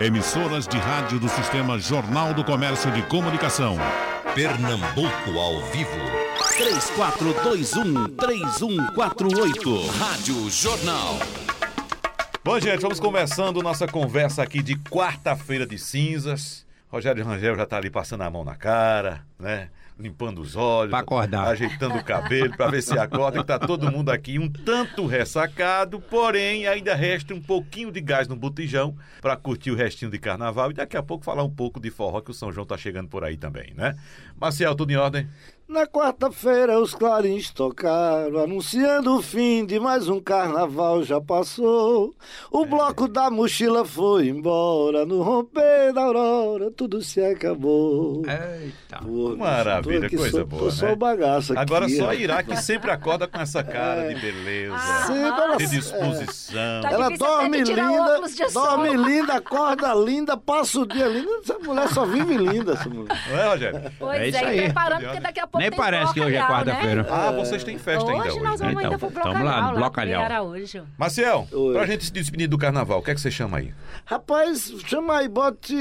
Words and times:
Emissoras 0.00 0.66
de 0.66 0.76
rádio 0.76 1.20
do 1.20 1.28
Sistema 1.28 1.78
Jornal 1.78 2.34
do 2.34 2.42
Comércio 2.42 2.90
de 2.90 3.00
Comunicação. 3.02 3.76
Pernambuco 4.34 5.38
ao 5.38 5.62
vivo. 5.66 5.88
3421-3148. 8.18 9.86
Rádio 9.96 10.50
Jornal. 10.50 11.20
Bom, 12.42 12.58
gente, 12.58 12.80
vamos 12.80 12.98
começando 12.98 13.62
nossa 13.62 13.86
conversa 13.86 14.42
aqui 14.42 14.64
de 14.64 14.74
quarta-feira 14.76 15.64
de 15.64 15.78
cinzas. 15.78 16.66
Rogério 16.88 17.24
Rangel 17.24 17.54
já 17.54 17.64
tá 17.64 17.76
ali 17.76 17.88
passando 17.88 18.22
a 18.22 18.30
mão 18.30 18.42
na 18.44 18.56
cara, 18.56 19.24
né? 19.38 19.68
Limpando 19.96 20.40
os 20.40 20.56
olhos. 20.56 20.90
Pra 20.90 20.98
acordar. 20.98 21.46
Ajeitando 21.48 21.96
o 21.96 22.04
cabelo 22.04 22.56
pra 22.56 22.68
ver 22.68 22.82
se 22.82 22.98
acorda. 22.98 23.38
Que 23.38 23.46
tá 23.46 23.58
todo 23.60 23.92
mundo 23.92 24.10
aqui 24.10 24.40
um 24.40 24.50
tanto 24.50 25.06
ressacado, 25.06 26.00
porém 26.00 26.66
ainda 26.66 26.96
resta 26.96 27.32
um 27.32 27.40
pouquinho 27.40 27.92
de 27.92 28.00
gás 28.00 28.26
no 28.26 28.34
botijão 28.34 28.96
pra 29.20 29.36
curtir 29.36 29.70
o 29.70 29.76
restinho 29.76 30.10
de 30.10 30.18
carnaval 30.18 30.72
e 30.72 30.74
daqui 30.74 30.96
a 30.96 31.02
pouco 31.02 31.24
falar 31.24 31.44
um 31.44 31.50
pouco 31.50 31.78
de 31.78 31.90
forró 31.90 32.20
que 32.20 32.32
o 32.32 32.34
São 32.34 32.50
João 32.50 32.66
tá 32.66 32.76
chegando 32.76 33.08
por 33.08 33.22
aí 33.22 33.36
também, 33.36 33.72
né? 33.76 33.94
Marcial, 34.40 34.74
tudo 34.74 34.90
em 34.92 34.96
ordem? 34.96 35.26
Na 35.66 35.86
quarta-feira 35.86 36.78
os 36.78 36.94
clarins 36.94 37.50
tocaram, 37.50 38.38
anunciando 38.38 39.16
o 39.16 39.22
fim 39.22 39.64
de 39.64 39.80
mais 39.80 40.10
um 40.10 40.20
carnaval 40.20 41.02
já 41.02 41.22
passou. 41.22 42.14
O 42.52 42.66
bloco 42.66 43.08
da 43.08 43.30
mochila 43.30 43.82
foi 43.82 44.28
embora, 44.28 45.06
no 45.06 45.22
romper 45.22 45.90
da 45.94 46.02
aurora 46.02 46.70
tudo 46.70 47.00
se 47.00 47.18
acabou. 47.24 48.22
Eita. 48.26 48.98
Pô, 49.02 49.34
Maravilha, 49.38 50.06
aqui 50.06 50.18
coisa 50.18 50.40
só, 50.40 50.44
boa, 50.44 50.62
Tô 50.64 50.70
só 50.70 50.86
né? 50.86 50.92
o 50.92 50.96
bagaço 50.96 51.52
aqui. 51.54 51.62
Agora 51.62 51.88
só. 51.88 52.12
Irá 52.12 52.42
que 52.42 52.56
sempre 52.56 52.90
acorda 52.90 53.26
com 53.26 53.40
essa 53.40 53.64
cara 53.64 54.12
de 54.14 54.20
beleza, 54.20 54.76
Sempre 55.06 55.22
ela- 55.42 55.56
de 55.56 55.66
disposição. 55.66 56.82
Tá 56.82 56.90
Ela 56.90 57.08
dorme 57.08 57.62
linda, 57.64 58.20
de 58.28 58.50
sol. 58.50 58.62
dorme 58.66 58.96
linda, 58.96 59.32
acorda 59.36 59.94
linda, 59.94 60.36
passa 60.36 60.78
o 60.80 60.86
dia 60.86 61.06
linda. 61.08 61.30
Essa 61.42 61.58
mulher 61.58 61.88
só 61.88 62.04
vive 62.04 62.36
linda, 62.36 62.74
essa 62.74 62.88
mulher. 62.88 63.18
Não 63.30 63.38
é, 63.38 63.48
Rogério? 63.48 63.92
Pois 63.98 64.20
É 64.20 64.23
é, 64.26 64.38
isso 64.38 64.44
aí. 64.44 64.62
preparando, 64.62 65.02
porque 65.04 65.20
daqui 65.20 65.40
a 65.40 65.46
pouco 65.46 65.58
Nem 65.58 65.70
tem 65.70 65.78
parece 65.78 66.12
que 66.14 66.20
hoje 66.20 66.34
é 66.36 66.38
Blocalhau, 66.38 66.64
quarta-feira. 66.64 67.02
Né? 67.02 67.08
Ah, 67.10 67.30
vocês 67.32 67.64
têm 67.64 67.78
festa 67.78 68.10
ainda 68.10 68.22
Hoje 68.24 68.30
hoje. 68.32 68.40
nós 68.44 68.60
vamos 68.60 68.76
ainda 68.76 68.94
Então, 68.96 69.10
pro 69.10 69.22
tamo 69.22 69.34
lá, 69.34 69.40
Blocalhau, 69.40 69.62
no 69.62 69.72
lá 69.74 69.78
Blocalhau. 69.80 70.22
em 70.22 70.24
Araújo. 70.24 70.82
Maciel, 70.98 71.48
Oi. 71.52 71.72
pra 71.74 71.86
gente 71.86 72.04
se 72.04 72.12
despedir 72.12 72.48
do 72.48 72.58
carnaval, 72.58 72.98
o 72.98 73.02
que 73.02 73.10
é 73.10 73.14
que 73.14 73.20
você 73.20 73.30
chama 73.30 73.58
aí? 73.58 73.72
Rapaz, 74.04 74.72
chama 74.86 75.18
aí, 75.18 75.28
bote 75.28 75.74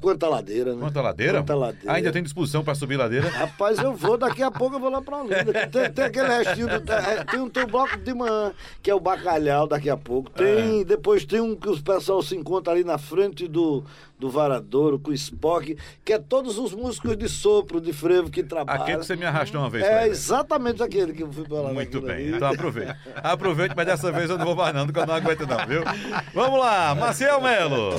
quanta 0.00 0.28
ladeira, 0.28 0.74
né? 0.74 0.80
Quanta 0.80 1.00
ladeira? 1.00 1.38
Quanta 1.40 1.54
ladeira. 1.54 1.92
Ainda 1.92 2.12
tem 2.12 2.22
disposição 2.22 2.62
pra 2.62 2.74
subir 2.74 2.96
ladeira? 2.96 3.28
Rapaz, 3.28 3.78
eu 3.78 3.94
vou, 3.94 4.16
daqui 4.16 4.42
a 4.42 4.50
pouco 4.50 4.76
eu 4.76 4.80
vou 4.80 4.90
lá 4.90 5.02
pra 5.02 5.18
Olinda. 5.18 5.44
que 5.52 5.66
Tem, 5.68 5.90
tem 5.92 6.04
aquele 6.04 6.28
restinho, 6.28 6.68
do, 6.68 6.80
tem, 6.80 6.96
tem 7.30 7.40
um, 7.40 7.48
tem 7.48 7.64
um 7.64 7.66
bloco 7.66 7.96
de 7.96 8.14
manhã, 8.14 8.52
que 8.82 8.90
é 8.90 8.94
o 8.94 9.00
bacalhau 9.00 9.66
daqui 9.66 9.90
a 9.90 9.96
pouco. 9.96 10.30
Tem, 10.30 10.84
Depois 10.84 11.24
tem 11.24 11.40
um 11.40 11.54
que 11.56 11.68
os 11.68 11.80
pessoal 11.80 12.22
se 12.22 12.36
encontra 12.36 12.72
ali 12.72 12.84
na 12.84 12.98
frente 12.98 13.46
do, 13.48 13.84
do 14.20 14.28
Varadouro, 14.28 14.98
com 14.98 15.10
o 15.10 15.14
Spock, 15.14 15.76
que 16.04 16.12
é 16.12 16.18
todos 16.18 16.58
os 16.58 16.74
músicos 16.74 17.16
de 17.16 17.28
sopro, 17.28 17.80
de 17.80 17.92
frevo 17.92 18.30
que 18.30 18.42
trabalham. 18.42 18.82
Aquele 18.82 18.98
que 18.98 19.06
você 19.06 19.16
me 19.16 19.24
arrastou 19.24 19.60
uma 19.60 19.70
vez. 19.70 19.84
É 19.84 20.06
exatamente 20.06 20.82
aquele 20.82 21.14
que 21.14 21.22
eu 21.22 21.32
fui 21.32 21.46
lá. 21.48 21.72
Muito 21.72 22.00
bem, 22.02 22.16
ali. 22.16 22.36
então 22.36 22.48
aproveite. 22.48 22.94
Aproveite, 23.16 23.74
mas 23.74 23.86
dessa 23.86 24.12
vez 24.12 24.28
eu 24.28 24.36
não 24.36 24.44
vou 24.44 24.54
mais 24.54 24.74
não, 24.74 24.84
porque 24.84 25.00
eu 25.00 25.06
não 25.06 25.14
aguento 25.14 25.46
não, 25.46 25.66
viu? 25.66 25.82
Vamos 26.34 26.60
lá, 26.60 26.94
Maciel 26.94 27.40
Melo. 27.40 27.90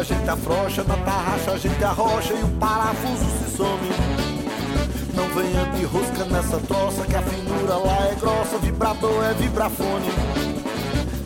A 0.00 0.02
gente 0.02 0.28
afrouxa 0.28 0.82
Na 0.84 0.96
tarraxa 0.96 1.52
a 1.52 1.58
gente 1.58 1.84
arrocha 1.84 2.32
E 2.32 2.42
o 2.42 2.48
parafuso 2.58 3.24
se 3.38 3.56
some. 3.56 3.90
Não 5.14 5.28
venha 5.28 5.64
de 5.76 5.84
rosca 5.84 6.24
nessa 6.24 6.58
troça 6.60 7.04
Que 7.04 7.16
a 7.16 7.22
finura 7.22 7.74
lá 7.74 8.08
é 8.10 8.14
grossa 8.14 8.58
Vibrador 8.58 9.24
é 9.24 9.34
vibrafone. 9.34 10.10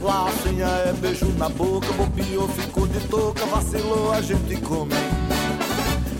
Lá 0.02 0.28
a 0.28 0.32
senha 0.42 0.66
é 0.66 0.92
beijo 0.92 1.26
na 1.38 1.48
boca 1.48 1.92
Bobeou, 1.92 2.48
ficou 2.48 2.86
de 2.86 3.00
touca 3.08 3.46
Vacilou, 3.46 4.12
a 4.12 4.20
gente 4.20 4.56
come. 4.60 4.92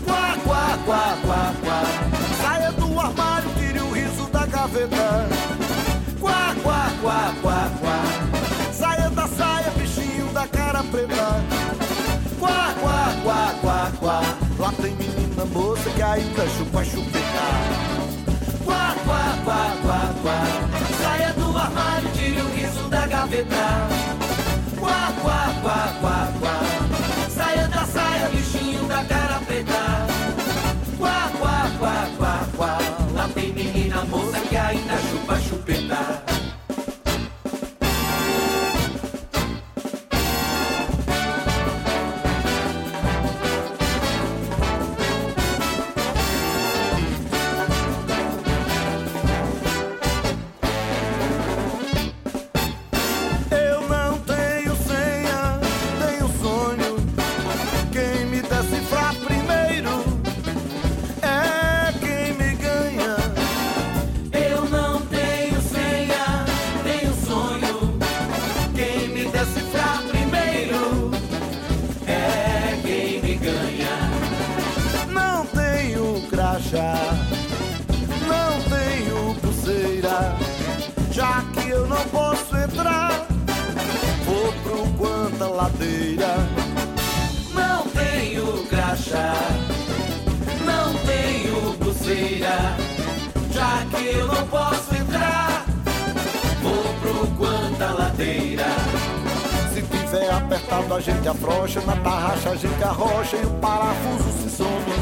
Quá, 0.05 0.37
quá, 0.43 0.79
quá, 0.85 1.17
quá, 1.25 1.53
quá. 1.63 1.83
Saia 2.41 2.71
do 2.71 2.99
armário, 2.99 3.49
tire 3.59 3.79
o 3.79 3.91
riso 3.91 4.27
da 4.31 4.45
gaveta 4.45 5.34
moça 15.55 15.89
que 15.91 16.01
ainda 16.01 16.45
chupa 16.57 16.83
chupeta 16.83 17.45
Quá, 18.65 18.95
quá, 19.05 19.37
quá, 19.45 19.75
quá, 19.83 20.13
quá. 20.21 20.39
Saia 21.01 21.31
do 21.33 21.57
armário, 21.57 22.09
tire 22.13 22.41
o 22.41 22.49
riso 22.55 22.89
da 22.89 23.07
gaveta. 23.07 23.87
Quá, 24.79 25.13
quá, 25.21 25.53
quá, 25.63 25.93
quá, 26.01 26.33
quá 26.41 26.94
Se 99.73 99.81
tiver 99.81 100.31
apertado, 100.31 100.93
a 100.93 100.99
gente 100.99 101.27
afrouxa, 101.27 101.81
na 101.81 101.95
tarraxa 101.97 102.49
a 102.49 102.55
gente 102.55 102.83
arrocha 102.83 103.37
e 103.37 103.45
o 103.45 103.49
parafuso 103.61 104.31
se 104.41 104.49
soma. 104.57 104.95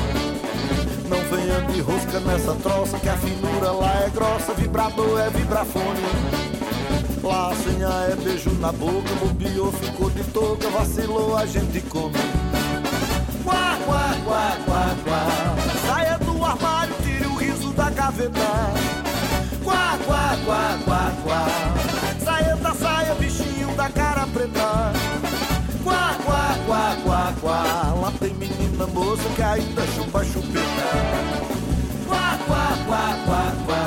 Não 1.08 1.20
venha 1.30 1.62
de 1.72 1.82
rosca 1.82 2.20
nessa 2.20 2.54
troça, 2.56 3.00
que 3.00 3.08
a 3.08 3.18
finura 3.18 3.72
lá 3.72 4.04
é 4.06 4.10
grossa, 4.10 4.54
vibrador 4.54 5.20
é 5.20 5.30
vibrafone. 5.30 6.02
Lá 7.24 7.52
a 7.52 7.56
senha 7.56 7.88
é 8.12 8.16
beijo 8.16 8.52
na 8.60 8.72
boca, 8.72 9.14
bobeou, 9.22 9.72
ficou 9.72 10.10
de 10.10 10.24
touca, 10.26 10.70
vacilou, 10.70 11.38
a 11.38 11.46
gente 11.46 11.80
come. 11.82 12.14
Quá, 13.46 13.78
quá, 13.86 14.16
quá, 14.26 14.58
quá, 14.66 14.96
quá. 15.06 15.28
Saia 15.88 16.18
do 16.18 16.44
armário, 16.44 16.94
tire 17.04 17.28
o 17.28 17.36
riso 17.36 17.72
da 17.74 17.90
gaveta. 17.90 18.74
Quá, 19.64 19.98
quá, 20.06 20.38
quá, 20.46 20.80
quá, 20.84 21.12
quá. 21.24 21.46
Saia 22.24 22.56
da 22.58 22.74
da 23.76 23.90
cara 23.90 24.28
preta. 24.28 24.94
Quá, 25.84 26.16
quá, 26.26 26.58
quá, 26.66 26.98
quá, 27.04 27.34
quá. 27.42 27.64
Lá 28.02 28.12
tem 28.20 28.34
menina 28.34 28.88
moça 28.88 29.28
que 29.36 29.42
ainda 29.42 29.82
chupa 29.96 30.24
chupeta. 30.24 30.90
Quá, 32.08 32.38
quá, 32.48 32.78
quá, 32.88 33.18
quá, 33.26 33.54
quá. 33.66 33.84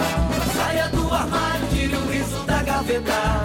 Saia 0.55 0.89
do 0.89 1.13
armário, 1.13 1.67
tire 1.71 1.97
o 1.97 2.07
riso 2.11 2.45
da 2.47 2.63
gaveta. 2.63 3.45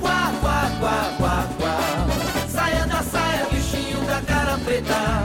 Quá, 0.00 0.32
quá, 0.40 0.70
quá, 0.80 0.98
quá, 1.18 1.44
quá. 1.58 1.76
Saia 2.48 2.86
da 2.86 3.02
saia, 3.02 3.46
bichinho 3.50 4.00
da 4.06 4.20
cara 4.22 4.58
preta. 4.64 5.24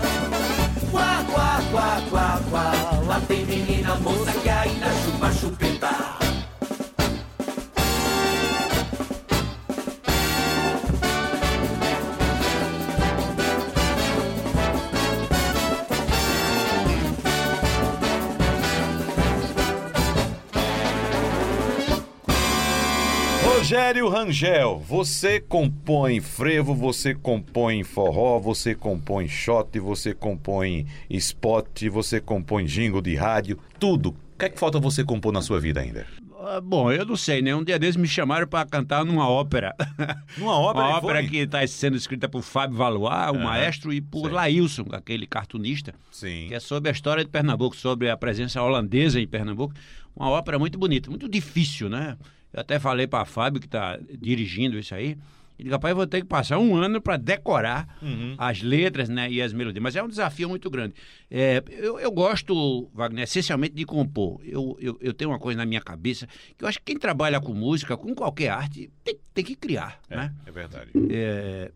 Quá, 0.91 1.23
quá, 1.31 1.61
quá, 1.71 2.01
quá, 2.09 2.39
quá. 2.49 2.71
Lá 3.07 3.19
tem 3.27 3.45
menina 3.45 3.95
moça 3.95 4.31
que 4.31 4.49
ainda 4.49 4.89
chupa 5.03 5.31
chupeta. 5.31 6.22
Rogério 23.73 24.07
Rangel, 24.07 24.77
você 24.87 25.39
compõe 25.39 26.21
frevo, 26.21 26.75
você 26.75 27.15
compõe 27.15 27.83
forró, 27.83 28.37
você 28.37 28.75
compõe 28.75 29.27
shot, 29.27 29.79
você 29.79 30.13
compõe 30.13 30.85
spot, 31.09 31.89
você 31.89 32.21
compõe 32.21 32.65
jingle 32.65 33.01
de 33.01 33.15
rádio, 33.15 33.57
tudo. 33.79 34.09
O 34.09 34.37
que 34.37 34.45
é 34.45 34.49
que 34.49 34.59
falta 34.59 34.79
você 34.79 35.03
compor 35.03 35.33
na 35.33 35.41
sua 35.41 35.59
vida 35.59 35.81
ainda? 35.81 36.05
Ah, 36.39 36.61
Bom, 36.61 36.91
eu 36.91 37.03
não 37.03 37.15
sei, 37.15 37.41
né? 37.41 37.55
Um 37.55 37.63
dia 37.63 37.79
desses 37.79 37.95
me 37.95 38.07
chamaram 38.07 38.45
para 38.45 38.63
cantar 38.69 39.03
numa 39.03 39.27
ópera. 39.27 39.73
Numa 40.37 40.55
ópera, 40.59 40.85
Uma 40.85 40.97
ópera 40.99 41.19
foi? 41.21 41.29
que 41.29 41.37
está 41.37 41.65
sendo 41.65 41.97
escrita 41.97 42.29
por 42.29 42.43
Fábio 42.43 42.77
Valois, 42.77 43.31
o 43.31 43.39
maestro, 43.39 43.91
e 43.91 43.99
por 43.99 44.25
sei. 44.25 44.33
Laílson, 44.33 44.85
aquele 44.91 45.25
cartunista, 45.25 45.95
Sim. 46.11 46.45
que 46.47 46.53
é 46.53 46.59
sobre 46.59 46.89
a 46.89 46.93
história 46.93 47.25
de 47.25 47.31
Pernambuco, 47.31 47.75
sobre 47.75 48.07
a 48.07 48.15
presença 48.15 48.61
holandesa 48.61 49.19
em 49.19 49.25
Pernambuco. 49.27 49.73
Uma 50.15 50.29
ópera 50.29 50.59
muito 50.59 50.77
bonita, 50.77 51.09
muito 51.09 51.27
difícil, 51.27 51.89
né? 51.89 52.15
Eu 52.53 52.61
até 52.61 52.79
falei 52.79 53.07
para 53.07 53.25
Fábio, 53.25 53.59
que 53.59 53.65
está 53.67 53.97
dirigindo 54.21 54.77
isso 54.77 54.93
aí, 54.93 55.17
ele 55.57 55.69
rapaz, 55.69 55.91
eu 55.91 55.95
vou 55.95 56.07
ter 56.07 56.21
que 56.21 56.27
passar 56.27 56.57
um 56.57 56.75
ano 56.75 56.99
para 57.01 57.15
decorar 57.15 57.97
Uhum. 58.01 58.35
as 58.37 58.61
letras 58.61 59.07
né, 59.07 59.29
e 59.31 59.41
as 59.41 59.53
melodias. 59.53 59.81
Mas 59.81 59.95
é 59.95 60.03
um 60.03 60.07
desafio 60.07 60.49
muito 60.49 60.69
grande. 60.69 60.95
É, 61.29 61.63
eu, 61.69 61.99
eu 61.99 62.11
gosto, 62.11 62.89
Wagner, 62.93 63.23
essencialmente 63.23 63.73
de 63.75 63.85
compor. 63.85 64.41
Eu, 64.43 64.75
eu, 64.81 64.97
eu 64.99 65.13
tenho 65.13 65.29
uma 65.31 65.39
coisa 65.39 65.57
na 65.57 65.65
minha 65.65 65.79
cabeça 65.81 66.27
que 66.57 66.63
eu 66.63 66.67
acho 66.67 66.79
que 66.79 66.85
quem 66.85 66.97
trabalha 66.97 67.39
com 67.39 67.53
música, 67.53 67.95
com 67.95 68.13
qualquer 68.15 68.49
arte, 68.49 68.89
tem, 69.03 69.17
tem 69.33 69.43
que 69.43 69.55
criar, 69.55 69.99
É, 70.09 70.15
né? 70.17 70.33
é 70.45 70.51
verdade. 70.51 70.89
É, 71.11 71.71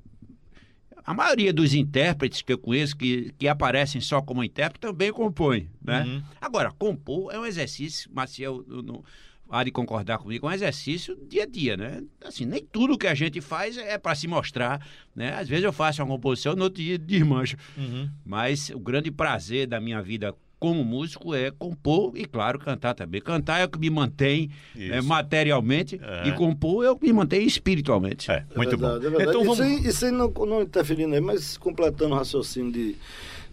a 1.06 1.13
maioria 1.13 1.53
dos 1.53 1.73
intérpretes 1.73 2.41
que 2.41 2.51
eu 2.51 2.57
conheço 2.57 2.97
que, 2.97 3.31
que 3.38 3.47
aparecem 3.47 4.01
só 4.01 4.21
como 4.21 4.44
intérprete 4.44 4.81
também 4.81 5.13
compõem, 5.13 5.69
né? 5.81 6.03
Uhum. 6.03 6.23
Agora, 6.41 6.71
compor 6.71 7.33
é 7.33 7.39
um 7.39 7.45
exercício, 7.45 8.09
Maciel 8.13 8.63
não 8.68 9.03
há 9.49 9.63
de 9.63 9.71
concordar 9.71 10.17
comigo, 10.17 10.47
é 10.47 10.49
um 10.49 10.53
exercício 10.53 11.17
dia 11.29 11.44
a 11.44 11.45
dia, 11.45 11.75
né? 11.77 12.03
Assim, 12.23 12.45
nem 12.45 12.63
tudo 12.71 12.97
que 12.97 13.07
a 13.07 13.13
gente 13.15 13.41
faz 13.41 13.77
é 13.77 13.97
para 13.97 14.15
se 14.15 14.27
mostrar, 14.27 14.85
né? 15.15 15.33
Às 15.35 15.47
vezes 15.47 15.63
eu 15.63 15.73
faço 15.73 16.01
uma 16.01 16.07
composição, 16.15 16.55
no 16.55 16.63
outro 16.63 16.81
dia 16.81 16.97
desmancho. 16.97 17.55
Uhum. 17.77 18.09
Mas 18.25 18.69
o 18.69 18.79
grande 18.79 19.11
prazer 19.11 19.67
da 19.67 19.79
minha 19.79 20.01
vida 20.01 20.33
como 20.59 20.83
músico 20.83 21.35
é 21.35 21.51
compor 21.51 22.13
e, 22.17 22.25
claro, 22.25 22.57
cantar 22.57 22.95
também. 22.95 23.21
Cantar 23.21 23.59
é 23.59 23.65
o 23.65 23.69
que 23.69 23.77
me 23.77 23.91
mantém 23.91 24.49
né, 24.75 25.01
materialmente 25.01 25.99
É. 26.01 26.27
e 26.27 26.31
compor 26.31 26.83
é 26.83 26.89
o 26.89 26.95
que 26.97 27.05
me 27.05 27.13
mantém 27.13 27.45
espiritualmente. 27.45 28.31
É, 28.31 28.44
muito 28.55 28.73
é 28.73 28.77
verdade, 28.77 29.09
bom. 29.09 29.19
É. 29.19 29.23
Então 29.23 29.41
Isso 29.41 29.55
vamos. 29.55 29.59
aí, 29.61 29.88
isso 29.88 30.05
aí 30.05 30.11
não, 30.11 30.29
não 30.29 30.63
interferindo 30.63 31.13
aí, 31.13 31.21
mas 31.21 31.57
completando 31.57 32.15
o 32.15 32.17
raciocínio 32.17 32.71
de, 32.71 32.95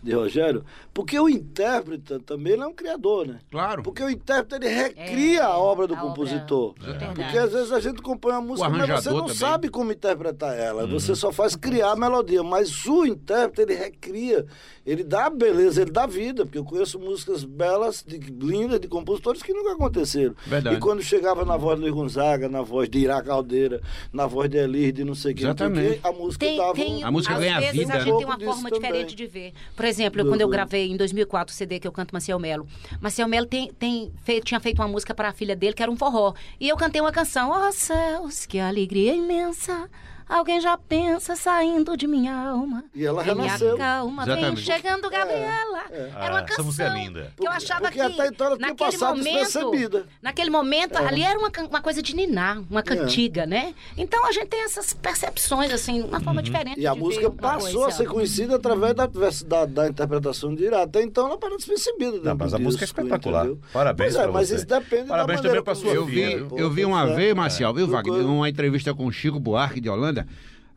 de 0.05 0.13
Rogério, 0.13 0.65
porque 0.93 1.19
o 1.19 1.29
intérprete 1.29 2.19
também 2.21 2.53
ele 2.53 2.63
é 2.63 2.67
um 2.67 2.73
criador, 2.75 3.27
né? 3.27 3.41
Claro. 3.51 3.83
Porque 3.83 4.03
o 4.03 4.11
intérprete 4.11 4.65
ele 4.67 4.75
recria 4.75 5.41
É, 5.41 5.43
a 5.43 5.57
obra 5.57 5.87
do 5.87 5.95
a 5.95 5.97
obra 5.97 6.09
compositor. 6.11 6.75
do 6.75 6.85
verdade. 6.85 7.15
Porque 7.15 7.39
às 7.39 7.53
vezes 7.53 7.73
a 7.73 7.81
gente 7.81 8.03
compõe 8.03 8.33
uma 8.33 8.41
música, 8.43 8.69
mas 8.69 8.89
você 9.03 9.11
não 9.11 9.21
também. 9.23 9.35
sabe 9.35 9.69
como 9.69 9.91
interpretar 9.93 10.57
ela. 10.59 10.87
Você 10.87 11.15
só 11.15 11.33
faz 11.33 11.57
criar 11.57 11.93
a 11.93 11.97
melodia. 11.97 12.43
Mas 12.43 12.85
o 12.87 13.05
intérprete 13.07 13.63
ele 13.73 13.75
recria, 13.81 14.45
ele 14.87 15.03
dá 15.03 15.31
beleza, 15.31 15.83
ele 15.83 15.91
dá 15.91 16.07
vida. 16.07 16.45
Porque 16.45 16.59
eu 16.59 16.65
conheço 16.65 16.99
músicas 16.99 17.45
belas, 17.45 18.05
de, 18.07 18.19
lindas, 18.19 18.79
de 18.81 18.89
compositores 18.89 19.43
que 19.43 19.53
nunca 19.53 19.73
aconteceram. 19.73 20.35
Verdade. 20.47 20.77
E 20.77 20.81
quando 20.81 21.03
chegava 21.03 21.45
na 21.45 21.57
voz 21.57 21.77
de 21.77 21.83
Luiz 21.83 21.95
Gonzaga, 21.95 22.49
na 22.49 22.61
voz 22.63 22.89
de 22.89 22.99
Ira 22.99 23.23
Caldeira, 23.23 23.81
na 24.13 24.27
voz 24.27 24.51
de 24.51 24.59
Elir, 24.59 24.93
de 24.93 25.03
não 25.05 25.15
sei 25.15 25.33
quem, 25.35 25.47
a 25.47 26.13
música 26.13 26.45
Tem, 26.47 26.57
dava 26.57 26.75
tem, 26.75 27.03
um- 27.03 27.07
A 27.07 27.11
música 27.11 27.35
às 27.35 27.41
ganha 27.41 27.61
vezes 27.61 27.79
vida. 27.79 27.93
a 27.95 27.99
gente 28.01 28.05
tem 28.17 28.27
Um 28.27 28.29
uma 28.29 28.39
forma 28.39 28.71
diferente 28.71 29.01
também. 29.01 29.17
de 29.17 29.27
ver. 29.27 29.53
Por 29.75 29.85
exemplo, 29.85 29.94
Do- 30.25 30.29
quando 30.31 30.41
eu 30.41 30.49
gravei 30.49 30.91
em 30.91 30.97
2004 30.97 31.53
o 31.53 31.57
CD 31.57 31.79
que 31.79 31.87
eu 31.87 31.93
canto 31.93 32.13
Maciel 32.13 32.39
Melo. 32.39 32.67
Maciel 33.01 33.29
Melo 33.29 33.47
tem, 33.47 33.73
tem 33.73 34.13
feito, 34.23 34.45
tinha 34.45 34.61
feito 34.61 34.81
uma 34.81 34.89
música 34.89 35.15
para 35.15 35.29
a 35.29 35.33
filha 35.33 35.55
dele 35.57 35.73
que 35.75 35.83
era 35.83 35.91
um 35.91 35.97
forró. 35.97 36.35
E 36.61 36.69
eu 36.69 36.77
cantei 36.77 37.01
uma 37.01 37.13
canção, 37.13 37.51
ó 37.51 37.71
céus, 37.73 38.47
que 38.47 38.59
alegria 38.59 39.15
imensa. 39.15 39.89
Alguém 40.29 40.61
já 40.61 40.77
pensa 40.79 41.37
saindo 41.37 41.97
de 41.97 42.07
minha 42.07 42.35
alma. 42.35 42.85
E 42.95 43.05
ela 43.05 43.23
Vem 43.23 43.35
renasceu. 43.35 43.77
calma, 43.77 44.25
vem 44.25 44.57
chegando 44.57 45.09
Gabriela. 45.11 45.83
Era 45.91 46.31
uma 46.31 46.39
Ah, 46.39 46.39
essa 46.39 46.43
canção 46.45 46.65
música 46.65 46.85
é 46.85 46.89
linda. 46.95 47.33
que 47.37 47.47
eu 47.47 47.51
achava 47.53 47.81
Porque 47.83 47.95
que 47.95 48.01
até 48.01 48.27
então 48.29 48.47
ela 48.47 48.57
tinha 48.57 48.69
naquele 48.69 48.91
passado 48.93 49.17
momento, 49.17 50.07
naquele 50.23 50.51
momento 50.51 50.97
ali 50.97 51.23
era 51.23 51.39
uma, 51.39 51.51
uma 51.69 51.81
coisa 51.83 52.03
de 52.03 52.17
ninar, 52.17 52.63
uma 52.71 52.83
cantiga, 52.83 53.45
né? 53.47 53.75
Então 53.97 54.25
a 54.27 54.33
gente 54.33 54.47
tem 54.49 54.63
essas 54.65 54.93
percepções 54.95 55.73
assim, 55.73 56.03
uma 56.03 56.21
forma 56.21 56.43
diferente 56.43 56.81
E 56.81 56.87
a 56.87 56.95
de 56.95 56.99
música 57.01 57.31
passou 57.31 57.83
coisa. 57.83 57.89
a 57.89 57.91
ser 57.91 58.07
conhecida 58.07 58.57
através 58.57 58.95
da, 58.95 59.07
da, 59.07 59.67
da 59.67 59.89
interpretação 59.89 60.55
de 60.55 60.65
Ira. 60.65 60.83
Até 60.83 61.03
então 61.03 61.27
ela 61.27 61.39
parou 61.39 61.57
despercebida. 61.57 62.19
Não, 62.23 62.37
mas 62.37 62.55
a 62.55 62.59
música 62.59 62.85
é 62.85 62.87
disco, 62.87 63.01
espetacular. 63.01 63.45
entendeu? 63.47 63.61
Parabéns 63.73 64.15
Pois 64.15 64.25
é, 64.25 64.31
mas 64.31 64.49
você. 64.49 64.55
isso 64.57 64.67
depende 64.67 65.09
Parabéns 65.09 65.41
da 65.41 65.49
também 65.49 65.65
como 65.65 65.77
sua 65.77 65.93
Eu 65.93 66.07
filha, 66.07 66.45
vi, 66.45 66.61
eu 66.61 66.71
vi 66.71 66.85
uma 66.85 67.07
vez, 67.15 67.35
Marcial, 67.35 67.75
viu, 67.75 67.87
Wagner? 67.87 68.25
Uma 68.27 68.49
entrevista 68.49 68.95
com 68.95 69.07
o 69.07 69.13
Chico 69.13 69.39
Buarque 69.39 69.81
de 69.81 69.89
Holanda. 69.89 70.14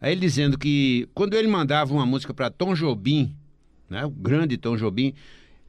Aí 0.01 0.11
ele 0.11 0.21
dizendo 0.21 0.57
que 0.57 1.07
quando 1.13 1.33
ele 1.35 1.47
mandava 1.47 1.93
uma 1.93 2.05
música 2.05 2.33
para 2.33 2.49
Tom 2.49 2.73
Jobim, 2.73 3.35
né, 3.89 4.05
o 4.05 4.09
grande 4.09 4.57
Tom 4.57 4.75
Jobim, 4.77 5.13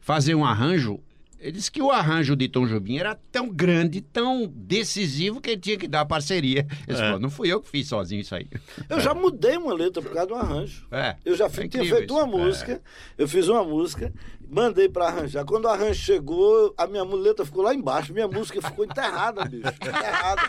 fazer 0.01 0.35
um 0.35 0.45
arranjo, 0.45 1.01
ele 1.41 1.53
disse 1.53 1.71
que 1.71 1.81
o 1.81 1.91
arranjo 1.91 2.35
de 2.35 2.49
Tom 2.49 2.67
Jobim 2.67 2.99
era 2.99 3.15
tão 3.31 3.49
grande, 3.49 4.01
tão 4.01 4.47
decisivo 4.53 5.41
que 5.41 5.51
ele 5.51 5.61
tinha 5.61 5.77
que 5.79 5.87
dar 5.87 6.05
parceria. 6.05 6.67
Ele 6.87 6.97
disse, 6.97 7.03
É. 7.03 7.13
"Pô, 7.13 7.19
não 7.21 7.31
fui 7.31 7.49
eu 7.49 7.61
que 7.61 7.71
fiz 7.71 7.87
sozinho 7.87 8.21
isso 8.21 8.35
aí. 8.35 8.49
Eu 8.89 8.99
já 9.01 9.15
mudei 9.15 9.57
uma 9.57 9.73
letra 9.73 10.03
por 10.03 10.13
causa 10.13 10.27
do 10.27 10.35
arranjo. 10.35 10.85
É, 10.91 11.15
Eu 11.25 11.37
já 11.37 11.47
é 11.47 11.49
fi- 11.49 11.69
tinha 11.69 11.85
feito 11.85 12.13
isso. 12.13 12.15
uma 12.15 12.27
música, 12.27 12.83
eu 13.17 13.29
fiz 13.29 13.47
uma 13.49 13.63
música, 13.63 14.13
mandei 14.51 14.89
pra 14.89 15.07
arranjar. 15.09 15.45
Quando 15.45 15.67
o 15.67 15.69
arranjo 15.69 15.95
chegou, 16.01 16.75
a 16.77 16.87
minha 16.87 17.05
muleta 17.05 17.45
ficou 17.45 17.63
lá 17.63 17.75
embaixo, 17.75 18.13
minha 18.13 18.27
música 18.29 18.61
ficou 18.63 18.85
enterrada, 18.85 19.45
bicho. 19.45 19.69
Enterrada. 19.69 20.43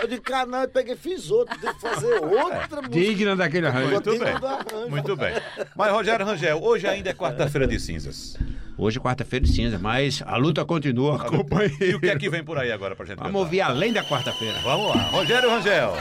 Eu 0.00 0.08
disse, 0.08 0.20
cara, 0.20 0.46
não, 0.46 0.62
eu 0.62 0.68
peguei 0.68 0.94
e 0.94 0.96
fiz 0.96 1.30
outra, 1.30 1.54
tive 1.56 1.74
que 1.74 1.80
fazer 1.80 2.14
outra 2.14 2.76
música. 2.82 2.88
Digna 2.90 3.36
daquele 3.36 3.66
arranjo. 3.66 3.90
Muito 3.90 4.18
bem. 4.18 4.28
arranjo. 4.28 4.88
Muito 4.90 5.16
bem. 5.16 5.34
Mas, 5.76 5.92
Rogério 5.92 6.26
Rangel, 6.26 6.62
hoje 6.62 6.86
ainda 6.86 7.10
é 7.10 7.14
quarta-feira 7.14 7.66
de 7.66 7.78
cinzas. 7.78 8.36
Hoje 8.76 8.98
é 8.98 9.02
quarta-feira 9.02 9.44
de 9.44 9.52
cinza, 9.52 9.78
mas 9.78 10.22
a 10.26 10.36
luta 10.36 10.64
continua, 10.64 11.16
acompanhe. 11.16 11.76
E 11.80 11.94
o 11.94 12.00
que 12.00 12.08
é 12.08 12.18
que 12.18 12.28
vem 12.30 12.42
por 12.42 12.58
aí 12.58 12.72
agora 12.72 12.96
pra 12.96 13.04
gente 13.04 13.18
Vamos 13.18 13.32
cantar? 13.32 13.44
ouvir 13.44 13.60
além 13.60 13.92
da 13.92 14.02
quarta-feira. 14.02 14.58
Vamos 14.62 14.88
lá. 14.88 15.02
Rogério 15.02 15.50
Rangel. 15.50 15.92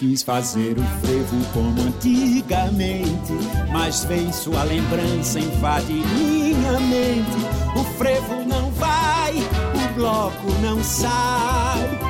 Quis 0.00 0.22
fazer 0.22 0.78
o 0.78 0.82
frevo 1.02 1.44
como 1.52 1.82
antigamente, 1.82 3.34
mas 3.70 4.02
vem 4.04 4.32
sua 4.32 4.64
lembrança 4.64 5.38
invade 5.38 5.92
minha 5.92 6.80
mente. 6.80 7.36
O 7.76 7.84
frevo 7.98 8.42
não 8.46 8.70
vai, 8.70 9.34
o 9.34 9.94
bloco 9.94 10.50
não 10.62 10.82
sai. 10.82 12.00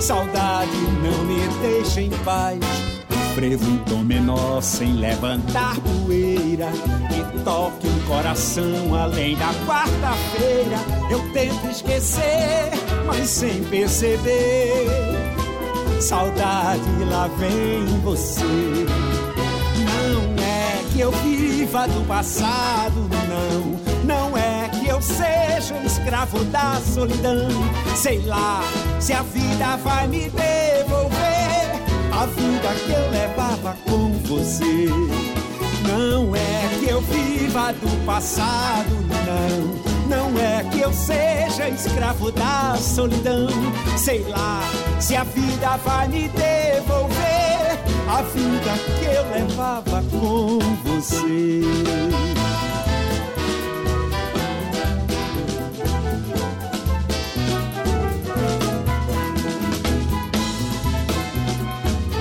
Saudade 0.00 0.76
não 1.02 1.24
me 1.24 1.48
deixa 1.60 2.02
em 2.02 2.10
paz. 2.24 2.60
O 3.10 3.34
frevo 3.34 3.68
em 3.68 3.78
tom 3.78 4.04
menor 4.04 4.62
sem 4.62 4.92
levantar 4.92 5.74
poeira 5.80 6.68
e 7.10 7.40
toque 7.42 7.88
um 7.88 8.00
coração 8.06 8.94
além 8.94 9.34
da 9.36 9.52
quarta-feira. 9.66 10.76
Eu 11.10 11.18
tento 11.32 11.66
esquecer, 11.66 12.70
mas 13.08 13.28
sem 13.28 13.64
perceber. 13.64 15.13
Saudade, 16.04 16.82
lá 17.10 17.26
vem 17.38 17.86
você. 18.02 18.44
Não 18.44 20.44
é 20.44 20.84
que 20.92 21.00
eu 21.00 21.10
viva 21.10 21.88
do 21.88 22.06
passado, 22.06 23.08
não. 23.26 23.80
Não 24.04 24.36
é 24.36 24.68
que 24.68 24.86
eu 24.86 25.00
seja 25.00 25.74
escravo 25.82 26.44
da 26.44 26.78
solidão. 26.92 27.48
Sei 27.96 28.20
lá 28.20 28.60
se 29.00 29.14
a 29.14 29.22
vida 29.22 29.78
vai 29.78 30.06
me 30.06 30.28
devolver 30.28 31.72
a 32.12 32.26
vida 32.26 32.68
que 32.84 32.92
eu 32.92 33.10
levava 33.10 33.74
com 33.88 34.12
você. 34.24 34.90
Não 35.88 36.36
é 36.36 36.68
que 36.80 36.90
eu 36.90 37.00
viva 37.00 37.72
do 37.72 38.04
passado, 38.04 38.94
não. 39.24 39.93
Não 40.08 40.38
é 40.38 40.64
que 40.70 40.80
eu 40.80 40.92
seja 40.92 41.68
escravo 41.68 42.30
da 42.30 42.76
solidão. 42.76 43.48
Sei 43.96 44.22
lá 44.28 44.60
se 45.00 45.16
a 45.16 45.24
vida 45.24 45.76
vai 45.78 46.08
me 46.08 46.28
devolver 46.28 47.78
a 48.08 48.22
vida 48.22 48.72
que 48.98 49.04
eu 49.06 49.30
levava 49.30 50.02
com 50.10 50.58
você. 50.84 51.62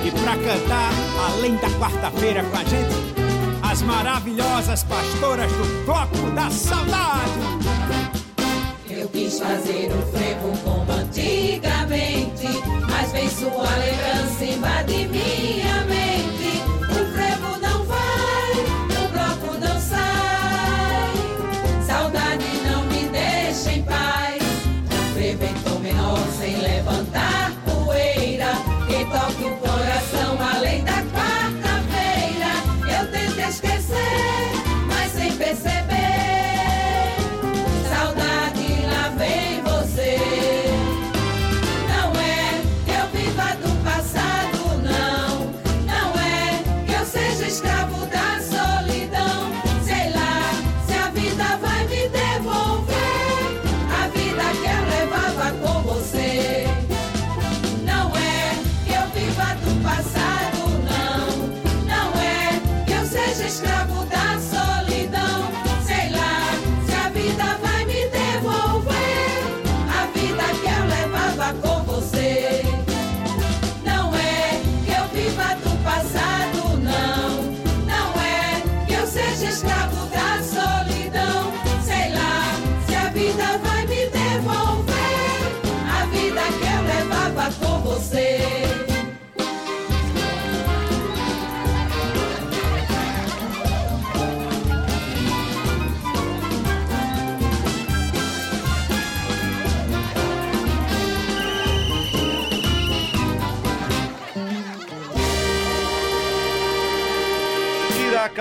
E 0.05 0.11
pra 0.11 0.35
cantar, 0.37 0.91
além 1.27 1.55
da 1.57 1.69
quarta-feira 1.79 2.43
com 2.43 2.57
a 2.57 2.63
gente, 2.63 3.12
as 3.73 3.81
maravilhosas 3.81 4.83
pastoras 4.83 5.51
do 5.51 5.85
Bloco 5.85 6.29
da 6.35 6.47
Saudade. 6.51 7.31
Eu 8.87 9.09
quis 9.09 9.39
fazer 9.39 9.91
um 9.91 10.01
frevo 10.11 10.55
como 10.63 10.91
antigamente, 10.91 12.45
mas 12.87 13.11
vem 13.11 13.27
sua 13.27 13.67
lembrança 13.77 14.45
invade 14.45 15.07
minha 15.07 15.72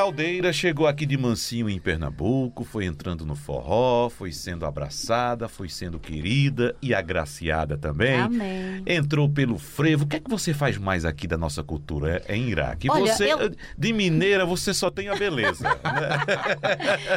Caldeira 0.02 0.52
chegou 0.52 0.88
aqui 0.88 1.06
de 1.06 1.16
mansinho 1.16 1.70
em 1.70 1.78
Pernambuco, 1.78 2.64
foi 2.64 2.86
entrando 2.86 3.24
no 3.24 3.36
forró, 3.36 4.10
foi 4.10 4.32
sendo 4.32 4.66
abraçada, 4.66 5.48
foi 5.48 5.68
sendo 5.68 5.96
querida 6.00 6.74
e 6.82 6.92
agraciada 6.92 7.78
também. 7.78 8.18
Amém. 8.18 8.82
Entrou 8.84 9.28
pelo 9.28 9.58
frevo. 9.58 10.02
O 10.02 10.06
que 10.08 10.16
é 10.16 10.20
que 10.20 10.28
você 10.28 10.52
faz 10.52 10.76
mais 10.76 11.04
aqui 11.04 11.28
da 11.28 11.38
nossa 11.38 11.62
cultura 11.62 12.20
é, 12.26 12.34
em 12.34 12.48
Iraque? 12.48 12.90
Olha, 12.90 13.14
você, 13.14 13.32
eu- 13.32 13.54
de 13.78 13.92
mineira, 13.92 14.44
você 14.44 14.74
só 14.74 14.90
tem 14.90 15.08
a 15.08 15.14
beleza. 15.14 15.62
né? 15.68 15.76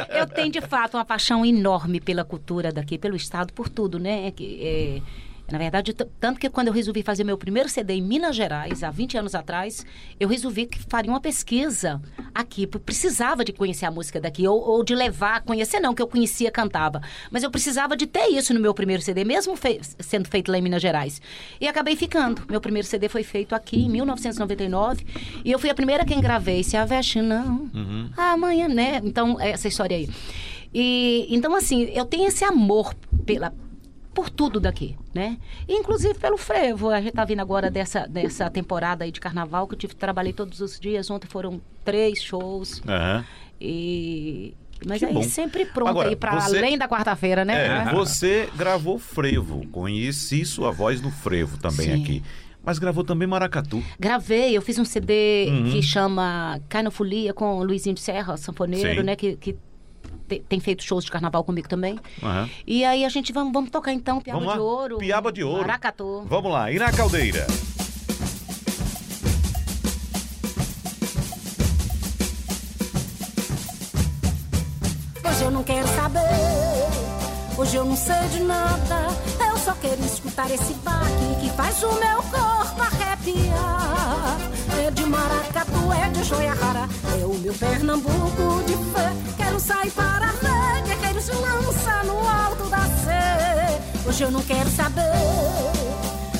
Eu 0.20 0.26
tenho, 0.28 0.52
de 0.52 0.60
fato, 0.60 0.96
uma 0.96 1.04
paixão 1.04 1.44
enorme 1.44 2.00
pela 2.00 2.24
cultura 2.24 2.70
daqui, 2.72 2.96
pelo 2.98 3.16
estado, 3.16 3.52
por 3.52 3.68
tudo, 3.68 3.98
né? 3.98 4.28
É 4.28 4.34
é, 4.42 5.02
na 5.50 5.58
verdade, 5.58 5.92
tanto 6.20 6.40
que 6.40 6.50
quando 6.50 6.68
eu 6.68 6.72
resolvi 6.72 7.02
fazer 7.02 7.22
meu 7.24 7.38
primeiro 7.38 7.68
CD 7.68 7.94
em 7.94 8.02
Minas 8.02 8.34
Gerais, 8.34 8.82
há 8.82 8.90
20 8.90 9.18
anos 9.18 9.34
atrás, 9.34 9.86
eu 10.18 10.28
resolvi 10.28 10.66
que 10.66 10.78
faria 10.88 11.10
uma 11.10 11.20
pesquisa 11.20 12.00
aqui. 12.34 12.66
Precisava 12.66 13.44
de 13.44 13.52
conhecer 13.52 13.86
a 13.86 13.90
música 13.90 14.20
daqui, 14.20 14.46
ou, 14.46 14.58
ou 14.60 14.82
de 14.84 14.94
levar 14.94 15.36
a 15.36 15.40
conhecer, 15.40 15.78
não, 15.80 15.94
que 15.94 16.02
eu 16.02 16.08
conhecia, 16.08 16.50
cantava. 16.50 17.00
Mas 17.30 17.42
eu 17.42 17.50
precisava 17.50 17.96
de 17.96 18.06
ter 18.06 18.26
isso 18.28 18.52
no 18.52 18.60
meu 18.60 18.74
primeiro 18.74 19.02
CD, 19.02 19.24
mesmo 19.24 19.54
fei- 19.56 19.80
sendo 20.00 20.28
feito 20.28 20.50
lá 20.50 20.58
em 20.58 20.62
Minas 20.62 20.82
Gerais. 20.82 21.20
E 21.60 21.68
acabei 21.68 21.94
ficando. 21.96 22.42
Meu 22.48 22.60
primeiro 22.60 22.86
CD 22.88 23.08
foi 23.08 23.22
feito 23.22 23.54
aqui 23.54 23.82
em 23.84 23.88
1999, 23.90 25.06
e 25.44 25.52
eu 25.52 25.58
fui 25.58 25.70
a 25.70 25.74
primeira 25.74 26.04
quem 26.04 26.20
gravei. 26.20 26.62
Se 26.64 26.76
a 26.76 26.84
veste 26.84 27.22
não, 27.22 27.70
amanhã, 28.16 28.68
né? 28.68 29.00
Então, 29.04 29.40
é 29.40 29.50
essa 29.50 29.68
história 29.68 29.96
aí. 29.96 30.08
E, 30.74 31.26
então, 31.30 31.54
assim, 31.54 31.84
eu 31.94 32.04
tenho 32.04 32.26
esse 32.26 32.44
amor 32.44 32.94
pela, 33.24 33.52
por 34.16 34.30
tudo 34.30 34.58
daqui, 34.58 34.96
né? 35.14 35.36
Inclusive 35.68 36.14
pelo 36.18 36.38
frevo. 36.38 36.88
A 36.88 37.00
gente 37.02 37.12
tá 37.12 37.24
vindo 37.24 37.40
agora 37.40 37.70
dessa, 37.70 38.06
dessa 38.08 38.48
temporada 38.50 39.04
aí 39.04 39.12
de 39.12 39.20
carnaval, 39.20 39.68
que 39.68 39.74
eu 39.74 39.78
tive, 39.78 39.94
trabalhei 39.94 40.32
todos 40.32 40.60
os 40.60 40.80
dias. 40.80 41.10
Ontem 41.10 41.28
foram 41.28 41.60
três 41.84 42.22
shows. 42.22 42.80
Aham. 42.88 43.24
E... 43.60 44.54
Mas 44.86 44.98
Que 44.98 45.06
aí 45.06 45.14
bom. 45.14 45.22
sempre 45.22 45.64
pronto 45.66 45.88
Agora, 45.90 46.08
aí 46.08 46.16
para 46.16 46.38
você- 46.40 46.58
além 46.58 46.76
da 46.76 46.86
quarta-feira, 46.88 47.44
né? 47.44 47.84
É, 47.88 47.92
você 47.92 48.48
gravou 48.56 48.98
frevo, 48.98 49.66
conheci 49.68 50.44
sua 50.44 50.70
voz 50.70 51.00
no 51.00 51.10
frevo 51.10 51.56
também 51.58 51.86
Sim. 51.94 52.02
aqui. 52.02 52.22
Mas 52.62 52.78
gravou 52.78 53.04
também 53.04 53.28
maracatu. 53.28 53.82
Gravei, 53.98 54.56
eu 54.56 54.60
fiz 54.60 54.78
um 54.78 54.84
CD 54.84 55.46
Uhum. 55.48 55.70
que 55.70 55.82
chama 55.82 56.60
Cai 56.68 56.82
na 56.82 56.90
Folia 56.90 57.32
com 57.32 57.58
o 57.58 57.62
Luizinho 57.64 57.94
de 57.94 58.00
Serra, 58.00 58.36
sanfoneiro, 58.36 59.00
Sim. 59.00 59.06
né? 59.06 59.14
Que, 59.16 59.36
que 59.36 59.56
te- 60.28 60.40
tem 60.48 60.58
feito 60.60 60.82
shows 60.82 61.04
de 61.04 61.10
carnaval 61.10 61.44
comigo 61.44 61.68
também. 61.68 61.98
Aham. 62.22 62.48
E 62.66 62.84
aí 62.84 63.04
a 63.04 63.08
gente 63.08 63.32
vamos, 63.32 63.52
vamos 63.52 63.70
tocar 63.70 63.92
então 63.92 64.20
Piaba 64.20 64.38
Vamos 64.40 64.48
lá? 64.48 64.54
de 64.54 64.60
Ouro. 64.62 64.98
Piaba 64.98 65.32
de 65.32 65.44
Ouro. 65.44 65.60
Maracatu. 65.60 66.24
Vamos 66.28 66.50
lá, 66.52 66.70
Ira 66.70 66.90
Caldeira. 66.92 67.46
Hoje 75.24 75.44
eu 75.44 75.50
não 75.50 75.62
quero 75.62 75.86
saber, 75.88 76.20
hoje 77.58 77.76
eu 77.76 77.84
não 77.84 77.96
sei 77.96 78.28
de 78.32 78.40
nada. 78.40 79.06
Eu 79.50 79.56
só 79.58 79.72
quero 79.74 80.00
escutar 80.04 80.50
esse 80.50 80.72
baque 80.74 81.40
que 81.42 81.50
faz 81.50 81.82
o 81.82 81.92
meu 81.92 82.22
corpo 82.22 82.82
arrepiar. 82.82 84.38
É 84.86 84.90
de 84.92 85.04
maracatu, 85.04 85.92
é 85.92 86.08
de 86.10 86.22
joia 86.22 86.54
rara, 86.54 86.88
é 87.20 87.24
o 87.24 87.34
meu 87.34 87.52
Pernambuco 87.54 88.62
de 88.68 88.74
fé. 88.94 89.12
Quero 89.36 89.58
sair 89.58 89.90
para 89.90 90.26
ver, 90.28 90.84
guerreiros 90.84 91.24
se 91.24 91.32
lança 91.32 92.04
no 92.04 92.16
alto 92.16 92.70
da 92.70 92.82
sé. 93.04 93.80
Hoje 94.06 94.22
eu 94.22 94.30
não 94.30 94.40
quero 94.42 94.70
saber, 94.70 95.02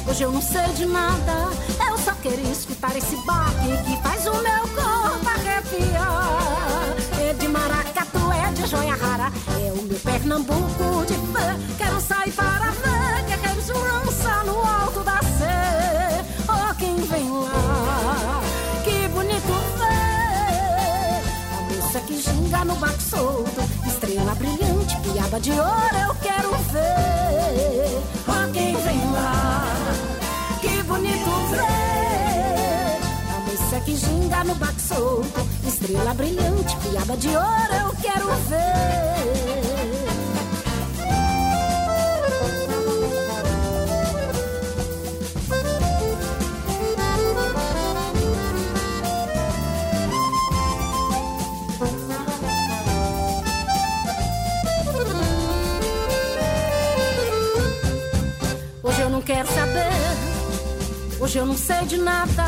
hoje 0.09 0.23
eu 0.23 0.31
não 0.31 0.41
sei 0.41 0.69
de 0.77 0.87
nada. 0.87 1.51
Eu 1.89 1.99
só 1.99 2.13
quero 2.23 2.41
escutar 2.53 2.97
esse 2.97 3.17
baque 3.27 3.83
que 3.85 4.01
faz 4.01 4.25
o 4.29 4.35
meu 4.35 4.63
corpo 4.77 5.29
arrepiar. 5.29 6.95
É 7.19 7.33
de 7.35 7.49
maracatu, 7.49 8.31
é 8.31 8.53
de 8.53 8.65
joia 8.69 8.95
rara, 8.95 9.33
é 9.59 9.73
o 9.73 9.83
meu 9.83 9.99
Pernambuco 9.99 11.05
de 11.05 11.15
fé. 11.15 11.57
Quero 11.79 12.01
sair 12.01 12.31
para 12.31 12.71
ver, 12.71 12.86
baque 22.77 23.03
solto, 23.03 23.61
estrela 23.87 24.35
brilhante, 24.35 24.97
piaba 25.01 25.41
de 25.41 25.51
ouro, 25.51 25.97
eu 26.09 26.15
quero 26.17 26.51
ver. 26.73 28.03
Oh, 28.29 28.53
quem 28.53 28.77
vem 28.77 29.13
lá, 29.13 29.65
que 30.61 30.83
bonito 30.83 31.31
ver. 31.51 32.99
A 33.35 33.41
moça 33.51 33.81
que 33.85 33.97
ginga 33.97 34.45
no 34.45 34.55
baque 34.57 34.81
solto, 34.81 35.49
estrela 35.67 36.15
brilhante, 36.15 36.77
piaba 36.77 37.17
de 37.17 37.29
ouro, 37.29 37.75
eu 37.83 37.97
quero 38.03 38.27
ver. 38.49 39.56
Hoje 61.19 61.39
eu 61.39 61.47
não 61.47 61.57
sei 61.57 61.85
de 61.87 61.97
nada, 61.97 62.45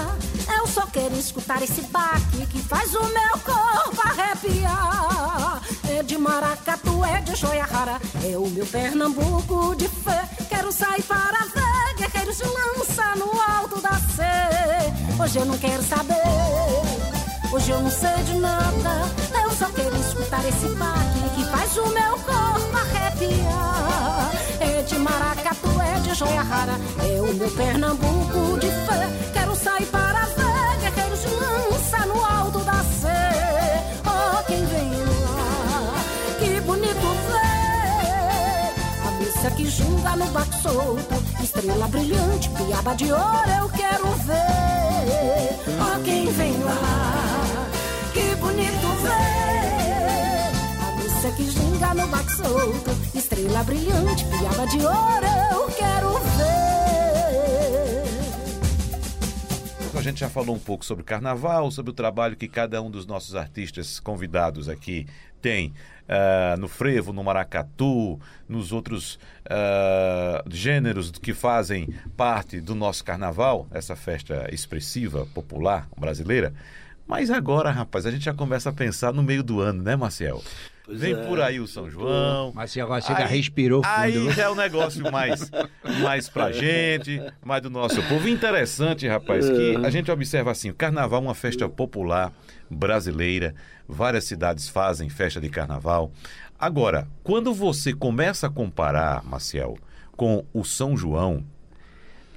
eu 0.56 0.64
só 0.68 0.86
quero 0.86 1.12
escutar 1.18 1.60
esse 1.60 1.82
baque 1.82 2.46
que 2.46 2.62
faz 2.62 2.94
o 2.94 3.02
meu 3.02 3.38
corpo 3.44 4.00
arrepiar. 4.04 5.60
É 5.90 6.04
de 6.04 6.16
maracatu, 6.16 7.04
é 7.04 7.20
de 7.20 7.34
joia 7.34 7.64
rara, 7.64 8.00
é 8.24 8.38
o 8.38 8.46
meu 8.46 8.64
Pernambuco 8.64 9.74
de 9.74 9.88
fé. 9.88 10.22
Quero 10.48 10.70
sair 10.70 11.02
para 11.02 11.46
ver 11.52 11.96
guerreiros 11.96 12.36
de 12.36 12.44
lança 12.44 13.16
no 13.16 13.40
alto 13.40 13.80
da 13.80 13.94
sé. 14.14 14.94
Hoje 15.20 15.38
eu 15.40 15.46
não 15.46 15.58
quero 15.58 15.82
saber, 15.82 16.14
hoje 17.52 17.72
eu 17.72 17.80
não 17.80 17.90
sei 17.90 18.22
de 18.22 18.34
nada, 18.34 19.02
eu 19.42 19.50
só 19.50 19.66
quero 19.70 19.96
escutar 19.96 20.46
esse 20.46 20.68
baque 20.76 21.28
que 21.34 21.44
faz 21.50 21.76
o 21.76 21.86
meu 21.88 22.12
corpo 22.20 22.76
arrepiar. 22.76 24.30
É 24.60 24.82
de 24.82 24.96
maracatu, 24.98 25.57
de 26.08 26.14
joia 26.14 26.42
rara, 26.42 26.72
é 27.04 27.20
o 27.20 27.34
meu 27.34 27.50
Pernambuco 27.50 28.58
de 28.58 28.66
fé. 28.66 29.08
Quero 29.32 29.54
sair 29.54 29.86
para 29.86 30.24
ver 30.26 30.78
guerreiros 30.80 31.20
de 31.20 31.28
lança 31.28 32.06
no 32.06 32.24
alto 32.24 32.60
da 32.60 32.82
sé. 33.00 33.84
Oh, 34.06 34.42
quem 34.44 34.64
vem 34.64 34.90
lá, 34.90 35.94
que 36.38 36.60
bonito 36.62 37.08
ver. 37.28 39.06
A 39.06 39.10
missa 39.18 39.50
que 39.50 39.66
julga 39.66 40.16
no 40.16 40.26
baque 40.26 40.62
solto, 40.62 41.42
estrela 41.42 41.88
brilhante, 41.88 42.48
piaba 42.50 42.94
de 42.94 43.12
ouro 43.12 43.50
eu 43.60 43.68
quero 43.70 44.06
ver. 44.24 45.58
Oh, 45.78 46.02
quem 46.04 46.26
vem 46.32 46.58
lá, 46.62 47.68
que 48.14 48.34
bonito 48.36 48.88
ver. 49.02 49.47
A 51.38 51.40
missa 51.40 51.44
que 51.44 51.44
ginga 51.50 51.94
no 51.94 52.08
baque 52.08 52.32
solto, 52.32 52.90
estrela 53.14 53.62
brilhante, 53.62 54.24
piaba 54.24 54.66
de 54.66 54.78
ouro 54.78 55.26
eu 55.52 55.66
quero 55.68 56.18
ver. 56.36 56.58
Então 59.88 60.00
a 60.00 60.02
gente 60.02 60.18
já 60.20 60.28
falou 60.28 60.56
um 60.56 60.58
pouco 60.58 60.84
sobre 60.84 61.04
carnaval, 61.04 61.70
sobre 61.70 61.92
o 61.92 61.94
trabalho 61.94 62.36
que 62.36 62.48
cada 62.48 62.82
um 62.82 62.90
dos 62.90 63.06
nossos 63.06 63.36
artistas 63.36 64.00
convidados 64.00 64.68
aqui 64.68 65.06
tem 65.40 65.72
ah, 66.08 66.56
no 66.58 66.66
frevo, 66.66 67.12
no 67.12 67.22
maracatu, 67.22 68.20
nos 68.48 68.72
outros 68.72 69.18
ah, 69.48 70.42
gêneros 70.50 71.12
que 71.12 71.32
fazem 71.32 71.88
parte 72.16 72.60
do 72.60 72.74
nosso 72.74 73.04
carnaval, 73.04 73.68
essa 73.70 73.94
festa 73.94 74.48
expressiva, 74.52 75.26
popular 75.26 75.88
brasileira. 75.96 76.52
Mas 77.06 77.30
agora, 77.30 77.70
rapaz, 77.70 78.04
a 78.04 78.10
gente 78.10 78.24
já 78.24 78.34
começa 78.34 78.68
a 78.68 78.72
pensar 78.72 79.12
no 79.14 79.22
meio 79.22 79.42
do 79.42 79.60
ano, 79.60 79.82
né, 79.82 79.96
Marcel? 79.96 80.42
Vem 80.88 81.12
é. 81.12 81.26
por 81.26 81.40
aí 81.40 81.60
o 81.60 81.66
São 81.66 81.90
João. 81.90 82.50
Mas 82.54 82.70
se 82.70 82.80
agora 82.80 83.00
chega, 83.00 83.24
Aí- 83.24 83.36
respirou 83.36 83.82
fundo. 83.82 83.92
Aí 83.94 84.30
já 84.32 84.44
é 84.44 84.50
um 84.50 84.54
negócio 84.54 85.02
mais, 85.12 85.50
mais 86.02 86.28
pra 86.28 86.50
gente, 86.52 87.20
mais 87.44 87.62
do 87.62 87.68
nosso 87.68 88.02
povo. 88.04 88.26
Interessante, 88.28 89.06
rapaz, 89.06 89.48
que 89.48 89.76
a 89.84 89.90
gente 89.90 90.10
observa 90.10 90.50
assim: 90.50 90.70
o 90.70 90.74
carnaval 90.74 91.20
é 91.20 91.24
uma 91.26 91.34
festa 91.34 91.68
popular 91.68 92.32
brasileira, 92.70 93.54
várias 93.86 94.24
cidades 94.24 94.68
fazem 94.68 95.08
festa 95.08 95.40
de 95.40 95.48
carnaval. 95.48 96.10
Agora, 96.58 97.06
quando 97.22 97.52
você 97.54 97.92
começa 97.92 98.46
a 98.46 98.50
comparar, 98.50 99.22
Maciel, 99.24 99.76
com 100.16 100.44
o 100.52 100.64
São 100.64 100.96
João, 100.96 101.44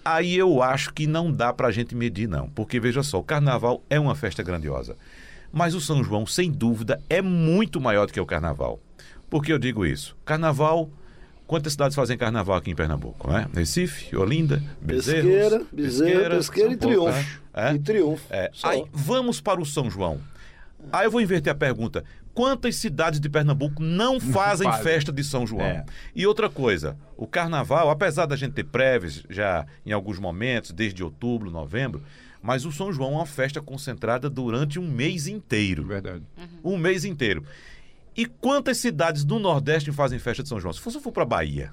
aí 0.06 0.36
eu 0.36 0.62
acho 0.62 0.94
que 0.94 1.08
não 1.08 1.32
dá 1.32 1.52
pra 1.54 1.72
gente 1.72 1.96
medir, 1.96 2.28
não. 2.28 2.50
Porque 2.50 2.80
veja 2.80 3.02
só, 3.02 3.20
o 3.20 3.24
carnaval 3.24 3.84
é 3.90 4.00
uma 4.00 4.14
festa 4.14 4.44
grandiosa. 4.44 4.96
Mas 5.52 5.76
o 5.76 5.82
São 5.82 6.04
João, 6.04 6.26
sem 6.26 6.52
dúvida, 6.52 7.02
é 7.10 7.22
muito 7.22 7.80
maior 7.82 8.06
do 8.08 8.14
que 8.14 8.20
o 8.20 8.26
carnaval. 8.26 8.80
Por 9.30 9.44
que 9.44 9.52
eu 9.52 9.60
digo 9.60 9.86
isso? 9.86 10.16
Carnaval. 10.26 10.90
Quantas 11.48 11.74
cidades 11.74 11.96
fazem 11.96 12.18
carnaval 12.18 12.56
aqui 12.56 12.72
em 12.72 12.76
Pernambuco, 12.76 13.30
né? 13.30 13.46
Recife, 13.54 14.16
Olinda, 14.16 14.64
Bezerros, 14.82 15.24
Pesqueira, 15.26 15.66
Bezerra, 15.70 16.36
Pesqueira 16.38 16.72
e 16.74 16.78
Paulo, 16.78 16.96
Triunfo. 16.96 17.42
é? 17.54 17.74
E 17.74 17.80
Triunfo. 17.80 18.24
É. 18.30 18.52
Aí 18.64 18.86
vamos 18.94 19.42
para 19.42 19.60
o 19.60 19.66
São 19.66 19.90
João. 19.90 20.22
Aí 20.94 21.06
eu 21.06 21.12
vou 21.12 21.20
inverter 21.20 21.52
a 21.52 21.56
pergunta. 21.56 22.06
Quantas 22.34 22.78
cidades 22.78 23.20
de 23.20 23.30
Pernambuco 23.30 23.84
não 23.84 24.18
fazem 24.18 24.70
fazem. 24.70 24.84
festa 24.84 25.12
de 25.12 25.24
São 25.26 25.46
João? 25.46 25.66
É. 25.66 25.86
E 26.16 26.26
outra 26.26 26.50
coisa, 26.50 26.96
o 27.18 27.28
carnaval, 27.28 27.90
apesar 27.90 28.26
da 28.26 28.38
gente 28.38 28.54
ter 28.54 28.64
prévias 28.64 29.22
já 29.30 29.66
em 29.86 29.92
alguns 29.92 30.20
momentos, 30.20 30.72
desde 30.72 31.04
outubro, 31.04 31.52
novembro, 31.52 32.02
mas 32.41 32.65
o 32.65 32.71
São 32.71 32.91
João 32.91 33.13
é 33.13 33.15
uma 33.17 33.25
festa 33.25 33.62
concentrada 33.62 34.30
durante 34.30 34.80
um 34.80 34.89
mês 34.89 35.27
inteiro. 35.27 35.86
Verdade. 35.86 36.23
Um 36.63 36.77
mês 36.77 37.06
inteiro. 37.06 37.43
E 38.15 38.25
quantas 38.25 38.77
cidades 38.77 39.23
do 39.23 39.39
Nordeste 39.39 39.91
fazem 39.91 40.19
festa 40.19 40.43
de 40.43 40.49
São 40.49 40.60
João? 40.60 40.73
Se 40.73 40.82
você 40.82 40.99
for 40.99 41.12
para 41.12 41.23
Bahia, 41.25 41.71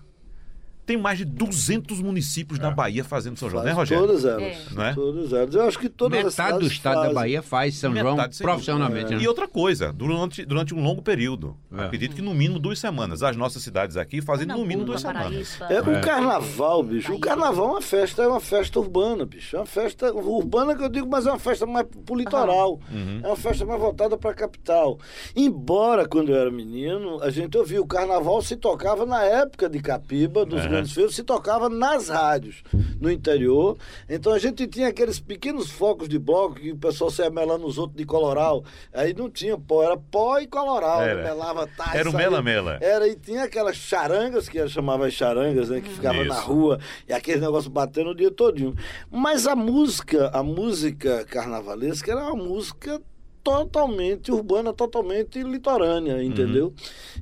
tem 0.88 0.96
mais 0.96 1.18
de 1.18 1.26
200 1.26 2.00
municípios 2.00 2.58
na 2.58 2.70
Bahia 2.70 3.04
fazendo 3.04 3.38
São 3.38 3.50
João, 3.50 3.62
né, 3.62 3.74
Faz 3.74 3.90
Rogério? 3.90 4.06
Todas 4.06 4.24
elas. 4.24 4.42
É. 4.42 4.74
Não 4.74 4.84
é? 4.84 4.94
Todas 4.94 5.32
elas. 5.34 5.54
Eu 5.54 5.62
acho 5.68 5.78
que 5.78 5.88
todas 5.90 6.18
as 6.18 6.24
Metade 6.34 6.58
do 6.60 6.66
estado 6.66 6.94
da 6.94 7.00
fazem. 7.02 7.14
Bahia 7.14 7.42
faz 7.42 7.74
São 7.76 7.94
João 7.94 8.16
Metade, 8.16 8.36
sem 8.36 8.46
profissionalmente. 8.46 9.14
né? 9.14 9.22
E 9.22 9.28
outra 9.28 9.46
coisa, 9.46 9.92
durante, 9.92 10.46
durante 10.46 10.74
um 10.74 10.82
longo 10.82 11.02
período. 11.02 11.54
É. 11.70 11.84
Acredito 11.84 12.16
que 12.16 12.22
no 12.22 12.32
mínimo 12.32 12.58
duas 12.58 12.78
semanas. 12.78 13.22
As 13.22 13.36
nossas 13.36 13.62
cidades 13.62 13.98
aqui 13.98 14.22
fazem 14.22 14.46
no 14.46 14.64
mínimo 14.64 14.84
duas 14.86 15.02
semanas. 15.02 15.60
É, 15.68 15.80
o 15.80 16.00
carnaval, 16.00 16.82
bicho. 16.82 17.12
O 17.12 17.20
carnaval 17.20 17.66
é 17.66 17.70
uma 17.72 17.82
festa, 17.82 18.22
é 18.22 18.26
uma 18.26 18.40
festa 18.40 18.80
urbana, 18.80 19.26
bicho. 19.26 19.56
É 19.56 19.58
uma 19.58 19.66
festa 19.66 20.10
urbana 20.10 20.74
que 20.74 20.82
eu 20.82 20.88
digo, 20.88 21.06
mas 21.06 21.26
é 21.26 21.30
uma 21.30 21.38
festa 21.38 21.66
mais 21.66 21.86
pro 22.06 22.16
litoral. 22.16 22.80
Uhum. 22.90 23.20
É 23.22 23.26
uma 23.26 23.36
festa 23.36 23.66
mais 23.66 23.78
voltada 23.78 24.16
pra 24.16 24.32
capital. 24.32 24.98
Embora, 25.36 26.08
quando 26.08 26.30
eu 26.30 26.36
era 26.36 26.50
menino, 26.50 27.22
a 27.22 27.28
gente 27.28 27.58
ouvia 27.58 27.80
o 27.82 27.86
carnaval 27.86 28.40
se 28.40 28.56
tocava 28.56 29.04
na 29.04 29.22
época 29.22 29.68
de 29.68 29.80
Capiba, 29.80 30.46
dos 30.46 30.64
Uhum. 30.64 30.77
Grandes 30.78 30.92
feios, 30.92 31.14
se 31.14 31.22
tocava 31.22 31.68
nas 31.68 32.08
rádios 32.08 32.62
no 33.00 33.10
interior. 33.10 33.76
Então 34.08 34.32
a 34.32 34.38
gente 34.38 34.66
tinha 34.66 34.88
aqueles 34.88 35.20
pequenos 35.20 35.70
focos 35.70 36.08
de 36.08 36.18
bloco 36.18 36.56
que 36.56 36.72
o 36.72 36.76
pessoal 36.76 37.10
saia 37.10 37.30
melando 37.30 37.66
os 37.66 37.78
outros 37.78 37.96
de 37.96 38.04
coloral. 38.04 38.64
Aí 38.92 39.14
não 39.14 39.30
tinha 39.30 39.56
pó, 39.58 39.82
era 39.82 39.96
pó 39.96 40.38
e 40.38 40.46
coloral. 40.46 41.02
Era. 41.02 41.22
né? 41.22 41.28
Melava 41.28 41.66
tá, 41.66 41.92
Era 41.94 42.08
o 42.08 42.12
mela-mela. 42.12 42.78
era, 42.80 43.06
e 43.06 43.14
tinha 43.14 43.44
aquelas 43.44 43.76
charangas, 43.76 44.48
que 44.48 44.66
chamava 44.68 45.06
as 45.06 45.12
charangas, 45.12 45.68
né? 45.68 45.80
Que 45.80 45.88
ficavam 45.88 46.24
na 46.24 46.34
Isso. 46.34 46.46
rua, 46.46 46.78
e 47.08 47.12
aquele 47.12 47.40
negócio 47.40 47.70
batendo 47.70 48.10
o 48.10 48.14
dia 48.14 48.30
todinho. 48.30 48.74
Mas 49.10 49.46
a 49.46 49.54
música, 49.54 50.30
a 50.32 50.42
música 50.42 51.24
carnavalesca 51.24 52.10
era 52.12 52.24
uma 52.24 52.36
música 52.36 53.00
totalmente 53.42 54.30
urbana, 54.32 54.72
totalmente 54.72 55.42
litorânea, 55.42 56.22
entendeu? 56.22 56.72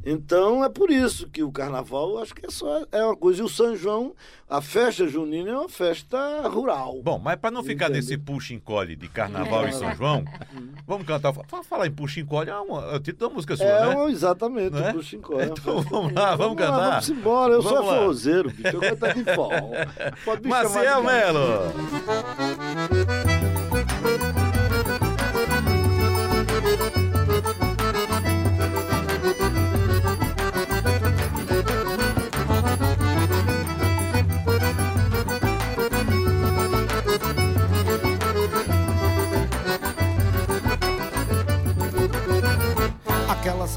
Então 0.05 0.65
é 0.65 0.69
por 0.69 0.91
isso 0.91 1.29
que 1.29 1.43
o 1.43 1.51
carnaval, 1.53 2.19
acho 2.19 2.35
que 2.35 2.47
é 2.47 2.51
só 2.51 2.85
é 2.93 3.05
uma 3.05 3.17
coisa. 3.17 3.43
E 3.43 3.45
o 3.45 3.49
São 3.49 3.77
João, 3.77 4.15
a 4.49 4.61
festa 4.61 5.07
junina 5.09 5.51
é 5.51 5.57
uma 5.57 5.69
festa 5.69 6.47
rural. 6.49 7.01
Bom, 7.03 7.19
mas 7.19 7.37
para 7.37 7.51
não 7.51 7.63
ficar 7.65 7.89
nesse 7.89 8.17
puxa-encolhe 8.17 8.95
de 8.97 9.09
carnaval 9.09 9.67
e 9.69 9.73
São 9.73 9.95
João, 9.95 10.25
vamos 10.87 11.07
cantar. 11.07 11.33
Fa- 11.33 11.63
Falar 11.63 11.87
em 11.87 11.93
puxa-encolhe 11.93 12.51
é, 12.51 12.55
uma- 12.57 12.93
é 12.93 12.97
o 12.97 13.01
título 13.01 13.29
da 13.31 13.35
música 13.35 13.57
sua, 13.57 13.67
É, 13.67 13.95
né? 13.95 14.11
exatamente, 14.11 14.71
Não 14.71 14.87
é? 14.87 14.91
o 14.91 14.95
Puxincó. 14.95 15.41
é 15.41 15.47
Então 15.47 15.81
vamos 15.83 16.13
lá, 16.13 16.37
vamos 16.37 16.57
cantar. 16.57 16.91
Vamos 16.91 17.11
embora, 17.11 17.53
eu 17.55 17.63
Vamos 17.63 17.79
sou 17.79 17.87
lá. 17.89 17.95
forrozeiro, 17.99 18.51
bicho, 18.51 18.69
eu 18.77 18.81
gosto 18.97 19.15
de 19.15 19.35
forró. 19.35 19.71
Maciel. 20.47 21.03
Melo. 21.03 21.47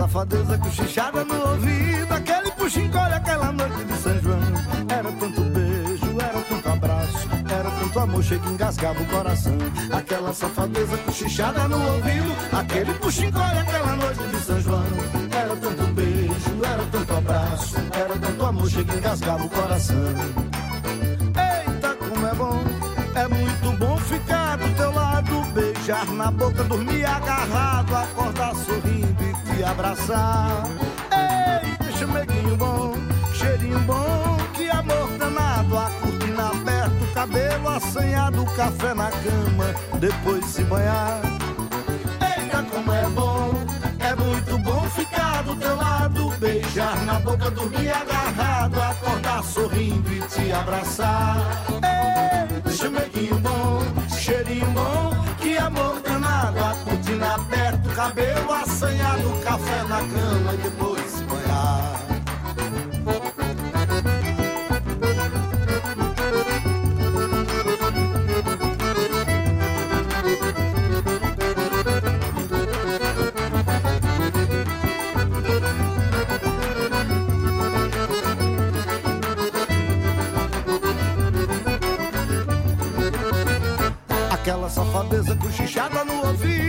Safadeza 0.10 0.58
cochichada 0.58 1.24
no 1.24 1.50
ouvido, 1.52 2.14
aquele 2.14 2.52
puxa-encolhe, 2.52 3.14
aquela 3.14 3.52
noite 3.52 3.86
de 3.86 3.94
São 3.98 4.20
João. 4.20 4.40
Era 4.90 5.12
tanto 5.12 5.42
beijo, 5.42 6.20
era 6.20 6.42
tanto 6.42 6.70
abraço, 6.70 7.30
era 7.48 7.72
tanto 7.72 8.00
amor, 8.00 8.24
chega 8.24 8.48
e 8.48 8.54
engasgava 8.54 9.02
o 9.02 9.06
coração. 9.06 9.58
Aquela 9.92 10.34
safadeza 10.34 10.98
cochichada 10.98 11.68
no 11.68 11.78
ouvido, 11.94 12.36
aquele 12.58 12.94
puxa-encolhe, 12.96 13.60
aquela 13.60 13.96
noite 13.98 14.20
de 14.20 14.38
São 14.42 14.60
João. 14.62 14.84
Era 15.32 15.56
tanto 15.56 15.94
beijo, 15.94 16.66
era 16.66 16.84
tanto 16.92 17.14
abraço, 17.14 17.76
era 17.94 18.18
tanto 18.18 18.46
amor, 18.46 18.70
chega 18.70 18.94
e 18.94 18.98
engasgava 18.98 19.44
o 19.44 19.50
coração. 19.50 19.96
Eita, 21.38 21.96
como 21.96 22.28
é 22.28 22.34
bom, 22.34 22.64
é 23.14 23.28
muito 23.28 23.78
bom 23.78 23.98
ficar 23.98 24.58
do 24.58 24.76
teu 24.76 24.92
lado, 24.92 25.42
beijar 25.54 26.06
na 26.08 26.32
boca, 26.32 26.64
dormir 26.64 27.06
agarrado, 27.06 27.96
acordar 27.96 28.56
sorrindo 28.56 29.29
abraçar. 29.64 30.64
Eita, 31.12 31.92
chameguinho 31.98 32.56
bom, 32.56 32.94
cheirinho 33.34 33.80
bom, 33.82 34.38
que 34.54 34.70
amor 34.70 35.10
danado, 35.18 35.78
a 35.78 35.90
cortina 36.02 36.50
aberta, 36.50 37.04
o 37.04 37.14
cabelo 37.14 37.70
assanhado, 37.70 38.46
café 38.56 38.94
na 38.94 39.10
cama, 39.10 39.74
depois 40.00 40.46
se 40.46 40.64
banhar. 40.64 41.22
Eita, 42.22 42.64
como 42.64 42.92
é 42.92 43.06
bom, 43.10 43.54
é 44.00 44.16
muito 44.16 44.58
bom 44.60 44.82
ficar 44.90 45.44
do 45.44 45.56
teu 45.56 45.76
lado, 45.76 46.32
beijar 46.40 46.96
na 47.06 47.20
boca, 47.20 47.52
dormir 47.52 47.90
agarrado, 47.90 48.82
acordar 48.82 49.44
sorrindo 49.44 50.12
e 50.14 50.22
te 50.22 50.52
abraçar. 50.52 51.38
Ei, 51.84 52.72
chameguinho 52.72 53.10
chameguinho 53.20 53.40
bom, 53.40 53.69
cabelo 58.20 58.54
assanhado, 58.54 59.30
café 59.44 59.84
na 59.84 60.00
cama 60.00 60.54
e 60.54 60.58
depois 60.58 61.22
banhar. 61.22 62.00
Aquela 84.32 84.70
safadeza 84.70 85.36
cochichada 85.36 86.04
no 86.04 86.28
ouvido, 86.28 86.69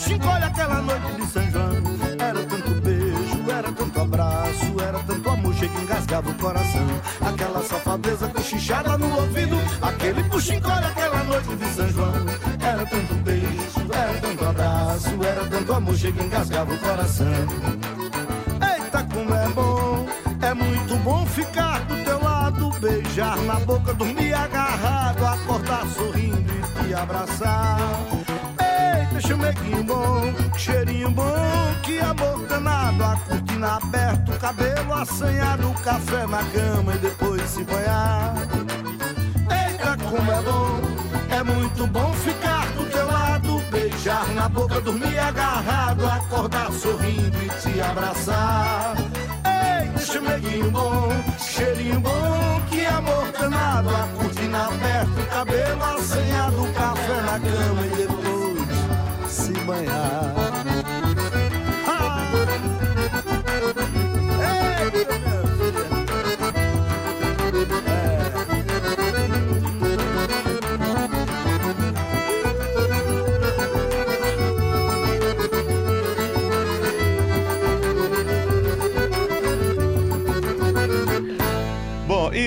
puxinho, 0.00 0.26
olha 0.26 0.46
aquela 0.46 0.82
noite 0.82 1.12
de 1.16 1.26
São 1.26 1.50
João. 1.50 1.70
Era 2.18 2.42
tanto 2.44 2.80
beijo, 2.80 3.50
era 3.50 3.72
tanto 3.72 4.00
abraço, 4.00 4.80
era 4.80 4.98
tanto 5.00 5.30
amor, 5.30 5.54
chega 5.54 5.78
e 5.78 5.82
engasgava 5.82 6.30
o 6.30 6.34
coração. 6.34 6.86
Aquela 7.20 7.62
safadeza 7.62 8.28
cochichada 8.28 8.98
no 8.98 9.14
ouvido, 9.16 9.56
aquele 9.82 10.22
puxinho, 10.24 10.62
olha 10.64 10.86
aquela 10.86 11.24
noite 11.24 11.56
de 11.56 11.66
São 11.74 11.88
João. 11.90 12.12
Era 12.60 12.86
tanto 12.86 13.14
beijo, 13.14 13.92
era 13.92 14.20
tanto 14.20 14.44
abraço, 14.44 15.24
era 15.24 15.46
tanto 15.46 15.72
amor, 15.72 15.96
chega 15.96 16.22
e 16.22 16.26
engasgava 16.26 16.72
o 16.72 16.78
coração. 16.78 17.26
Eita, 18.74 19.06
como 19.12 19.34
é 19.34 19.48
bom, 19.48 20.06
é 20.40 20.54
muito 20.54 20.96
bom 20.96 21.26
ficar 21.26 21.80
do 21.80 22.04
teu 22.04 22.22
lado, 22.22 22.70
beijar 22.80 23.36
na 23.38 23.60
boca, 23.60 23.92
dormir 23.94 24.32
agarrado, 24.32 25.26
acordar 25.26 25.86
sorrindo 25.88 26.52
e 26.52 26.86
te 26.86 26.94
abraçar. 26.94 28.19
Eita, 29.30 29.36
chameguinho 29.36 29.84
bom, 29.84 30.58
cheirinho 30.58 31.10
bom, 31.12 31.74
que 31.84 32.00
amor 32.00 32.46
danado, 32.48 33.04
a 33.04 33.16
cortina 33.16 33.76
aberta, 33.76 34.32
o 34.32 34.38
cabelo 34.38 34.94
assanhado, 34.94 35.72
café 35.84 36.26
na 36.26 36.42
cama 36.50 36.94
e 36.94 36.98
depois 36.98 37.42
se 37.42 37.62
banhar. 37.62 38.34
Eita, 39.48 39.96
como 39.98 40.32
é 40.32 40.42
bom, 40.42 40.80
é 41.30 41.42
muito 41.44 41.86
bom 41.86 42.12
ficar 42.14 42.66
do 42.72 42.90
teu 42.90 43.06
lado, 43.06 43.60
beijar 43.70 44.26
na 44.34 44.48
boca, 44.48 44.80
dormir 44.80 45.18
agarrado, 45.18 46.06
acordar 46.06 46.72
sorrindo 46.72 47.38
e 47.40 47.48
te 47.60 47.80
abraçar. 47.80 48.96
Eita, 49.44 50.06
chameguinho 50.06 50.72
bom, 50.72 51.08
cheirinho 51.38 52.00
bom, 52.00 52.60
que 52.68 52.84
amor 52.84 53.30
danado, 53.38 53.90
a 53.90 54.08
cortina 54.16 54.66
aberta, 54.66 55.19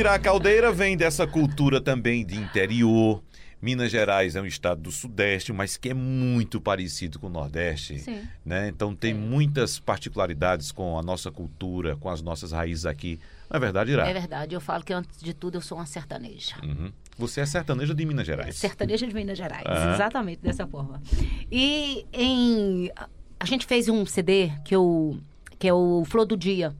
Bom, 0.03 0.09
Iracaldeira 0.09 0.69
vem 0.69 0.97
dessa 0.97 1.25
cultura 1.25 1.79
também 1.79 2.25
de 2.25 2.35
interior. 2.35 3.23
Minas 3.61 3.89
Gerais 3.89 4.35
é 4.35 4.41
um 4.41 4.45
estado 4.45 4.81
do 4.81 4.91
Sudeste, 4.91 5.53
mas 5.53 5.77
que 5.77 5.89
é 5.89 5.93
muito 5.93 6.59
parecido 6.59 7.17
com 7.19 7.27
o 7.27 7.29
Nordeste. 7.29 7.99
Sim. 7.99 8.21
Né? 8.45 8.67
Então 8.67 8.93
tem 8.93 9.13
muitas 9.13 9.79
particularidades 9.79 10.73
com 10.73 10.99
a 10.99 11.01
nossa 11.01 11.31
cultura, 11.31 11.95
com 11.95 12.09
as 12.09 12.21
nossas 12.21 12.51
raízes 12.51 12.85
aqui. 12.85 13.17
Não 13.49 13.55
é 13.55 13.59
verdade, 13.61 13.91
Ira? 13.93 14.05
É 14.05 14.11
verdade, 14.13 14.53
eu 14.53 14.59
falo 14.59 14.83
que 14.83 14.91
antes 14.91 15.21
de 15.21 15.33
tudo 15.33 15.55
eu 15.55 15.61
sou 15.61 15.77
uma 15.77 15.85
sertaneja. 15.85 16.57
Uhum. 16.61 16.91
Você 17.17 17.39
é 17.39 17.45
sertaneja 17.45 17.95
de 17.95 18.05
Minas 18.05 18.27
Gerais. 18.27 18.57
Sertaneja 18.57 19.07
de 19.07 19.13
Minas 19.15 19.37
Gerais, 19.37 19.63
Ah. 19.65 19.93
exatamente 19.93 20.41
dessa 20.41 20.67
forma. 20.67 21.01
E 21.49 22.05
em 22.11 22.91
a 23.39 23.45
gente 23.45 23.65
fez 23.65 23.87
um 23.87 24.05
CD 24.05 24.51
que 24.65 24.75
eu 24.75 25.17
que 25.57 25.67
é 25.69 25.73
o 25.73 26.03
Flor 26.05 26.25
do 26.25 26.35
Dia. 26.35 26.75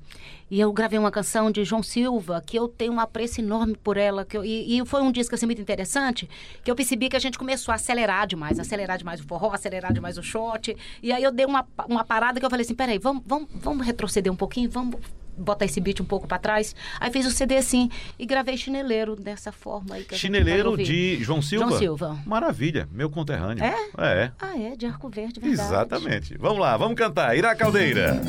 E 0.53 0.59
eu 0.59 0.71
gravei 0.71 0.99
uma 0.99 1.09
canção 1.09 1.49
de 1.49 1.63
João 1.63 1.81
Silva, 1.81 2.39
que 2.45 2.55
eu 2.55 2.67
tenho 2.67 2.93
um 2.93 2.99
apreço 2.99 3.41
enorme 3.41 3.75
por 3.75 3.97
ela. 3.97 4.23
Que 4.23 4.37
eu- 4.37 4.45
e, 4.45 4.77
e 4.77 4.85
foi 4.85 5.01
um 5.01 5.11
disco 5.11 5.33
assim, 5.33 5.47
muito 5.47 5.59
interessante, 5.59 6.29
que 6.63 6.69
eu 6.69 6.75
percebi 6.75 7.09
que 7.09 7.15
a 7.15 7.19
gente 7.19 7.39
começou 7.39 7.71
a 7.71 7.75
acelerar 7.75 8.27
demais, 8.27 8.59
acelerar 8.59 8.99
demais 8.99 9.19
o 9.19 9.23
forró, 9.23 9.51
acelerar 9.51 9.91
demais 9.91 10.15
o 10.15 10.21
shot. 10.21 10.77
E 11.01 11.11
aí 11.11 11.23
eu 11.23 11.31
dei 11.31 11.47
uma, 11.47 11.65
uma 11.89 12.05
parada 12.05 12.39
que 12.39 12.45
eu 12.45 12.51
falei 12.51 12.63
assim, 12.63 12.75
peraí, 12.75 12.99
vamos, 12.99 13.23
vamos, 13.25 13.49
vamos 13.55 13.83
retroceder 13.83 14.31
um 14.31 14.35
pouquinho, 14.35 14.69
vamos 14.69 14.97
botar 15.35 15.65
esse 15.65 15.81
beat 15.81 15.99
um 16.01 16.05
pouco 16.05 16.27
pra 16.27 16.37
trás. 16.37 16.75
Aí 16.99 17.11
fiz 17.11 17.25
o 17.25 17.31
CD 17.31 17.57
assim 17.57 17.89
e 18.19 18.23
gravei 18.27 18.55
Chineleiro 18.55 19.15
dessa 19.15 19.51
forma 19.51 19.95
aí. 19.95 20.05
Chineleiro 20.11 20.77
de 20.77 21.17
João 21.23 21.41
Silva? 21.41 21.65
João 21.69 21.79
Silva. 21.79 22.19
Maravilha, 22.27 22.87
meu 22.91 23.09
conterrâneo. 23.09 23.63
É? 23.63 23.75
É. 23.97 24.31
Ah, 24.39 24.55
é, 24.55 24.75
de 24.75 24.85
Arco 24.85 25.09
Verde, 25.09 25.39
verdade. 25.39 25.67
Exatamente. 25.67 26.37
Vamos 26.37 26.59
lá, 26.59 26.77
vamos 26.77 26.95
cantar. 26.95 27.35
Iracaldeira. 27.35 28.21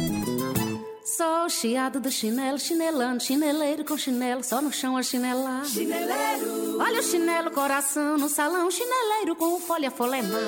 Só 1.04 1.44
o 1.44 1.50
chiado 1.50 2.00
do 2.00 2.10
chinelo, 2.10 2.58
chinelando, 2.58 3.22
chineleiro 3.22 3.84
com 3.84 3.94
chinelo, 3.96 4.42
só 4.42 4.62
no 4.62 4.72
chão 4.72 4.96
a 4.96 5.02
chinelar. 5.02 5.66
Chineleiro. 5.66 6.78
Olha 6.80 7.00
o 7.00 7.02
chinelo, 7.02 7.50
coração 7.50 8.16
no 8.16 8.26
salão, 8.30 8.70
chineleiro 8.70 9.36
com 9.36 9.60
folha 9.60 9.90
folemar. 9.90 10.40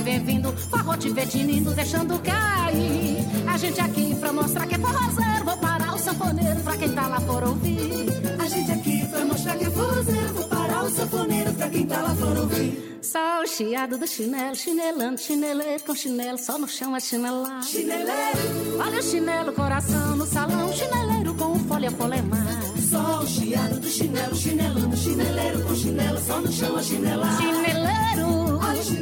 A 0.00 0.02
barca 0.02 0.04
tiver 0.04 0.20
vindo, 0.20 0.52
forró 0.70 0.96
tiver 0.96 1.26
tinindo, 1.26 1.70
deixando 1.72 2.18
cair. 2.20 3.18
A 3.46 3.56
gente 3.56 3.80
aqui 3.80 4.14
pra 4.14 4.32
mostrar 4.32 4.66
que 4.66 4.74
é 4.74 4.78
forrozeiro, 4.78 5.44
vou 5.44 5.56
parar 5.58 5.94
o 5.94 5.98
sanfoneiro 5.98 6.60
pra 6.60 6.76
quem 6.76 6.92
tá 6.92 7.06
lá 7.06 7.20
por 7.20 7.42
ouvir. 7.44 8.06
A 8.38 8.48
gente 8.48 8.72
aqui 8.72 9.06
pra 9.08 9.24
mostrar 9.24 9.56
que 9.56 9.64
é 9.64 9.70
forrozeiro, 9.70 10.34
vou 10.34 10.48
parar 10.48 10.84
o 10.84 10.90
sanfoneiro 10.90 11.52
pra 11.54 11.68
quem 11.68 11.86
tá 11.86 12.00
lá 12.00 12.14
fora 12.14 12.40
ouvir. 12.40 12.98
Só 13.02 13.42
o 13.42 13.46
chiado 13.46 13.98
do 13.98 14.06
chinelo, 14.06 14.54
chinelando, 14.54 15.20
chineleiro 15.20 15.82
com 15.84 15.94
chinelo, 15.94 16.38
só 16.38 16.58
no 16.58 16.68
chão 16.68 16.94
é 16.94 17.00
chinelar. 17.00 17.62
Chineleiro. 17.62 18.78
Olha 18.78 18.98
o 18.98 19.02
chinelo, 19.02 19.52
coração 19.52 20.16
no 20.16 20.26
salão, 20.26 20.72
chineleiro 20.72 21.34
com 21.34 21.58
folha 21.60 21.90
polemar. 21.90 22.62
Só 22.90 23.20
o 23.20 23.26
chiado 23.26 23.80
do 23.80 23.88
chinelo, 23.88 24.34
chinelando, 24.36 24.96
chineleiro 24.96 25.62
com 25.64 25.74
chinelo, 25.74 26.20
só 26.20 26.40
no 26.40 26.52
chão 26.52 26.76
a 26.76 26.82
chinelar. 26.82 27.36
Chineleiro. 27.36 28.59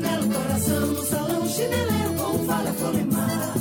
Chinelo, 0.09 0.33
coração 0.33 0.87
no 0.87 1.05
salão, 1.05 1.47
chineleiro 1.49 2.15
com 2.15 2.39
falha 2.47 2.73
folemar. 2.73 3.53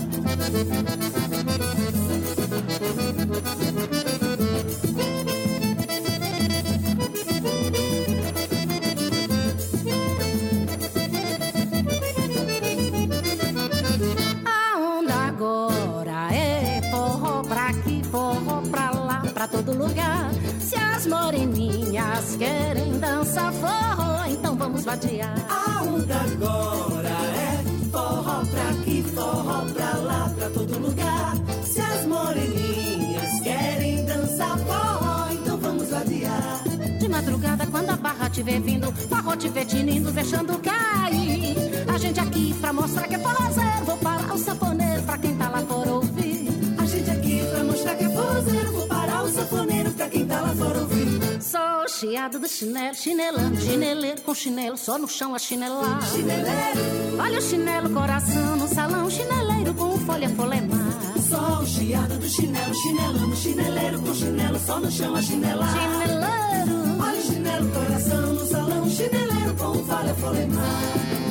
A 14.45 14.77
onda 14.79 15.13
agora 15.13 16.33
é 16.33 16.81
forró 16.89 17.41
pra 17.43 17.67
aqui, 17.67 18.01
forró 18.09 18.61
pra 18.71 18.91
lá, 18.91 19.21
pra 19.33 19.47
todo 19.49 19.73
lugar. 19.73 20.31
Se 20.61 20.75
as 20.75 21.05
moreninhas 21.07 22.37
querem 22.37 22.99
dançar 22.99 23.51
forró, 23.51 24.25
então 24.27 24.55
vamos 24.55 24.85
vadiar. 24.85 25.35
O 25.79 25.95
onda 25.95 26.15
agora 26.15 27.09
é 27.09 27.63
forró 27.91 28.43
pra 28.45 28.69
aqui, 28.69 29.03
forró 29.13 29.65
pra 29.73 29.97
lá, 29.97 30.33
pra 30.37 30.49
todo 30.49 30.79
lugar. 30.79 31.35
Se 31.63 31.81
as 31.81 32.05
moreninhas 32.05 33.39
querem 33.41 34.05
dançar 34.05 34.57
forró, 34.59 35.27
então 35.31 35.57
vamos 35.57 35.93
adiar. 35.93 36.63
De 36.99 37.07
madrugada, 37.07 37.67
quando 37.67 37.89
a 37.91 37.95
barra 37.97 38.29
tiver 38.29 38.59
vindo, 38.59 38.91
forró 38.91 39.35
tiver 39.35 39.65
tinindo, 39.65 40.11
deixando 40.11 40.57
cair. 40.59 41.55
A 41.93 41.97
gente 41.97 42.19
aqui 42.19 42.53
pra 42.59 42.73
mostrar 42.73 43.07
que 43.07 43.15
é 43.15 43.19
forrozeiro, 43.19 43.85
vou 43.85 43.97
parar 43.97 44.33
o 44.33 44.37
saponeiro 44.37 45.03
pra 45.03 45.17
quem 45.17 45.35
tá 45.35 45.49
lá 45.49 45.61
por 45.61 45.87
ouvir. 45.87 46.47
A 46.77 46.85
gente 46.85 47.09
aqui 47.09 47.41
pra 47.51 47.63
mostrar 47.63 47.95
que 47.95 48.03
é 48.03 48.09
forrozeiro, 48.09 48.71
vou 48.71 48.87
parar 48.87 48.96
quem 50.09 50.25
tá 50.25 50.41
lá 50.41 50.53
fora 50.55 50.79
ouvindo. 50.79 51.41
Sou 51.41 51.87
chiado 51.87 52.39
do 52.39 52.47
chinelo, 52.47 52.95
chinelando, 52.95 53.59
chineleiro 53.61 54.21
com 54.21 54.33
chinelo, 54.33 54.77
só 54.77 54.97
no 54.97 55.07
chão 55.07 55.35
a 55.35 55.39
chinelar. 55.39 56.01
Chineleiro. 56.11 57.19
Olha 57.19 57.39
o 57.39 57.41
chinelo, 57.41 57.89
coração 57.89 58.55
no 58.57 58.67
salão, 58.67 59.09
chineleiro 59.09 59.73
com 59.73 59.97
folha 59.99 60.29
folemar. 60.29 61.17
Só 61.29 61.61
o 61.61 61.65
chiado 61.65 62.17
do 62.17 62.27
chinelo, 62.27 62.73
chinelando, 62.73 63.35
chineleiro 63.35 64.01
com 64.01 64.13
chinelo, 64.15 64.59
só 64.59 64.79
no 64.79 64.91
chão 64.91 65.15
a 65.15 65.21
chinelar. 65.21 65.73
Chineleiro. 65.73 67.03
Olha 67.03 67.19
o 67.19 67.23
chinelo, 67.23 67.71
coração 67.71 68.33
no 68.33 68.45
salão, 68.45 68.89
chineleiro 68.89 69.53
com 69.55 69.73
folha 69.85 70.15
folemar. 70.15 71.26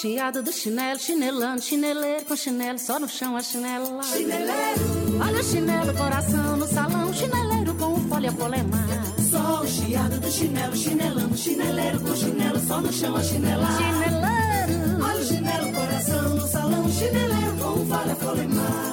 Chiado 0.00 0.42
do 0.42 0.50
chinelo, 0.50 0.98
chinelando, 0.98 1.60
chineleiro 1.60 2.24
com 2.24 2.34
chinelo, 2.34 2.78
só 2.78 2.98
no 2.98 3.06
chão 3.06 3.36
a 3.36 3.42
chinela. 3.42 4.02
Chineleiro. 4.02 5.20
Olha 5.20 5.40
o 5.40 5.44
chinelo, 5.44 5.94
coração 5.94 6.56
no 6.56 6.66
salão, 6.66 7.12
chineleiro 7.12 7.74
com 7.74 7.96
folha 8.08 8.32
polemar. 8.32 8.88
Sou 9.30 9.60
o 9.60 9.66
chiado 9.66 10.18
do 10.18 10.30
chinelo, 10.30 10.74
chinelando, 10.74 11.36
chineleiro 11.36 12.00
com 12.00 12.16
chinelo, 12.16 12.60
só 12.60 12.80
no 12.80 12.90
chão 12.90 13.14
a 13.14 13.22
chinela. 13.22 13.66
Chineleiro. 13.76 15.04
Olha 15.04 15.20
o 15.20 15.24
chinelo, 15.26 15.72
coração 15.74 16.34
no 16.34 16.48
salão, 16.48 16.88
chineleiro 16.88 17.56
com 17.58 17.86
folha 17.86 18.16
polemar. 18.16 18.90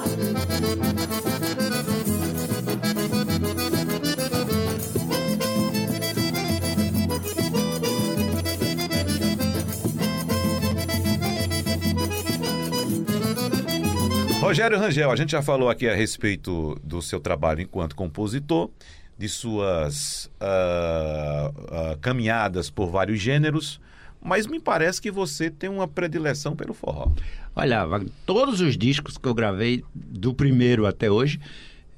Rogério 14.48 14.78
Rangel, 14.78 15.10
a 15.10 15.16
gente 15.16 15.32
já 15.32 15.42
falou 15.42 15.68
aqui 15.68 15.86
a 15.86 15.94
respeito 15.94 16.80
do 16.82 17.02
seu 17.02 17.20
trabalho 17.20 17.60
enquanto 17.60 17.94
compositor, 17.94 18.70
de 19.18 19.28
suas 19.28 20.30
ah, 20.40 21.52
ah, 21.70 21.98
caminhadas 22.00 22.70
por 22.70 22.86
vários 22.88 23.20
gêneros, 23.20 23.78
mas 24.22 24.46
me 24.46 24.58
parece 24.58 25.02
que 25.02 25.10
você 25.10 25.50
tem 25.50 25.68
uma 25.68 25.86
predileção 25.86 26.56
pelo 26.56 26.72
forró. 26.72 27.12
Olha, 27.54 27.86
todos 28.24 28.62
os 28.62 28.74
discos 28.78 29.18
que 29.18 29.28
eu 29.28 29.34
gravei, 29.34 29.84
do 29.94 30.32
primeiro 30.32 30.86
até 30.86 31.10
hoje, 31.10 31.38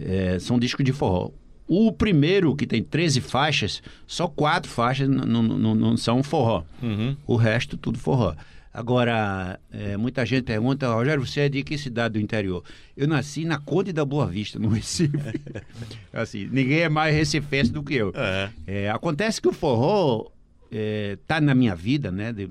eh, 0.00 0.36
são 0.40 0.58
discos 0.58 0.84
de 0.84 0.92
forró. 0.92 1.30
O 1.68 1.92
primeiro, 1.92 2.56
que 2.56 2.66
tem 2.66 2.82
13 2.82 3.20
faixas, 3.20 3.80
só 4.08 4.26
quatro 4.26 4.68
faixas 4.68 5.08
não 5.08 5.96
são 5.96 6.20
forró. 6.20 6.64
O 7.28 7.36
resto, 7.36 7.76
tudo 7.76 7.96
forró. 7.96 8.34
Agora, 8.72 9.58
eh, 9.72 9.96
muita 9.96 10.24
gente 10.24 10.44
pergunta, 10.44 10.92
Rogério, 10.92 11.26
você 11.26 11.40
é 11.40 11.48
de 11.48 11.62
que 11.64 11.76
cidade 11.76 12.12
do 12.14 12.20
interior? 12.20 12.62
Eu 12.96 13.08
nasci 13.08 13.44
na 13.44 13.58
Conde 13.58 13.92
da 13.92 14.04
Boa 14.04 14.26
Vista, 14.26 14.58
no 14.60 14.68
Recife. 14.74 15.16
assim, 16.12 16.48
ninguém 16.52 16.80
é 16.82 16.88
mais 16.88 17.14
recifense 17.14 17.72
do 17.72 17.82
que 17.82 17.94
eu. 17.94 18.12
Eh, 18.66 18.88
acontece 18.88 19.40
que 19.42 19.48
o 19.48 19.52
forró 19.52 20.26
está 20.70 21.40
na 21.40 21.52
minha 21.54 21.74
vida, 21.74 22.12
né? 22.12 22.32
de- 22.32 22.48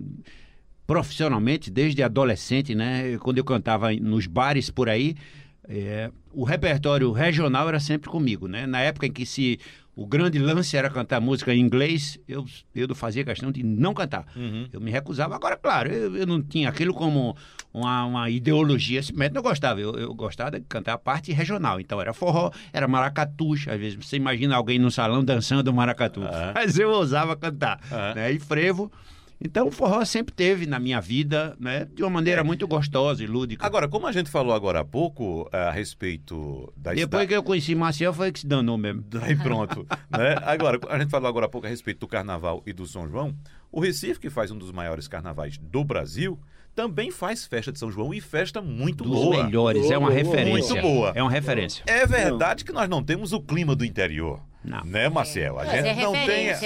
profissionalmente 0.85 1.69
desde 1.69 2.01
adolescente, 2.01 2.73
né? 2.73 3.17
Quando 3.19 3.37
eu 3.37 3.43
cantava 3.43 3.93
nos 3.93 4.25
bares 4.25 4.69
por 4.71 4.89
aí, 4.89 5.15
é, 5.67 6.09
o 6.33 6.43
repertório 6.43 7.11
regional 7.11 7.67
era 7.69 7.79
sempre 7.79 8.09
comigo, 8.09 8.47
né? 8.47 8.65
Na 8.65 8.79
época 8.81 9.05
em 9.05 9.11
que 9.11 9.23
se 9.25 9.59
o 9.99 10.05
grande 10.05 10.39
lance 10.39 10.77
era 10.77 10.89
cantar 10.89 11.19
música 11.19 11.53
em 11.53 11.59
inglês, 11.59 12.17
eu, 12.25 12.45
eu 12.73 12.95
fazia 12.95 13.21
questão 13.25 13.51
de 13.51 13.61
não 13.63 13.93
cantar. 13.93 14.25
Eu 14.71 14.79
me 14.79 14.89
recusava. 14.89 15.35
Agora, 15.35 15.57
claro, 15.57 15.91
eu, 15.91 16.15
eu 16.15 16.25
não 16.25 16.41
tinha 16.41 16.69
aquilo 16.69 16.93
como 16.93 17.35
uma, 17.73 18.05
uma 18.05 18.29
ideologia, 18.29 19.03
simplesmente 19.03 19.33
não 19.33 19.41
gostava. 19.41 19.81
Eu, 19.81 19.93
eu 19.95 20.13
gostava 20.13 20.51
de 20.51 20.61
cantar 20.61 20.93
a 20.93 20.97
parte 20.97 21.33
regional. 21.33 21.81
Então 21.81 21.99
era 21.99 22.13
forró, 22.13 22.49
era 22.71 22.87
maracatuxa. 22.87 23.73
Às 23.73 23.79
vezes 23.79 24.05
você 24.05 24.15
imagina 24.15 24.55
alguém 24.55 24.79
no 24.79 24.89
salão 24.89 25.21
dançando 25.21 25.73
maracatu. 25.73 26.21
Mas 26.55 26.79
eu 26.79 26.89
ousava 26.91 27.35
cantar. 27.35 27.81
Né? 28.15 28.31
E 28.31 28.39
frevo. 28.39 28.89
Então 29.41 29.67
o 29.67 29.71
forró 29.71 30.03
sempre 30.03 30.33
teve 30.35 30.65
na 30.65 30.79
minha 30.79 30.99
vida, 30.99 31.55
né? 31.59 31.85
De 31.85 32.03
uma 32.03 32.09
maneira 32.09 32.43
muito 32.43 32.67
gostosa 32.67 33.23
e 33.23 33.27
lúdica. 33.27 33.65
Agora, 33.65 33.87
como 33.87 34.05
a 34.05 34.11
gente 34.11 34.29
falou 34.29 34.53
agora 34.53 34.81
há 34.81 34.85
pouco 34.85 35.47
a 35.51 35.71
respeito 35.71 36.71
da 36.75 36.93
Depois 36.93 37.27
que 37.27 37.33
eu 37.35 37.43
conheci 37.43 37.73
Maciel 37.73 38.13
foi 38.13 38.31
que 38.31 38.41
se 38.41 38.47
danou 38.47 38.77
mesmo. 38.77 39.03
Aí 39.21 39.35
pronto. 39.35 39.87
né? 40.09 40.35
Agora, 40.43 40.79
a 40.89 40.99
gente 40.99 41.09
falou 41.09 41.29
agora 41.29 41.45
há 41.45 41.49
pouco 41.49 41.67
a 41.67 41.69
respeito 41.69 41.99
do 41.99 42.07
carnaval 42.07 42.61
e 42.65 42.73
do 42.73 42.85
São 42.85 43.07
João. 43.09 43.33
O 43.71 43.79
Recife, 43.79 44.19
que 44.19 44.29
faz 44.29 44.51
um 44.51 44.57
dos 44.57 44.71
maiores 44.71 45.07
carnavais 45.07 45.57
do 45.57 45.83
Brasil, 45.83 46.37
também 46.75 47.11
faz 47.11 47.45
festa 47.45 47.71
de 47.71 47.79
São 47.79 47.91
João 47.91 48.13
e 48.13 48.19
festa 48.21 48.61
muito 48.61 49.03
Dos 49.03 49.13
boa. 49.13 49.43
melhores, 49.43 49.89
é 49.89 49.97
uma 49.97 50.11
referência. 50.11 50.75
Muito 50.75 50.81
boa. 50.81 51.11
É 51.15 51.21
uma 51.21 51.31
referência. 51.31 51.83
É 51.85 52.05
verdade 52.05 52.65
que 52.65 52.71
nós 52.71 52.89
não 52.89 53.03
temos 53.03 53.31
o 53.33 53.39
clima 53.41 53.75
do 53.75 53.85
interior. 53.85 54.41
Não. 54.63 54.83
Né, 54.83 55.07
Marcel? 55.07 55.57
A 55.57 55.65
gente 55.65 55.87
é 55.87 55.95
não 55.95 56.11
tem. 56.11 56.49
é. 56.49 56.59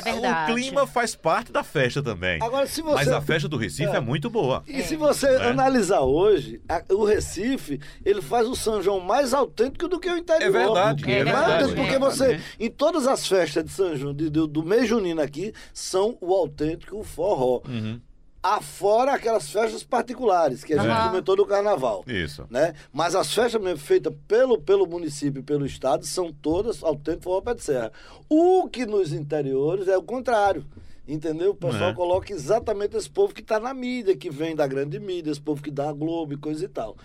O 0.52 0.56
clima 0.56 0.88
faz 0.88 1.16
parte 1.16 1.52
da 1.52 1.64
festa 1.64 2.02
também. 2.02 2.42
Agora, 2.42 2.66
se 2.66 2.82
você- 2.82 2.96
Mas 2.96 3.08
a 3.08 3.22
festa 3.22 3.48
do 3.48 3.56
Recife 3.56 3.96
é, 3.96 4.00
muito 4.00 4.30
boa. 4.32 4.64
E 4.68 4.82
se 4.82 4.96
você 4.96 5.28
Né? 5.38 5.48
analisar 5.50 6.02
hoje, 6.02 6.60
a- 6.68 6.84
o 6.90 7.06
Recife, 7.06 7.80
ele 8.04 8.22
faz 8.22 8.48
o 8.48 8.56
São 8.56 8.82
João 8.82 9.00
mais 9.00 9.32
autêntico 9.34 9.88
do 9.88 10.00
que 10.00 10.10
o 10.10 10.18
interior. 10.18 10.48
É 10.48 10.50
verdade, 10.50 11.02
Porque, 11.04 11.12
é 11.12 11.24
verdade. 11.24 11.76
Porque 11.76 11.96
É, 11.96 12.00
você, 12.00 12.34
é. 12.34 12.42
em 12.60 12.70
todas 12.70 13.06
as 13.08 13.28
festas 13.28 13.64
de 13.64 13.72
São 13.72 13.96
João, 13.96 14.14
de- 14.14 14.30
do, 14.30 14.48
do 14.48 14.64
mês 14.64 14.88
junino 14.88 15.22
aqui, 15.22 15.54
são 15.74 16.18
o 16.20 16.34
autêntico 16.34 16.98
o 16.98 17.04
forró. 17.04 17.62
Uhum. 17.68 18.00
Afora 18.44 19.14
aquelas 19.14 19.50
festas 19.50 19.84
particulares, 19.86 20.66
que 20.66 20.74
a 20.74 20.78
gente 20.82 20.92
Aham. 20.92 21.08
comentou 21.12 21.34
do 21.38 21.46
carnaval. 21.46 22.04
Isso. 22.06 22.46
Né? 22.50 22.74
Mas 22.92 23.16
as 23.16 23.34
festas 23.34 23.62
mesmo 23.62 23.80
feitas 23.80 24.14
pelo, 24.28 24.60
pelo 24.60 24.86
município 24.86 25.40
e 25.40 25.44
pelo 25.44 25.66
estado 25.66 26.06
são 26.06 26.30
todas 26.34 26.84
autênticas 26.84 27.24
forró 27.24 27.40
pé 27.42 27.54
de 27.54 27.64
serra. 27.64 27.92
O 28.28 28.68
que 28.68 28.86
nos 28.86 29.14
interiores 29.14 29.88
é 29.88 29.98
o 29.98 30.04
contrário. 30.04 30.66
Entendeu? 31.08 31.52
O 31.52 31.56
pessoal 31.56 31.90
É. 31.90 31.94
coloca 31.94 32.32
exatamente 32.32 32.96
esse 32.96 33.10
povo 33.10 33.34
que 33.34 33.42
está 33.42 33.60
na 33.60 33.74
mídia, 33.74 34.16
que 34.16 34.30
vem 34.30 34.56
da 34.56 34.66
grande 34.66 35.00
mídia, 35.02 35.32
esse 35.32 35.42
povo 35.42 35.62
que 35.62 35.70
dá 35.72 35.90
a 35.90 35.94
Globo 35.94 36.34
e 36.34 36.38
coisa 36.38 36.64
e 36.64 36.68
tal. 36.70 36.96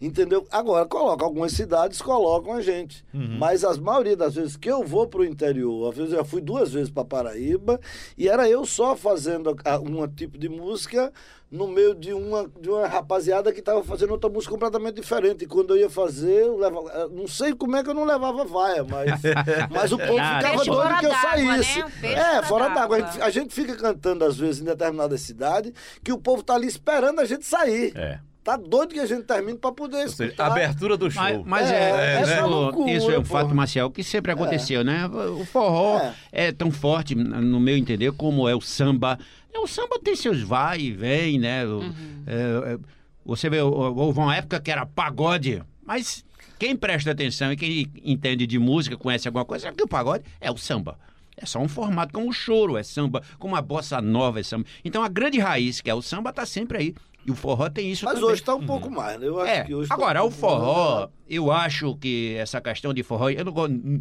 Entendeu? 0.00 0.46
Agora, 0.50 0.86
coloca, 0.86 1.24
algumas 1.24 1.52
cidades 1.52 2.02
colocam 2.02 2.52
a 2.52 2.60
gente. 2.60 3.04
Mas 3.12 3.64
as 3.64 3.78
maioria 3.78 4.16
das 4.16 4.34
vezes 4.34 4.56
que 4.56 4.70
eu 4.70 4.84
vou 4.84 5.06
para 5.06 5.20
o 5.20 5.24
interior, 5.24 5.90
às 5.90 5.96
vezes 5.96 6.12
eu 6.12 6.18
já 6.18 6.24
fui 6.24 6.40
duas 6.40 6.72
vezes 6.72 6.90
para 6.90 7.04
Paraíba, 7.04 7.80
e 8.16 8.28
era 8.28 8.48
eu 8.48 8.64
só 8.64 8.96
fazendo 8.96 9.56
um 9.82 10.06
tipo 10.08 10.36
de 10.38 10.48
música 10.48 11.12
no 11.54 11.68
meio 11.68 11.94
de 11.94 12.12
uma, 12.12 12.50
de 12.60 12.68
uma 12.68 12.86
rapaziada 12.88 13.52
que 13.52 13.60
estava 13.60 13.82
fazendo 13.84 14.10
outra 14.10 14.28
música 14.28 14.52
completamente 14.52 14.96
diferente. 14.96 15.44
E 15.44 15.46
quando 15.46 15.74
eu 15.74 15.82
ia 15.82 15.90
fazer, 15.90 16.42
eu 16.42 16.58
levava, 16.58 16.90
eh, 16.90 17.08
não 17.12 17.28
sei 17.28 17.54
como 17.54 17.76
é 17.76 17.84
que 17.84 17.90
eu 17.90 17.94
não 17.94 18.04
levava 18.04 18.44
vaia, 18.44 18.82
mas, 18.82 19.20
mas 19.70 19.92
o 19.92 19.98
povo 19.98 20.16
Nada. 20.16 20.38
ficava 20.38 20.56
Peixe 20.56 20.70
doido 20.70 20.98
que 20.98 21.06
eu 21.06 21.12
saísse. 21.12 21.78
né? 21.78 21.86
Um 22.02 22.38
é, 22.38 22.42
fora 22.42 22.68
d'água. 22.68 22.98
A 22.98 23.24
a 23.24 23.30
gente 23.30 23.54
fica 23.54 23.76
cantando, 23.76 24.24
às 24.24 24.36
vezes, 24.36 24.60
em 24.60 24.64
determinada 24.64 25.16
cidade, 25.16 25.72
que 26.02 26.12
o 26.12 26.18
povo 26.18 26.42
tá 26.42 26.54
ali 26.54 26.66
esperando 26.66 27.20
a 27.20 27.24
gente 27.24 27.46
sair. 27.46 27.96
É. 27.96 28.18
Tá 28.44 28.58
doido 28.58 28.92
que 28.92 29.00
a 29.00 29.06
gente 29.06 29.22
termine 29.24 29.56
para 29.56 29.72
poder 29.72 30.06
seja, 30.10 30.24
escutar. 30.26 30.52
abertura 30.52 30.98
do 30.98 31.10
show. 31.10 31.22
Mas, 31.22 31.42
mas 31.46 31.70
É, 31.70 31.90
é, 31.90 32.16
é 32.16 32.22
isso, 32.22 32.46
loucura, 32.46 32.90
isso 32.92 33.10
é 33.10 33.18
um 33.18 33.22
pô. 33.22 33.28
fato, 33.28 33.54
Marcial, 33.54 33.90
que 33.90 34.04
sempre 34.04 34.30
aconteceu, 34.32 34.84
né? 34.84 35.06
O 35.06 35.46
forró 35.46 35.98
É. 35.98 36.14
é. 36.48 36.52
tão 36.52 36.70
forte, 36.70 37.14
no 37.14 37.58
meu 37.58 37.74
entender, 37.76 38.12
como 38.12 38.46
é 38.46 38.54
o 38.54 38.60
samba. 38.60 39.18
É, 39.52 39.58
O 39.58 39.66
samba 39.66 39.98
tem 39.98 40.14
seus 40.14 40.42
vai 40.42 40.78
e 40.78 40.92
vem, 40.92 41.38
né? 41.38 41.64
O- 41.66 41.82
é, 42.26 42.74
é, 42.74 42.78
você 43.24 43.48
vê, 43.48 43.62
hou- 43.62 43.96
houve 43.96 44.18
uma 44.18 44.36
época 44.36 44.60
que 44.60 44.70
era 44.70 44.84
pagode, 44.84 45.62
mas 45.82 46.22
quem 46.58 46.76
presta 46.76 47.12
atenção 47.12 47.50
e 47.50 47.56
quem 47.56 47.90
entende 48.04 48.46
de 48.46 48.58
música, 48.58 48.94
conhece 48.96 49.26
alguma 49.26 49.46
coisa, 49.46 49.64
sabe 49.64 49.76
que 49.78 49.84
o 49.84 49.88
pagode 49.88 50.22
é 50.38 50.50
o 50.50 50.56
samba. 50.58 50.98
É 51.36 51.46
só 51.46 51.58
um 51.60 51.68
formato, 51.68 52.12
como 52.12 52.28
o 52.28 52.32
choro 52.32 52.76
é 52.76 52.82
samba, 52.82 53.22
como 53.38 53.56
a 53.56 53.62
bossa 53.62 54.02
nova 54.02 54.38
é 54.38 54.42
samba. 54.42 54.66
Então 54.84 55.02
a 55.02 55.08
grande 55.08 55.38
raiz, 55.40 55.80
que 55.80 55.88
é 55.88 55.94
o 55.94 56.02
samba, 56.02 56.30
tá 56.32 56.44
sempre 56.44 56.78
aí. 56.78 56.94
E 57.26 57.30
o 57.30 57.34
forró 57.34 57.68
tem 57.70 57.90
isso 57.90 58.04
Mas 58.04 58.14
também. 58.14 58.30
hoje 58.30 58.42
tá 58.42 58.54
um 58.54 58.66
pouco 58.66 58.90
mais, 58.90 59.18
né? 59.18 59.26
Eu 59.26 59.40
acho 59.40 59.50
É, 59.50 59.64
que 59.64 59.74
hoje 59.74 59.88
tá 59.88 59.94
agora, 59.94 60.22
um 60.22 60.26
o 60.26 60.28
mais 60.30 60.40
forró, 60.40 60.86
elevado. 60.92 61.12
eu 61.28 61.50
acho 61.50 61.96
que 61.96 62.34
essa 62.36 62.60
questão 62.60 62.92
de 62.92 63.02
forró, 63.02 63.30
eu, 63.30 63.44
não, 63.44 63.54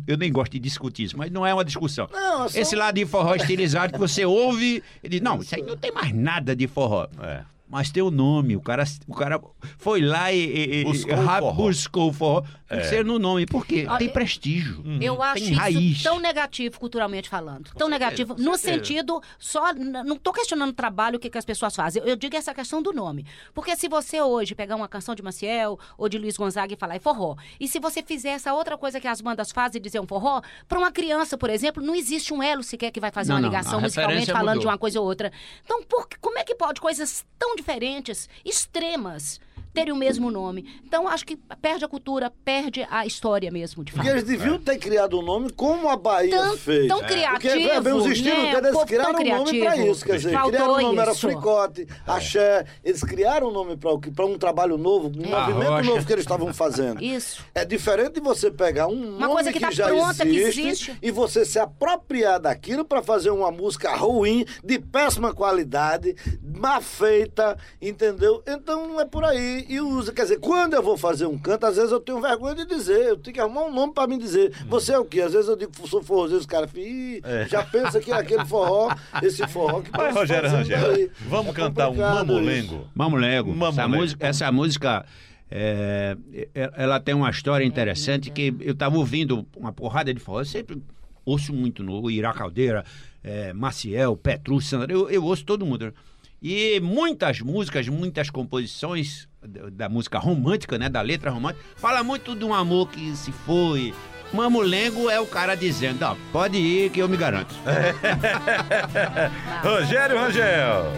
eu 0.05 0.17
nem 0.17 0.31
gosto 0.31 0.51
de 0.51 0.59
discutir 0.59 1.03
isso, 1.03 1.17
mas 1.17 1.31
não 1.31 1.45
é 1.45 1.53
uma 1.53 1.63
discussão. 1.63 2.07
Não, 2.11 2.49
só- 2.49 2.59
Esse 2.59 2.75
lado 2.75 2.95
de 2.95 3.05
forró 3.05 3.33
estilizado 3.35 3.93
que 3.93 3.99
você 3.99 4.25
ouve, 4.25 4.83
ele 5.01 5.11
diz, 5.19 5.21
não, 5.21 5.39
isso 5.41 5.55
aí 5.55 5.61
não 5.61 5.77
tem 5.77 5.91
mais 5.91 6.13
nada 6.13 6.53
de 6.55 6.67
forró. 6.67 7.07
É. 7.21 7.43
Mas 7.67 7.89
tem 7.89 8.03
o 8.03 8.11
nome, 8.11 8.55
o 8.55 8.61
cara, 8.61 8.83
o 9.07 9.15
cara 9.15 9.41
foi 9.79 9.99
lá 10.01 10.31
e, 10.31 10.37
e- 10.37 10.81
e- 10.81 10.83
Buscou 10.83 11.13
o 11.15 11.25
ra- 11.25 11.39
forró. 11.39 11.51
buscou 11.53 12.09
o 12.09 12.13
forró. 12.13 12.41
Tem 12.67 12.79
que 12.79 12.85
É. 12.85 12.89
ser 12.89 13.05
no 13.05 13.17
nome, 13.17 13.45
por 13.47 13.65
quê? 13.65 13.87
Tem 13.97 14.09
prestígio. 14.09 14.83
Eu 15.01 15.21
acho 15.23 15.43
tem 15.43 15.53
raiz. 15.53 15.75
isso 15.97 16.03
tão 16.03 16.19
negativo 16.19 16.79
culturalmente 16.79 17.29
falando. 17.29 17.71
Tão 17.75 17.87
negativo. 17.89 18.35
No 18.37 18.57
sentido, 18.57 19.21
só. 19.39 19.73
Não 19.73 20.15
estou 20.15 20.33
questionando 20.33 20.69
o 20.69 20.73
trabalho, 20.73 21.17
o 21.17 21.19
que, 21.19 21.29
que 21.29 21.37
as 21.37 21.45
pessoas 21.45 21.75
fazem. 21.75 22.01
Eu, 22.03 22.09
eu 22.09 22.15
digo 22.15 22.35
essa 22.35 22.53
questão 22.53 22.81
do 22.81 22.91
nome. 22.93 23.25
Porque 23.53 23.75
se 23.75 23.87
você 23.87 24.21
hoje 24.21 24.53
pegar 24.55 24.75
uma 24.75 24.87
canção 24.87 25.15
de 25.15 25.21
Maciel 25.23 25.79
ou 25.97 26.07
de 26.09 26.17
Luiz 26.17 26.37
Gonzaga 26.37 26.73
e 26.73 26.77
falar 26.77 26.95
é 26.95 26.99
forró, 26.99 27.35
e 27.59 27.67
se 27.67 27.79
você 27.79 28.03
fizer 28.03 28.29
essa 28.29 28.53
outra 28.53 28.77
coisa 28.77 28.99
que 28.99 29.07
as 29.07 29.21
bandas 29.21 29.51
fazem 29.51 29.79
e 29.79 29.81
dizer 29.83 29.99
um 29.99 30.07
forró, 30.07 30.41
para 30.67 30.77
uma 30.77 30.91
criança, 30.91 31.37
por 31.37 31.49
exemplo, 31.49 31.81
não 31.83 31.95
existe 31.95 32.33
um 32.33 32.41
elo 32.43 32.61
sequer 32.63 32.91
que 32.91 32.99
vai 32.99 33.11
fazer 33.11 33.29
Não, 33.29 33.37
uma 33.37 33.41
não, 33.41 33.49
ligação 33.49 33.79
a 33.79 33.81
musicalmente 33.81 34.31
falando 34.31 34.47
mudou. 34.55 34.61
de 34.61 34.67
uma 34.67 34.77
coisa 34.77 34.99
ou 34.99 35.05
outra. 35.07 35.31
Então, 35.63 35.81
por 35.83 36.07
como 36.19 36.37
é 36.37 36.43
que 36.43 36.55
pode 36.55 36.79
coisas 36.81 37.23
tão 37.39 37.52
diferentes, 37.55 38.29
extremas, 38.43 39.39
terem 39.73 39.91
o 39.91 39.95
mesmo 39.95 40.29
nome? 40.29 40.65
Então, 40.85 41.07
acho 41.07 41.25
que 41.25 41.35
perde 41.61 41.83
a 41.83 41.87
cultura, 41.87 42.31
perde 42.45 42.85
a 42.89 43.05
história 43.05 43.49
mesmo, 43.51 43.83
de 43.83 43.91
fato. 43.91 44.01
Porque 44.03 44.09
eles 44.17 44.23
deviam 44.23 44.59
ter 44.59 44.77
criado 44.77 45.19
um 45.19 45.21
nome 45.23 45.51
como 45.51 45.89
a 45.89 45.97
Bahia 45.97 46.29
Tão- 46.37 46.57
fez. 46.57 46.87
tão 46.87 46.99
Porque 46.99 47.13
criativo, 47.13 47.81
vem 47.81 47.93
os 47.93 48.05
estilos 48.05 48.43
né? 48.43 48.51
deles, 48.55 48.69
O 48.69 48.73
povo 48.73 48.85
criaram 48.85 49.09
um 49.09 49.13
nome 49.13 49.43
pra 49.59 49.71
criativo. 49.71 49.91
isso. 49.91 50.05
Quer 50.05 50.15
dizer, 50.17 50.31
Faltou 50.33 50.51
criaram 50.51 50.73
o 50.73 50.81
nome, 50.81 50.99
era 50.99 51.11
isso. 51.11 51.19
Fricote, 51.27 51.87
Axé. 52.05 52.65
Eles 52.83 53.01
criaram 53.03 53.47
um 53.49 53.51
nome 53.51 53.75
pra, 53.77 53.91
o 53.91 53.99
que- 53.99 54.11
pra 54.11 54.25
um 54.25 54.37
trabalho 54.37 54.77
novo, 54.77 55.07
um 55.09 55.25
É. 55.25 55.39
movimento 55.47 55.71
Arrocha. 55.73 55.89
novo 55.89 56.05
que 56.05 56.13
eles 56.13 56.23
estavam 56.23 56.53
fazendo. 56.53 57.03
Isso. 57.03 57.43
É 57.55 57.65
diferente 57.65 58.13
de 58.15 58.19
você 58.21 58.51
pegar 58.51 58.87
um 58.87 58.95
nome 59.17 59.33
coisa 59.33 59.51
que 59.51 59.59
tá 59.59 59.71
já 59.71 59.87
pronta, 59.87 60.23
que 60.25 60.35
existe, 60.37 60.61
existe. 60.67 60.97
e 61.01 61.11
você 61.11 61.45
se 61.45 61.57
apropriar 61.59 62.39
daquilo 62.39 62.85
pra 62.85 63.01
fazer 63.01 63.29
uma 63.31 63.51
música 63.51 63.95
ruim, 63.95 64.45
de 64.63 64.77
péssima 64.79 65.33
qualidade, 65.33 66.15
mal 66.41 66.81
feita, 66.81 67.57
entendeu? 67.81 68.43
Então 68.47 68.99
é 68.99 69.05
por 69.05 69.23
aí. 69.23 69.62
E 69.69 69.79
usa, 69.81 70.11
quer 70.13 70.23
dizer, 70.23 70.39
quando 70.39 70.73
eu 70.73 70.83
vou 70.83 70.97
fazer 70.97 71.25
um 71.25 71.37
canto, 71.37 71.65
às 71.65 71.75
vezes 71.75 71.91
eu 71.91 71.99
tenho 71.99 72.19
vergonha 72.21 72.55
de 72.55 72.65
dizer, 72.65 73.07
eu 73.09 73.17
tenho 73.17 73.33
que 73.33 73.39
arrumar 73.39 73.63
um 73.63 73.73
nome 73.73 73.93
pra 73.93 74.07
me 74.07 74.17
dizer. 74.17 74.51
Você 74.67 74.93
é 74.93 74.99
o 74.99 75.05
quê? 75.05 75.21
Às 75.21 75.33
vezes 75.33 75.47
eu 75.47 75.55
digo, 75.55 75.71
sou 75.87 76.01
forrozeiro, 76.03 76.39
os 76.39 76.45
caras 76.45 76.69
ficam, 76.71 76.83
"Ih, 76.89 77.21
já 77.49 77.63
pensa 77.63 77.99
que 77.99 78.11
é 78.11 78.15
aquele 78.15 78.45
forró, 78.45 78.93
esse 79.21 79.47
forró 79.47 79.81
que 79.81 79.89
se 79.91 80.11
Rogério 80.13 80.49
Rangel. 80.49 80.91
aí. 80.91 81.11
Vamos 81.27 81.51
É 81.51 81.53
cantar 81.55 81.87
um 81.89 81.91
complicado 81.95 82.27
mamulengo. 82.27 82.87
Mamulego. 82.95 83.55
Essa 83.65 83.87
música, 83.87 84.27
essa 84.27 84.51
música 84.51 85.05
é, 85.51 86.17
é- 86.55 86.71
ela 86.77 86.99
tem 86.99 87.13
uma 87.13 87.29
história 87.29 87.63
interessante 87.65 88.31
que 88.31 88.53
eu 88.59 88.73
estava 88.73 88.97
ouvindo 88.97 89.45
uma 89.55 89.71
porrada 89.71 90.13
de 90.13 90.19
forró. 90.19 90.41
Eu 90.41 90.45
sempre 90.45 90.81
ouço 91.25 91.53
muito 91.53 91.83
no 91.83 92.09
Ira 92.09 92.33
Caldeira, 92.33 92.83
é, 93.23 93.53
Maciel, 93.53 94.17
Petru, 94.17 94.59
Sandra. 94.59 94.91
Eu, 94.91 95.09
eu 95.09 95.23
ouço 95.23 95.45
todo 95.45 95.65
mundo. 95.65 95.93
E 96.41 96.79
muitas 96.81 97.39
músicas, 97.39 97.87
muitas 97.87 98.29
composições 98.29 99.27
da, 99.47 99.89
música 99.89 100.19
romântica, 100.19 100.77
né? 100.77 100.87
Da 100.89 101.01
letra 101.01 101.31
romântica, 101.31 101.65
fala 101.75 102.03
muito 102.03 102.35
de 102.35 102.45
um 102.45 102.53
amor 102.53 102.89
que 102.89 103.15
se 103.15 103.31
foi. 103.31 103.93
Mamulengo 104.31 105.09
é 105.09 105.19
o 105.19 105.25
cara 105.27 105.55
dizendo, 105.55 106.03
ó, 106.03 106.15
pode 106.31 106.57
ir 106.57 106.89
que 106.89 106.99
eu 106.99 107.07
me 107.07 107.15
garanto. 107.15 107.53
Rogério 109.63 110.17
Rangel. 110.17 110.91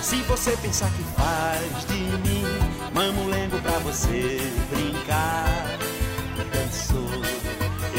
Se 0.00 0.16
você 0.22 0.56
pensar 0.56 0.90
que 0.92 1.02
faz 1.20 1.86
de 1.86 1.98
mim 2.26 2.44
mamulengo 2.94 3.60
pra 3.60 3.78
você 3.80 4.38
brincar, 4.70 5.77
dançou. 6.68 7.08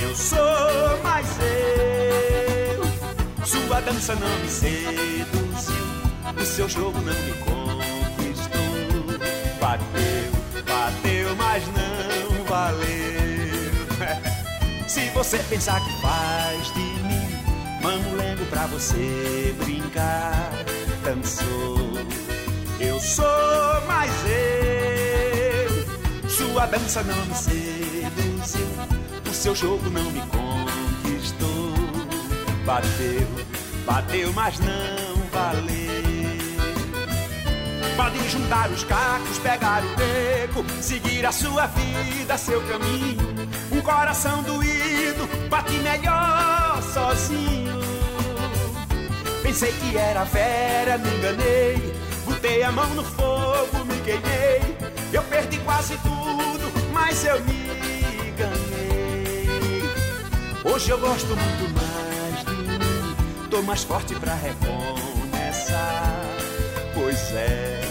Eu 0.02 0.16
sou 0.16 1.04
mais 1.04 1.28
eu. 1.40 2.84
Sua 3.46 3.82
dança 3.82 4.16
não 4.16 4.40
me 4.40 4.50
seduziu, 4.50 5.76
o 6.40 6.46
seu 6.46 6.70
jogo 6.70 7.00
não 7.00 7.14
me 7.14 7.34
conquistou. 7.44 8.60
Bateu, 9.60 10.32
bateu, 10.66 11.36
mas 11.36 11.64
não 11.68 12.46
valeu. 12.46 12.90
Se 14.88 15.10
você 15.10 15.38
pensar 15.50 15.80
que 15.84 16.02
faz 16.02 16.74
de 16.74 16.80
mim 16.80 17.82
mamulengo 17.82 18.46
pra 18.46 18.68
você 18.68 19.56
brincar, 19.64 20.52
dançou. 21.04 21.78
Eu 22.80 23.00
sou 23.00 23.26
mais 23.88 24.12
eu. 24.26 24.79
Sua 26.52 26.66
dança 26.66 27.04
não 27.04 27.26
me 27.28 27.36
seduziu, 27.36 28.68
o 29.30 29.34
seu 29.34 29.56
jogo 29.56 29.88
não 29.92 30.10
me 30.10 30.20
conquistou. 30.22 31.74
Bateu, 32.66 33.28
bateu, 33.86 34.34
mas 34.34 34.58
não 34.60 35.16
valeu. 35.32 35.90
Pode 37.96 38.30
juntar 38.30 38.72
os 38.72 38.84
cacos, 38.84 39.38
pegar 39.38 39.84
o 39.84 39.96
beco, 39.96 40.66
seguir 40.82 41.24
a 41.26 41.32
sua 41.32 41.68
vida, 41.68 42.36
seu 42.36 42.62
caminho. 42.64 43.30
Um 43.72 43.82
coração 43.82 44.42
doído 44.42 45.30
bate 45.50 45.76
melhor 45.78 46.82
sozinho. 46.82 47.80
Pensei 49.44 49.72
que 49.74 49.96
era 49.96 50.26
fera, 50.26 50.98
me 50.98 51.10
enganei. 51.16 51.94
Botei 52.26 52.64
a 52.64 52.72
mão 52.72 52.90
no 52.96 53.04
fogo, 53.04 53.86
me 53.86 54.02
queimei. 54.02 54.78
Eu 55.14 55.24
perdi 55.24 55.58
quase 55.60 55.98
tudo, 55.98 56.19
mas 57.10 57.26
eu 57.26 57.40
me 57.42 58.32
ganhei. 58.38 59.82
Hoje 60.64 60.92
eu 60.92 61.00
gosto 61.00 61.36
muito 61.36 61.74
mais 61.74 62.46
de 62.46 62.52
mim. 62.52 63.50
Tô 63.50 63.64
mais 63.64 63.84
forte 63.84 64.14
pra 64.14 64.36
recomeçar. 64.36 66.14
Pois 66.94 67.32
é, 67.32 67.82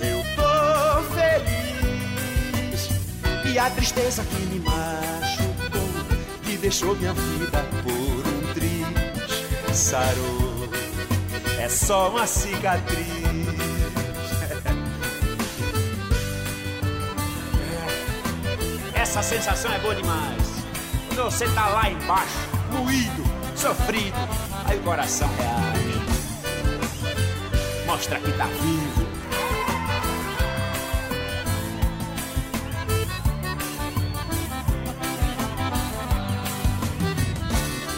eu 0.00 0.24
tô 0.34 1.02
feliz. 1.14 2.88
E 3.44 3.56
a 3.60 3.70
tristeza 3.70 4.24
que 4.24 4.42
me 4.46 4.58
machucou, 4.58 5.88
que 6.42 6.56
deixou 6.56 6.96
minha 6.96 7.12
vida 7.12 7.64
por 7.84 8.26
um 8.26 8.52
triz, 8.54 9.78
sarou. 9.78 10.68
É 11.60 11.68
só 11.68 12.10
uma 12.10 12.26
cicatriz. 12.26 13.17
Essa 19.08 19.22
sensação 19.22 19.72
é 19.72 19.78
boa 19.78 19.94
demais. 19.94 20.64
Quando 21.08 21.24
você 21.24 21.48
tá 21.54 21.66
lá 21.68 21.88
embaixo, 21.90 22.46
moído, 22.70 23.24
sofrido, 23.56 24.14
aí 24.66 24.76
o 24.78 24.82
coração 24.82 25.26
reage. 25.38 26.02
Mostra 27.86 28.20
que 28.20 28.30
tá 28.32 28.44
vivo. 28.44 29.08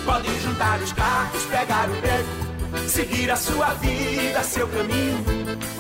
Pode 0.07 0.41
juntar 0.43 0.81
os 0.81 0.93
cacos, 0.93 1.43
pegar 1.47 1.91
o 1.91 2.01
beco, 2.01 2.89
seguir 2.89 3.33
a 3.33 3.37
sua 3.37 3.75
vida, 3.75 4.45
seu 4.45 4.69
caminho. 4.69 5.25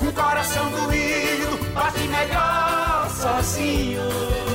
Um 0.03 0.11
coração 0.11 0.69
doído 0.73 1.73
bate 1.73 2.01
melhor 2.09 3.09
sozinho. 3.11 4.50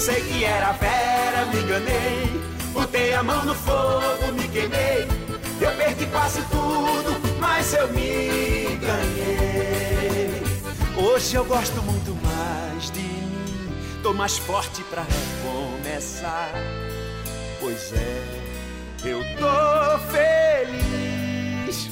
Pensei 0.00 0.22
que 0.22 0.44
era 0.44 0.72
vera, 0.72 1.44
me 1.52 1.60
enganei. 1.60 2.42
Botei 2.72 3.12
a 3.12 3.22
mão 3.22 3.44
no 3.44 3.54
fogo, 3.54 4.32
me 4.32 4.48
queimei. 4.48 5.06
Eu 5.60 5.76
perdi 5.76 6.06
quase 6.06 6.40
tudo, 6.44 7.20
mas 7.38 7.74
eu 7.74 7.86
me 7.88 8.78
ganhei. 8.78 10.42
Hoje 10.96 11.34
eu 11.34 11.44
gosto 11.44 11.82
muito 11.82 12.16
mais 12.24 12.90
de 12.90 13.02
mim. 13.02 14.00
Tô 14.02 14.14
mais 14.14 14.38
forte 14.38 14.82
pra 14.84 15.02
recomeçar. 15.02 16.50
Pois 17.60 17.92
é, 17.92 18.24
eu 19.04 19.20
tô 19.36 19.98
feliz. 20.10 21.90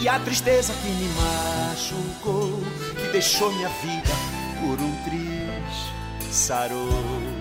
E 0.00 0.08
a 0.08 0.18
tristeza 0.20 0.72
que 0.72 0.88
me 0.88 1.10
machucou, 1.20 2.62
que 2.96 3.12
deixou 3.12 3.52
minha 3.52 3.68
vida 3.68 4.14
por 4.58 4.80
um 4.80 4.96
triz, 5.04 6.32
sarou. 6.34 7.31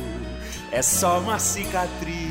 É 0.72 0.82
só 0.82 1.20
uma 1.20 1.38
cicatriz. 1.38 2.31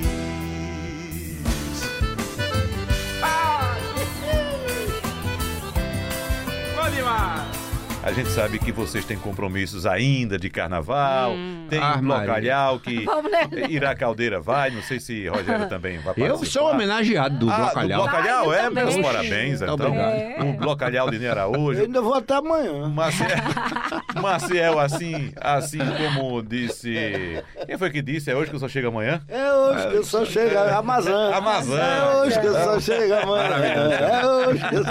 A 8.02 8.12
gente 8.12 8.30
sabe 8.30 8.58
que 8.58 8.72
vocês 8.72 9.04
têm 9.04 9.18
compromissos 9.18 9.84
ainda 9.84 10.38
de 10.38 10.48
carnaval, 10.48 11.34
tem 11.68 11.78
Ah. 11.78 11.98
Blocalhau 11.98 12.80
que 12.80 13.04
né? 13.30 13.66
Ira 13.68 13.94
Caldeira 13.94 14.40
vai, 14.40 14.70
não 14.70 14.80
sei 14.82 14.98
se 14.98 15.28
Rogério 15.28 15.68
também 15.68 15.98
vai 15.98 16.14
Eu 16.16 16.28
participar. 16.28 16.46
sou 16.60 16.70
homenageado 16.70 17.36
do 17.38 17.50
Ah, 17.50 17.56
Blocalhau. 17.56 17.88
do 17.88 18.08
Blocalhau, 18.10 18.40
Ah, 18.42 18.46
eu 18.46 18.52
é? 18.54 18.70
Meus 18.70 18.96
parabéns, 18.96 19.60
então. 19.60 19.74
obrigado. 19.74 20.46
O 20.48 20.52
Blocalhau 20.54 21.10
de 21.10 21.18
Ney 21.18 21.28
Eu 21.28 21.32
Araújo. 21.32 21.82
ainda 21.82 22.00
vou 22.00 22.14
até 22.14 22.34
amanhã. 22.36 22.88
Maciel, 22.88 23.28
Maciel, 24.22 24.78
assim, 24.78 25.32
assim 25.38 25.78
como 26.14 26.42
disse. 26.42 27.42
Quem 27.66 27.76
foi 27.76 27.90
que 27.90 28.00
disse? 28.00 28.30
É 28.30 28.34
hoje 28.34 28.48
que 28.48 28.56
eu 28.56 28.60
só 28.60 28.68
chego 28.68 28.88
amanhã? 28.88 29.20
É 29.28 29.52
hoje 29.52 29.88
que 29.88 29.94
eu 29.96 30.04
só 30.04 30.24
chego. 30.24 30.58
Amazã. 30.58 31.34
Amazã. 31.34 31.78
É 31.78 32.16
hoje 32.22 32.40
que 32.40 32.46
eu 32.46 32.54
só 32.54 32.80
chego 32.80 33.12
amanhã. 33.14 33.90
É 33.92 34.26
hoje 34.26 34.68
que 34.68 34.74
eu 34.74 34.84
só... 34.84 34.90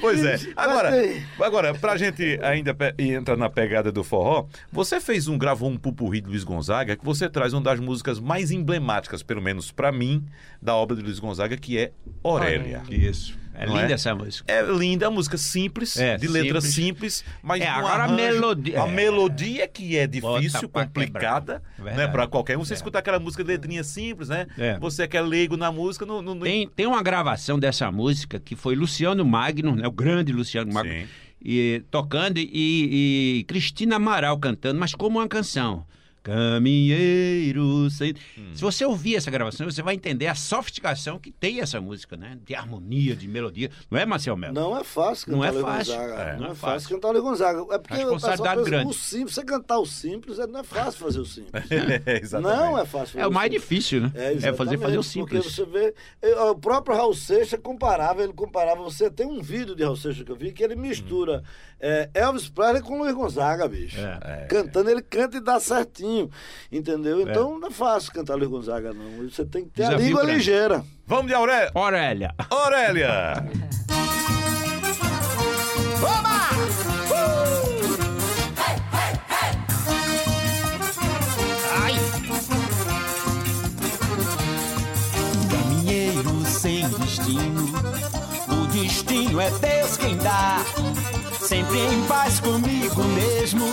Pois 0.00 0.24
é. 0.24 0.38
Agora, 0.56 0.90
agora 1.40 1.74
pra 1.74 1.96
gente 1.96 2.38
ainda 2.42 2.76
entrar 2.98 3.36
na 3.36 3.50
pegada 3.50 3.90
do 3.90 4.04
forró, 4.04 4.46
você 4.70 5.00
fez 5.00 5.28
um, 5.28 5.36
gravou 5.36 5.68
um 5.70 5.76
pupurri 5.76 6.20
de 6.20 6.28
Luiz 6.28 6.44
Gonzaga, 6.44 6.96
que 6.96 7.04
você 7.04 7.28
traz 7.28 7.52
uma 7.52 7.62
das 7.62 7.80
músicas 7.80 8.20
mais 8.20 8.50
emblemáticas, 8.50 9.22
pelo 9.22 9.42
menos 9.42 9.70
pra 9.70 9.90
mim, 9.90 10.24
da 10.62 10.74
obra 10.74 10.96
de 10.96 11.02
Luiz 11.02 11.18
Gonzaga, 11.18 11.56
que 11.56 11.78
é 11.78 11.92
Aurélia. 12.22 12.82
Isso. 12.90 13.36
É 13.60 13.66
Não 13.66 13.74
linda 13.76 13.90
é? 13.90 13.92
essa 13.94 14.14
música. 14.14 14.44
É 14.52 14.62
linda, 14.62 15.08
a 15.08 15.10
música 15.10 15.36
simples, 15.36 15.96
É, 15.96 16.16
de 16.16 16.28
letra 16.28 16.60
simples. 16.60 17.14
simples, 17.16 17.24
mas 17.42 17.60
É, 17.60 17.66
agora 17.68 18.02
a 18.02 18.06
arranjo- 18.06 18.14
melodia- 18.16 18.82
A 18.82 18.86
é. 18.86 18.90
melodia 18.92 19.66
que 19.68 19.96
é 19.96 20.06
difícil, 20.06 20.68
Bota 20.68 20.86
complicada, 20.86 21.62
né, 21.78 22.06
para 22.06 22.26
qualquer 22.28 22.56
um. 22.56 22.64
Você 22.64 22.74
É. 22.74 22.76
escuta 22.76 22.98
aquela 23.00 23.18
música 23.18 23.42
de 23.42 23.50
letrinha 23.50 23.82
simples, 23.82 24.28
né? 24.28 24.46
É. 24.56 24.78
Você 24.78 25.08
que 25.08 25.16
é 25.16 25.20
leigo 25.20 25.56
na 25.56 25.72
música, 25.72 26.06
Tem, 26.42 26.68
tem 26.68 26.86
uma 26.86 27.02
gravação 27.02 27.58
dessa 27.58 27.90
música 27.90 28.38
que 28.38 28.54
foi 28.54 28.76
Luciano 28.76 29.24
Magno, 29.24 29.74
né, 29.74 29.86
o 29.88 29.92
grande 29.92 30.32
Luciano 30.32 30.72
Magno, 30.72 30.92
Sim. 30.92 31.06
e, 31.44 31.82
tocando 31.90 32.38
e, 32.38 32.48
e 32.52 33.44
Cristina 33.48 33.96
Amaral 33.96 34.38
cantando, 34.38 34.78
mas 34.78 34.94
como 34.94 35.18
uma 35.18 35.26
canção. 35.28 35.84
Caminheiro. 36.22 37.90
sem- 37.90 38.14
Hum. 38.36 38.50
Se 38.54 38.60
você 38.62 38.84
ouvir 38.84 39.16
essa 39.16 39.30
gravação, 39.30 39.68
você 39.70 39.82
vai 39.82 39.94
entender 39.94 40.26
a 40.26 40.34
sofisticação 40.34 41.18
que 41.18 41.30
tem 41.30 41.60
essa 41.60 41.80
música, 41.80 42.16
né? 42.16 42.38
De 42.44 42.54
harmonia, 42.54 43.14
de 43.16 43.26
melodia. 43.28 43.70
Não 43.90 43.98
é, 43.98 44.04
Marcel 44.06 44.36
Melo? 44.36 44.54
Não 44.54 44.76
é 44.78 44.84
fácil 44.84 45.30
Não 45.32 45.40
cantar 45.40 45.48
é 45.48 45.52
Luiz 45.52 45.64
fácil. 45.66 45.92
Gonzaga. 45.94 46.14
É, 46.22 46.32
não, 46.32 46.38
não 46.40 46.46
é 46.46 46.50
é 46.50 46.54
fácil 46.54 46.56
fácil. 46.80 46.88
cantar 46.96 47.10
Luiz 47.10 47.22
Gonzaga. 47.22 47.58
É 47.74 47.78
porque 47.78 47.94
o 47.94 47.96
Responsabilidade 47.98 48.56
pensa, 48.58 48.70
grande. 48.70 48.90
o 48.90 48.92
simples, 48.94 49.34
você 49.34 49.44
cantar 49.44 49.78
o 49.78 49.86
simples, 49.86 50.38
é- 50.38 50.46
não 50.46 50.60
é 50.60 50.64
fácil 50.64 51.00
fazer 51.00 51.20
o 51.20 51.24
simples. 51.24 51.52
É, 52.06 52.18
exatamente. 52.22 52.58
Não 52.60 52.78
é 52.78 52.84
fácil 52.86 53.06
fazer 53.12 53.20
É 53.20 53.26
o 53.26 53.32
mais 53.32 53.52
simples. 53.52 53.62
difícil, 53.68 54.00
né? 54.02 54.12
É, 54.14 54.32
É 54.48 54.52
fazer, 54.52 54.78
fazer 54.78 54.98
o 54.98 55.02
simples. 55.02 55.42
Porque 55.44 55.54
você 55.54 55.64
vê, 55.64 55.94
eu- 56.22 56.50
o 56.50 56.54
próprio 56.58 56.96
Raul 56.96 57.14
Seixas 57.14 57.58
comparava, 57.62 58.22
ele 58.22 58.32
comparava, 58.32 58.82
você 58.82 59.10
tem 59.10 59.26
um 59.26 59.40
vídeo 59.42 59.74
de 59.74 59.82
Raul 59.84 59.96
Seixas 59.96 60.24
que 60.24 60.30
eu 60.32 60.36
vi 60.36 60.52
que 60.52 60.62
ele 60.62 60.76
mistura 60.76 61.42
é, 61.80 62.10
Elvis 62.14 62.48
Presley 62.48 62.82
com 62.82 62.98
Luiz 62.98 63.14
Gonzaga, 63.14 63.68
bicho. 63.68 63.98
É. 64.00 64.46
Cantando, 64.48 64.90
ele 64.90 65.00
canta 65.02 65.36
e 65.36 65.40
dá 65.40 65.60
certinho, 65.60 66.07
entendeu? 66.70 67.20
Então 67.20 67.58
não 67.58 67.68
é 67.68 67.70
fácil 67.70 68.12
cantar 68.12 68.34
Luiz 68.36 68.48
Gonzaga, 68.50 68.92
não. 68.92 69.28
Você 69.28 69.44
tem 69.44 69.64
que 69.64 69.70
ter 69.70 69.84
a 69.84 69.86
Desafio 69.88 70.06
língua 70.06 70.22
grande. 70.22 70.38
ligeira. 70.38 70.84
Vamos 71.06 71.26
de 71.26 71.34
Aurélia. 71.34 71.70
Aurélia. 71.74 72.34
Aurélia! 72.50 73.34
Caminheiro 85.50 86.44
sem 86.44 86.88
destino, 86.88 87.64
o 88.48 88.66
destino 88.68 89.40
é 89.40 89.50
Deus 89.50 89.96
quem 89.96 90.16
dá. 90.16 90.58
Sempre 91.40 91.78
em 91.78 92.02
paz 92.06 92.40
comigo 92.40 93.02
mesmo, 93.04 93.64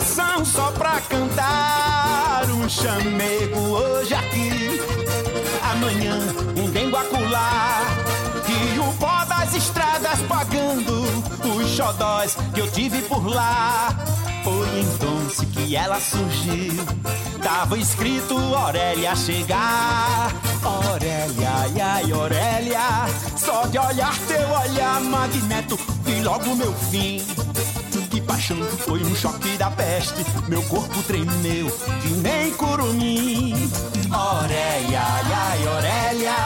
coração 0.00 0.44
só 0.44 0.72
pra 0.72 1.00
cantar. 1.02 2.46
Um 2.50 2.68
chamego 2.68 3.58
hoje 3.58 4.14
aqui, 4.14 4.80
amanhã 5.70 6.18
um 6.56 6.70
dengo 6.70 6.96
acolá. 6.96 7.82
E 8.48 8.78
o 8.78 8.92
pó 8.94 9.24
das 9.26 9.54
estradas 9.54 10.20
pagando 10.22 11.02
os 11.54 11.68
xodóis 11.68 12.36
que 12.54 12.60
eu 12.60 12.70
tive 12.70 13.02
por 13.02 13.26
lá. 13.26 13.94
Foi 14.42 14.80
então 14.80 15.20
que 15.52 15.76
ela 15.76 16.00
surgiu. 16.00 16.84
Tava 17.42 17.78
escrito 17.78 18.36
Aurélia 18.54 19.14
chegar. 19.14 20.32
Aurélia, 20.62 21.48
ai, 21.48 21.80
ai, 21.80 22.12
Aurélia. 22.12 22.80
Só 23.36 23.66
de 23.66 23.78
olhar 23.78 24.16
teu 24.26 24.48
olhar, 24.50 25.00
magneto, 25.00 25.78
vi 26.04 26.20
logo 26.22 26.56
meu 26.56 26.72
fim. 26.90 27.22
Paixão 28.30 28.62
foi 28.86 29.02
um 29.02 29.12
choque 29.16 29.56
da 29.56 29.68
peste. 29.72 30.24
Meu 30.46 30.62
corpo 30.62 31.02
tremeu, 31.02 31.68
que 32.00 32.10
nem 32.10 32.52
curumim. 32.52 33.68
Aurélia, 34.08 35.02
ai, 35.02 35.66
Aurélia. 35.66 36.36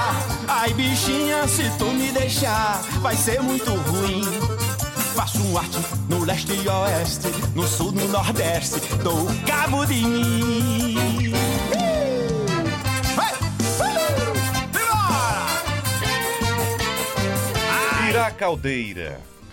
Ai, 0.48 0.72
bichinha, 0.72 1.46
se 1.46 1.68
tu 1.76 1.84
me 1.84 2.10
deixar, 2.10 2.80
vai 3.02 3.14
ser 3.14 3.42
muito 3.42 3.70
ruim. 3.70 4.22
Faço 5.14 5.42
um 5.42 5.58
arte 5.58 5.76
no 6.08 6.24
leste 6.24 6.54
e 6.54 6.66
oeste, 6.66 7.28
no 7.54 7.68
sul, 7.68 7.92
no 7.92 8.08
nordeste, 8.08 8.80
dou 9.02 9.26
cabo 9.46 9.84
de 9.84 10.02
mim. 10.02 11.32
Vai! 13.14 13.34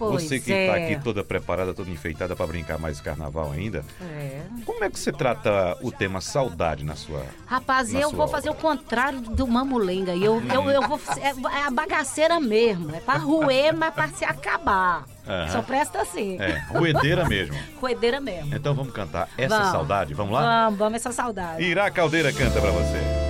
Pois 0.09 0.23
Você 0.23 0.39
que 0.39 0.51
é. 0.51 0.67
tá 0.67 0.75
aqui 0.77 0.99
toda 1.03 1.23
preparada, 1.23 1.73
toda 1.73 1.89
enfeitada 1.89 2.35
pra 2.35 2.47
brincar 2.47 2.77
mais 2.79 2.99
carnaval 2.99 3.51
ainda. 3.51 3.85
É. 4.01 4.41
Como 4.65 4.83
é 4.83 4.89
que 4.89 4.99
você 4.99 5.11
trata 5.11 5.77
o 5.81 5.91
tema 5.91 6.19
saudade 6.21 6.83
na 6.83 6.95
sua. 6.95 7.23
Rapaz, 7.45 7.91
Na 7.93 7.99
eu 7.99 8.09
sua 8.09 8.17
vou 8.17 8.25
obra. 8.25 8.35
fazer 8.37 8.49
o 8.49 8.55
contrário 8.55 9.19
do 9.21 9.45
mamulenga. 9.47 10.15
Eu, 10.15 10.41
eu, 10.51 10.69
eu 10.71 10.87
vou. 10.87 10.99
É, 11.17 11.57
é 11.59 11.63
a 11.67 11.71
bagaceira 11.71 12.39
mesmo. 12.39 12.95
É 12.95 12.99
pra 12.99 13.15
roer, 13.17 13.75
mas 13.75 13.93
pra 13.93 14.07
se 14.07 14.25
acabar. 14.25 15.05
Aham. 15.27 15.49
Só 15.49 15.61
presta 15.61 16.01
assim. 16.01 16.37
É, 16.39 16.59
roedeira 16.69 17.25
mesmo. 17.27 17.55
Coedeira 17.79 18.19
mesmo. 18.19 18.55
Então 18.55 18.73
vamos 18.73 18.91
cantar 18.93 19.29
essa 19.37 19.55
Vamos. 19.57 19.71
saudade. 19.71 20.13
Vamos 20.13 20.33
lá? 20.33 20.65
Vamos, 20.65 20.79
vamos 20.79 20.95
essa 20.95 21.11
saudade. 21.11 21.61
Ira 21.63 21.91
Caldeira 21.91 22.33
canta 22.33 22.59
pra 22.59 22.71
você. 22.71 23.20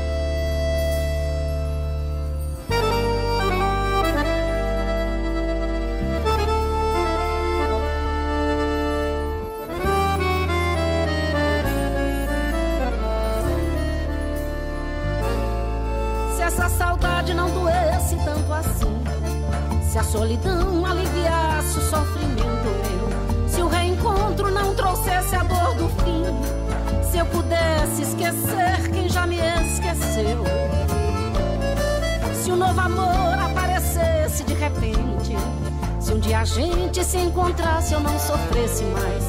Não 38.01 38.19
sofresse 38.19 38.83
mais, 38.85 39.20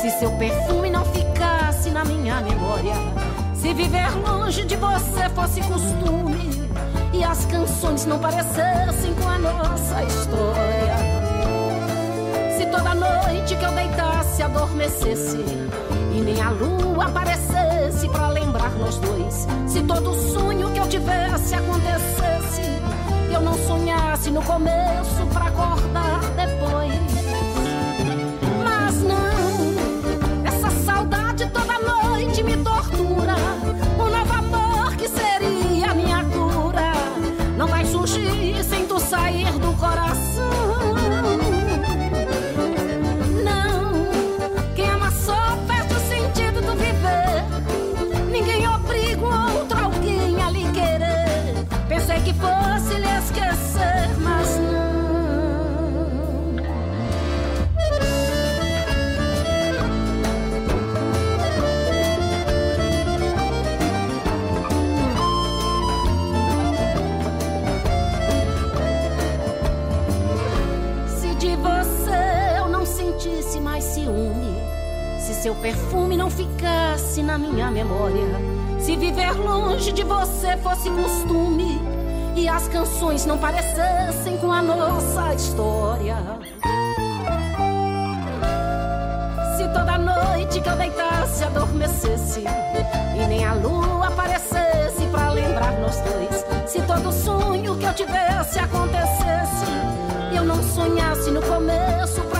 se 0.00 0.08
seu 0.12 0.32
perfume 0.32 0.88
não 0.88 1.04
ficasse 1.04 1.90
na 1.90 2.02
minha 2.06 2.40
memória, 2.40 2.94
se 3.54 3.74
viver 3.74 4.10
longe 4.26 4.64
de 4.64 4.74
você 4.74 5.28
fosse 5.34 5.60
costume 5.60 6.70
e 7.12 7.22
as 7.22 7.44
canções 7.44 8.06
não 8.06 8.18
parecessem 8.18 9.12
com 9.14 9.28
a 9.28 9.38
nossa 9.38 10.02
história. 10.04 10.96
Se 12.56 12.64
toda 12.66 12.94
noite 12.94 13.54
que 13.54 13.62
eu 13.62 13.72
deitasse 13.72 14.42
adormecesse 14.42 15.44
e 16.16 16.20
nem 16.22 16.40
a 16.40 16.48
lua 16.48 17.04
aparecesse 17.04 18.08
pra 18.08 18.28
lembrar 18.28 18.70
nós 18.76 18.96
dois. 18.96 19.46
Se 19.66 19.82
todo 19.82 20.14
sonho 20.14 20.70
que 20.70 20.80
eu 20.80 20.88
tivesse 20.88 21.54
acontecesse, 21.54 22.62
eu 23.30 23.42
não 23.42 23.52
sonhasse 23.52 24.30
no 24.30 24.42
começo 24.42 25.26
pra 25.30 25.44
acordar 25.44 26.19
seu 75.42 75.54
perfume 75.54 76.18
não 76.18 76.28
ficasse 76.30 77.22
na 77.22 77.38
minha 77.38 77.70
memória, 77.70 78.28
se 78.78 78.94
viver 78.94 79.32
longe 79.32 79.90
de 79.90 80.04
você 80.04 80.54
fosse 80.58 80.90
costume 80.90 81.80
e 82.36 82.46
as 82.46 82.68
canções 82.68 83.24
não 83.24 83.38
parecessem 83.38 84.36
com 84.36 84.52
a 84.52 84.60
nossa 84.60 85.34
história. 85.34 86.16
Se 89.56 89.66
toda 89.68 89.96
noite 89.96 90.60
que 90.60 90.68
eu 90.68 90.76
deitasse 90.76 91.44
adormecesse 91.44 92.44
e 93.16 93.26
nem 93.26 93.42
a 93.42 93.54
lua 93.54 94.08
aparecesse 94.08 95.06
pra 95.10 95.30
lembrar 95.30 95.72
nós 95.80 95.96
dois, 96.02 96.70
se 96.70 96.82
todo 96.82 97.10
sonho 97.10 97.76
que 97.78 97.86
eu 97.86 97.94
tivesse 97.94 98.58
acontecesse 98.58 99.64
eu 100.34 100.44
não 100.44 100.62
sonhasse 100.62 101.30
no 101.30 101.40
começo 101.42 102.20
pra 102.30 102.39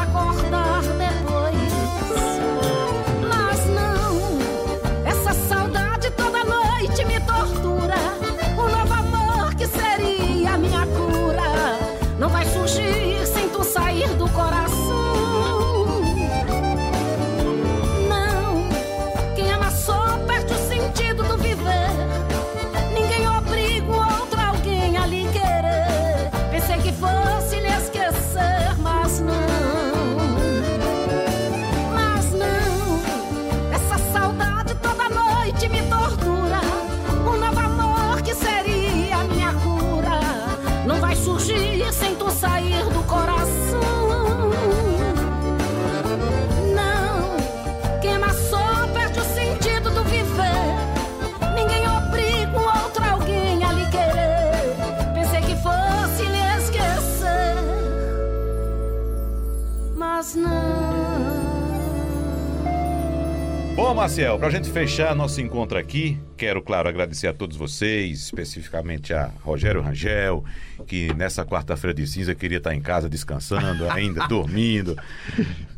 Bom, 63.75 63.95
Marcel, 63.95 64.39
pra 64.39 64.51
gente 64.51 64.71
fechar 64.71 65.15
nosso 65.17 65.41
encontro 65.41 65.79
aqui, 65.79 66.21
quero, 66.37 66.61
claro, 66.61 66.89
agradecer 66.89 67.27
a 67.29 67.33
todos 67.33 67.57
vocês, 67.57 68.21
especificamente 68.25 69.15
a 69.15 69.31
Rogério 69.43 69.81
Rangel, 69.81 70.45
que 70.87 71.13
nessa 71.15 71.45
quarta-feira 71.45 71.95
de 71.95 72.07
cinza 72.07 72.35
queria 72.35 72.59
estar 72.59 72.75
em 72.75 72.81
casa 72.81 73.09
descansando, 73.09 73.91
ainda 73.91 74.27
dormindo. 74.29 74.97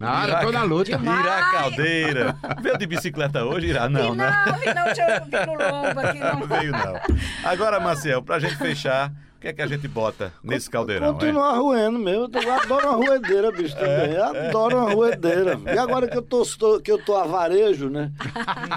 Nada, 0.01 0.41
tô 0.41 0.51
na 0.51 0.65
luta. 0.65 0.91
Irá 0.91 1.51
Caldeira. 1.53 2.37
Veio 2.61 2.77
de 2.77 2.87
bicicleta 2.87 3.45
hoje, 3.45 3.69
Irá? 3.69 3.89
Não, 3.89 4.15
né? 4.15 4.31
Não, 4.47 4.55
vi 4.59 4.67
não, 4.75 5.25
vir 5.25 5.47
no 5.47 5.53
lombo 5.53 6.01
aqui, 6.01 6.19
não. 6.19 6.47
Veio 6.47 6.73
não. 6.73 7.01
Agora, 7.45 7.79
Marcel, 7.79 8.21
pra 8.21 8.39
gente 8.39 8.57
fechar, 8.57 9.13
que 9.43 9.49
é 9.49 9.53
que 9.53 9.63
a 9.63 9.67
gente 9.67 9.87
bota 9.89 10.33
nesse 10.43 10.71
caldeirão, 10.71 11.09
hein? 11.09 11.13
Continua 11.15 11.53
ruendo 11.53 11.99
mesmo. 11.99 12.31
Eu 12.33 12.53
adoro 12.53 12.89
uma 12.89 12.97
ruedeira, 12.97 13.53
bicho, 13.53 13.75
também. 13.77 14.13
Eu 14.13 14.25
adoro 14.25 14.77
uma 14.79 14.91
ruedeira. 14.93 15.59
E 15.67 15.79
agora 15.79 16.07
que 16.09 16.17
eu 16.17 16.23
tô, 16.23 16.43
tô- 16.59 16.81
que 16.81 16.91
eu 16.91 16.99
tô 17.05 17.17
a 17.17 17.25
varejo, 17.25 17.91
né? 17.91 18.11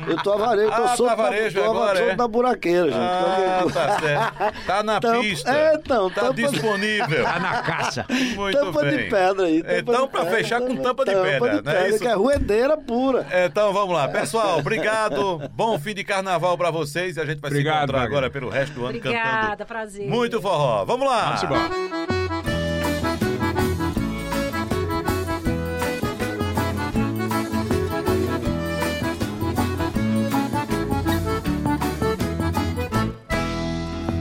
Eu 0.08 0.18
tô 0.24 0.34
a 0.34 0.38
varejo, 0.38 0.68
tô 0.70 0.74
Ah, 0.74 0.88
tá 0.88 0.96
solto, 0.98 1.16
varejo 1.16 1.60
tô, 1.60 1.70
agora, 1.72 1.98
solto 1.98 2.12
é? 2.12 2.16
da 2.16 2.28
buraqueira, 2.28 2.86
gente. 2.88 2.98
Ah, 3.00 3.64
tá 3.74 4.00
certo. 4.00 4.66
Tá 4.66 4.84
na 4.84 5.00
Tampa- 5.00 5.20
pista. 5.22 5.52
É, 5.56 5.74
então, 5.76 6.10
Tá 6.10 6.22
tampa- 6.22 6.34
disponível. 6.34 7.24
Tá 7.24 7.40
na 7.40 7.62
caça. 7.62 8.06
Muito 8.36 8.58
tampa 8.60 8.82
bem. 8.82 8.98
de 8.98 9.04
pedra 9.10 9.46
aí. 9.46 9.64
tampa 9.64 9.76
Então, 9.92 10.08
pra 10.08 10.22
pedra, 10.26 10.38
fechar 10.38 10.62
com 10.62 10.76
tampa 10.78 11.06
de 11.06 11.12
tampa 11.12 11.24
pedra, 11.24 11.40
de 11.58 11.64
não 11.64 11.72
é 11.72 11.76
pedra, 11.76 11.90
isso? 11.90 12.00
que 12.00 12.08
é 12.08 12.14
ruedeira 12.14 12.78
pura. 12.78 13.26
Então 13.46 13.72
vamos 13.74 13.94
lá, 13.96 14.08
pessoal, 14.08 14.60
obrigado. 14.60 15.42
Bom 15.54 15.78
fim 15.80 15.94
de 15.94 16.04
carnaval 16.04 16.58
pra 16.58 16.72
vocês 16.72 17.18
e 17.18 17.22
a 17.22 17.26
gente 17.26 17.40
vai 17.40 17.50
Obrigado, 17.52 17.76
se 17.78 17.84
encontrar 17.84 18.02
agora 18.04 18.30
pelo 18.30 18.50
resto 18.50 18.74
do 18.74 18.82
ano 18.86 18.98
Obrigada, 18.98 19.48
cantando 19.50 19.66
prazer. 19.66 20.08
muito 20.08 20.42
forró. 20.56 20.86
Vamos 20.86 21.08
lá. 21.08 21.26
Vamos 21.26 21.44
embora. 21.44 21.86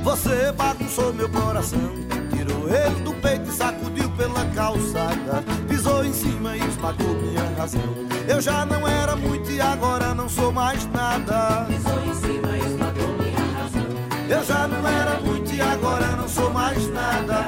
Você 0.02 0.52
bagunçou 0.52 1.12
meu 1.12 1.28
coração, 1.28 1.78
tirou 2.30 2.68
ele 2.68 3.00
do 3.02 3.14
peito 3.14 3.48
e 3.48 3.52
sacudiu 3.52 4.08
pela 4.10 4.44
calçada. 4.54 5.44
Pisou 5.68 6.04
em 6.04 6.12
cima 6.12 6.56
e 6.56 6.60
esmagou 6.60 7.14
minha 7.14 7.44
razão. 7.56 7.82
Eu 8.26 8.40
já 8.40 8.64
não 8.64 8.86
era 8.88 9.14
muito 9.16 9.50
e 9.50 9.60
agora 9.60 10.14
não 10.14 10.28
sou 10.28 10.50
mais 10.52 10.84
nada. 10.86 11.66
Pisou 11.66 12.04
em 12.04 12.14
cima 12.14 12.56
e 12.56 12.60
esmagou 12.60 13.08
minha 13.18 13.62
razão. 13.62 13.86
Eu 14.28 14.44
já 14.44 14.66
não 14.66 14.88
era 14.88 15.20
muito 15.20 15.33
agora 15.84 16.16
não 16.16 16.26
sou 16.26 16.50
mais 16.50 16.88
nada. 16.88 17.46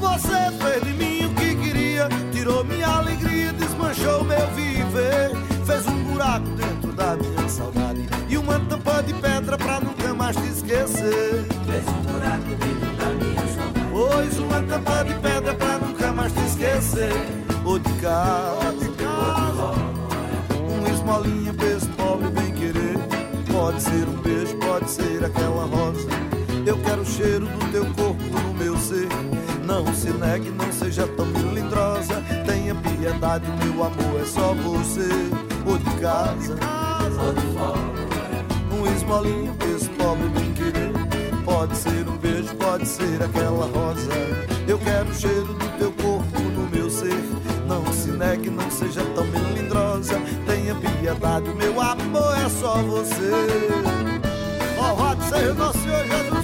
Você 0.00 0.50
fez 0.62 0.82
de 0.84 0.92
mim 0.94 1.26
o 1.26 1.34
que 1.34 1.54
queria, 1.54 2.08
tirou 2.32 2.64
minha 2.64 2.88
alegria, 2.88 3.52
desmanchou 3.52 4.24
meu 4.24 4.46
viver. 4.52 5.32
Fez 5.66 5.86
um 5.86 6.02
buraco 6.04 6.48
dentro 6.50 6.92
da 6.92 7.14
minha 7.16 7.46
saudade 7.46 8.08
e 8.28 8.38
uma 8.38 8.58
tampa 8.60 9.02
de 9.02 9.12
pedra 9.12 9.58
pra 9.58 9.80
nunca 9.80 10.14
mais 10.14 10.34
te 10.34 10.46
esquecer. 10.46 11.44
Fez 11.66 11.86
um 11.88 12.02
buraco 12.10 12.48
dentro 12.48 12.96
da 12.96 13.06
minha 13.22 13.46
saudade. 13.54 13.86
Pois 13.92 14.38
uma 14.38 14.62
tampa 14.62 15.04
de 15.04 15.14
pedra 15.14 15.54
pra 15.54 15.78
nunca 15.78 16.12
mais 16.12 16.32
te 16.32 16.40
esquecer. 16.40 17.12
Ou 17.66 17.78
de 17.78 17.92
casa, 17.94 18.66
ou 18.66 18.72
de 18.78 18.88
casa. 18.96 19.74
Um 20.58 20.86
esmolinha 20.92 21.52
pra 21.52 21.66
esse 21.66 21.88
pobre 21.88 22.28
bem 22.28 22.52
querer. 22.52 22.98
Pode 23.52 23.82
ser 23.82 24.08
um 24.08 24.16
beijo, 24.22 24.56
pode 24.56 24.90
ser 24.90 25.24
aquela 25.24 25.66
rosa. 25.66 26.23
O 27.14 27.16
cheiro 27.16 27.46
do 27.46 27.70
teu 27.70 27.84
corpo 27.94 28.24
no 28.24 28.54
meu 28.54 28.76
ser. 28.76 29.06
Não 29.64 29.86
se 29.94 30.10
negue, 30.10 30.50
não 30.50 30.72
seja 30.72 31.06
tão 31.06 31.26
melindrosa. 31.26 32.20
Tenha 32.44 32.74
piedade, 32.74 33.46
meu 33.62 33.84
amor, 33.84 34.20
é 34.20 34.24
só 34.24 34.52
você. 34.52 35.08
Ou 35.64 35.78
de 35.78 35.90
casa, 36.00 36.56
ou 37.24 37.32
de 37.32 37.46
fora. 37.56 38.04
Um 38.76 38.96
esmolinho 38.96 39.54
pra 39.54 39.68
esse 39.68 39.88
pobre 39.90 40.26
bem 40.30 40.52
querer. 40.54 40.92
Pode 41.44 41.76
ser 41.76 42.08
um 42.08 42.16
beijo, 42.16 42.52
pode 42.56 42.84
ser 42.84 43.22
aquela 43.22 43.66
rosa. 43.66 44.10
Eu 44.66 44.80
quero 44.80 45.08
o 45.08 45.14
cheiro 45.14 45.54
do 45.54 45.78
teu 45.78 45.92
corpo 45.92 46.40
no 46.40 46.68
meu 46.68 46.90
ser. 46.90 47.22
Não 47.68 47.86
se 47.92 48.10
negue, 48.10 48.50
não 48.50 48.68
seja 48.72 49.04
tão 49.14 49.24
melindrosa. 49.26 50.20
Tenha 50.46 50.74
piedade, 50.74 51.48
o 51.48 51.54
meu 51.54 51.80
amor 51.80 52.36
é 52.44 52.48
só 52.48 52.82
você. 52.82 53.30
Louvado 54.76 55.22
seja 55.22 55.54
nosso 55.54 55.78
Senhor 55.78 56.04
Jesus 56.08 56.43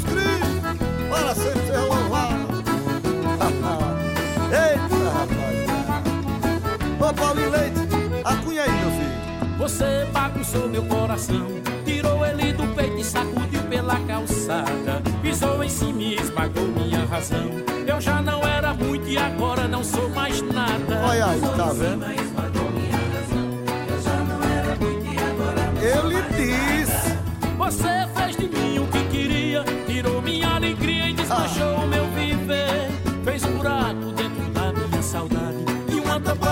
Eita, 4.50 4.96
rapaz. 5.14 6.10
Ô 7.00 7.14
Paulinho 7.14 7.50
Leite, 7.50 7.80
acunha 8.24 8.62
aí, 8.62 8.70
meu 8.70 8.90
filho. 8.90 9.58
Você 9.58 10.06
bagunçou 10.12 10.68
meu 10.68 10.84
coração, 10.84 11.46
tirou 11.84 12.26
ele 12.26 12.52
do 12.52 12.66
peito 12.74 12.98
e 12.98 13.04
sacudiu 13.04 13.62
pela 13.64 13.96
calçada. 14.00 15.02
Pisou 15.22 15.62
em 15.62 15.68
cima 15.68 16.02
e 16.02 16.16
esmagou 16.16 16.66
minha 16.66 17.04
razão. 17.04 17.50
Eu 17.86 18.00
já 18.00 18.20
não 18.20 18.42
era 18.42 18.74
muito 18.74 19.06
e 19.08 19.16
agora 19.16 19.68
não 19.68 19.84
sou 19.84 20.08
mais 20.10 20.42
nada. 20.42 21.00
Olha 21.06 21.26
aí, 21.26 21.40
tá 21.40 21.72
vendo? 21.72 22.04
Eu 25.82 26.08
lhe 26.08 26.22
disse. 26.34 27.16
Você 27.56 27.99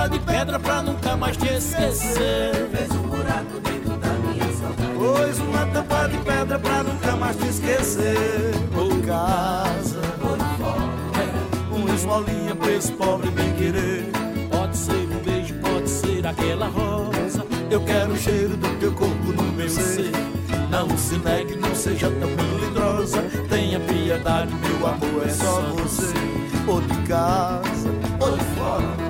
de 0.08 0.18
pedra 0.20 0.58
pra 0.58 0.82
nunca 0.82 1.16
mais 1.16 1.36
te 1.36 1.46
esquecer. 1.46 2.68
Fez 2.72 2.90
um 2.92 3.02
buraco 3.08 3.60
dentro 3.60 3.96
da 3.96 4.08
minha 4.08 4.52
saudade. 4.52 4.92
Pôs 4.94 5.38
uma 5.40 5.66
tampa 5.66 6.08
de 6.08 6.18
pedra 6.18 6.58
pra 6.58 6.82
nunca 6.82 7.16
mais 7.16 7.36
te 7.36 7.46
esquecer. 7.48 8.52
Por 8.72 9.00
casa, 9.06 10.00
uma 11.70 11.94
esmolinha 11.94 12.54
pra 12.54 12.72
esse 12.72 12.92
pobre 12.92 13.30
bem 13.30 13.52
querer. 13.54 14.10
Pode 14.50 14.76
ser 14.76 14.92
um 14.92 15.18
beijo, 15.24 15.54
pode 15.54 15.88
ser 15.88 16.26
aquela 16.26 16.68
rosa. 16.68 17.46
Eu 17.70 17.80
quero 17.82 18.12
o 18.12 18.16
cheiro 18.16 18.56
do 18.56 18.68
teu 18.80 18.92
corpo 18.92 19.32
no 19.32 19.42
meu 19.52 19.68
ser. 19.68 20.12
Não 20.70 20.96
se 20.96 21.18
negue, 21.18 21.56
não 21.56 21.74
seja 21.74 22.10
tão 22.10 22.28
melindrosa. 22.30 23.22
Tenha 23.48 23.80
piedade, 23.80 24.54
meu 24.54 24.86
amor, 24.86 25.26
é 25.26 25.28
só 25.28 25.60
você. 25.76 26.14
Ou 26.66 26.80
de 26.82 26.96
casa, 27.08 27.88
ou 28.20 28.36
de 28.36 28.44
fora. 28.56 29.07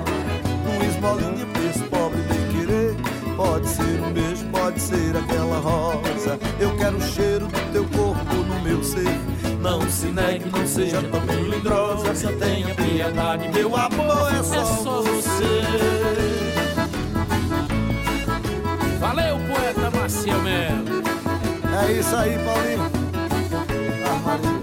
Esmolinha 0.99 1.45
pra 1.45 1.63
esse 1.63 1.83
pobre 1.83 2.21
bem 2.23 2.47
querer. 2.49 2.95
Pode 3.37 3.69
ser 3.69 4.01
um 4.01 4.11
beijo, 4.11 4.45
pode 4.51 4.81
ser 4.81 5.15
aquela 5.15 5.57
rosa. 5.57 6.37
Eu 6.59 6.75
quero 6.75 6.97
o 6.97 7.01
cheiro 7.01 7.47
do 7.47 7.71
teu 7.71 7.85
corpo 7.85 8.35
no 8.35 8.59
meu 8.61 8.83
ser. 8.83 9.17
Não 9.61 9.89
se 9.89 10.07
negue, 10.07 10.49
não 10.49 10.67
seja 10.67 11.01
tão 11.03 11.21
melindrosa. 11.21 12.33
Tenha 12.33 12.75
piedade, 12.75 13.47
meu 13.47 13.73
amor, 13.77 14.33
é 14.37 14.43
só, 14.43 15.01
você. 15.01 15.61
Valeu, 18.99 19.37
poeta 19.47 19.97
Maciel 19.97 20.41
Melo. 20.41 21.01
É 21.81 21.91
isso 21.93 22.13
aí, 22.13 22.37
Paulinho. 22.39 22.91
Ah, 24.05 24.58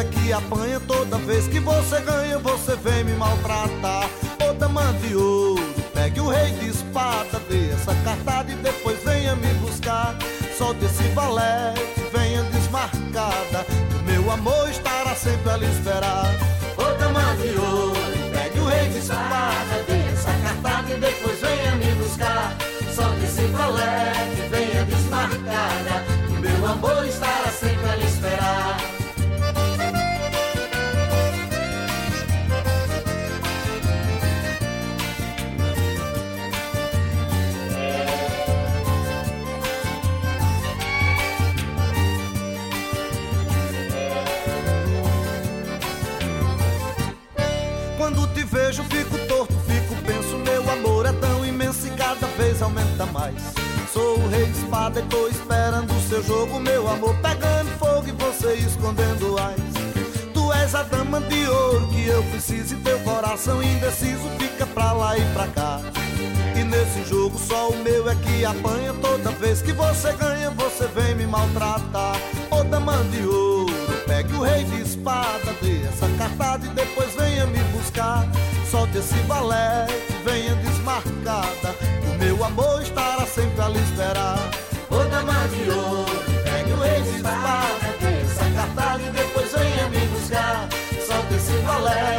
é 0.00 0.04
que 0.04 0.32
apanha 0.32 0.80
toda 0.80 1.18
vez 1.18 1.46
que 1.46 1.60
você 1.60 2.00
ganha, 2.00 2.38
você 2.38 2.74
vem 2.76 3.04
me 3.04 3.12
maltratar. 3.12 4.08
Ô 4.42 4.52
dama 4.54 4.92
de 4.94 5.14
ouro, 5.14 5.62
pegue 5.92 6.20
o 6.20 6.28
rei 6.28 6.52
de 6.52 6.68
espada, 6.68 7.38
dê 7.48 7.70
essa 7.70 7.94
cartada 7.96 8.50
e 8.50 8.54
depois 8.56 9.02
venha 9.04 9.36
me 9.36 9.52
buscar. 9.54 10.16
Solte 10.56 10.86
esse 10.86 11.02
valete, 11.08 11.82
venha 12.12 12.42
desmarcada, 12.44 13.66
o 13.98 14.02
meu 14.10 14.30
amor 14.30 14.70
estará 14.70 15.14
sempre 15.14 15.50
a 15.50 15.56
lhe 15.58 15.66
esperar. 15.66 16.34
Ô 16.78 16.98
dama 16.98 17.36
de 17.36 17.58
ouro, 17.58 18.00
pegue 18.32 18.58
o 18.58 18.64
rei 18.64 18.88
de 18.88 18.98
espada, 18.98 19.84
dê 19.86 20.12
essa 20.12 20.32
cartada 20.42 20.92
e 20.92 20.98
depois 20.98 21.40
venha 21.40 21.74
me 21.76 21.94
buscar. 22.02 22.56
Solte 22.94 23.24
esse 23.24 23.42
valete, 23.48 24.48
venha 24.50 24.84
desmarcada, 24.84 26.04
o 26.30 26.40
meu 26.40 26.66
amor 26.66 27.06
estará 27.06 27.29
aumenta 52.62 53.06
mais. 53.06 53.34
Sou 53.92 54.18
o 54.18 54.28
rei 54.28 54.44
espada 54.44 55.00
e 55.00 55.02
tô 55.04 55.28
esperando 55.28 55.92
o 55.92 56.08
seu 56.08 56.22
jogo, 56.22 56.60
meu 56.60 56.88
amor 56.88 57.14
pegando 57.16 57.70
fogo 57.78 58.06
e 58.06 58.12
você 58.12 58.54
escondendo 58.54 59.38
ais. 59.38 59.60
Tu 60.32 60.52
és 60.52 60.74
a 60.74 60.82
dama 60.84 61.20
de 61.22 61.48
ouro 61.48 61.88
que 61.88 62.06
eu 62.06 62.22
preciso 62.24 62.74
e 62.74 62.78
teu 62.78 62.98
coração 63.00 63.62
indeciso 63.62 64.28
fica 64.38 64.66
pra 64.66 64.92
lá 64.92 65.18
e 65.18 65.24
pra 65.32 65.46
cá. 65.48 65.80
E 66.54 66.62
nesse 66.62 67.04
jogo 67.08 67.38
só 67.38 67.70
o 67.70 67.76
meu 67.78 68.08
é 68.08 68.14
que 68.14 68.44
apanha 68.44 68.92
toda 69.00 69.30
vez 69.30 69.62
que 69.62 69.72
você 69.72 70.12
ganha, 70.12 70.50
você 70.50 70.86
vem 70.88 71.14
me 71.14 71.26
maltratar. 71.26 72.16
Ô 72.50 72.62
dama 72.62 73.02
de 73.04 73.24
ouro, 73.24 73.72
pegue 74.06 74.34
o 74.34 74.42
rei 74.42 74.64
de 74.64 74.82
espada, 74.82 75.54
dê 75.62 75.82
essa 75.82 76.08
cartada 76.18 76.66
e 76.66 76.68
depois 76.70 77.14
venha 77.14 77.46
me 77.46 77.58
buscar. 77.72 78.28
Solte 78.70 78.98
esse 78.98 79.14
valete, 79.26 79.94
venha 80.24 80.54
desmarcada, 80.56 81.74
amor 82.50 82.82
estará 82.82 83.26
sempre 83.26 83.62
a 83.62 83.68
lhe 83.68 83.78
esperar. 83.78 84.50
Ô 84.90 84.96
dama 85.08 85.48
de 85.48 85.70
ouro, 85.70 86.22
pegue 86.44 86.72
o 86.72 86.76
rei 86.76 87.00
de 87.02 87.16
espada, 87.16 87.86
dê 88.00 88.22
essa 88.22 88.44
cartada 88.56 89.02
e 89.02 89.10
depois 89.10 89.52
venha 89.52 89.88
me 89.88 90.06
buscar. 90.08 90.68
Solte 91.06 91.34
esse 91.34 91.56
valete, 91.64 92.09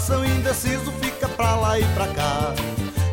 coração 0.00 0.24
indeciso 0.24 0.90
fica 1.02 1.28
pra 1.28 1.56
lá 1.56 1.78
e 1.78 1.84
pra 1.92 2.06
cá. 2.08 2.54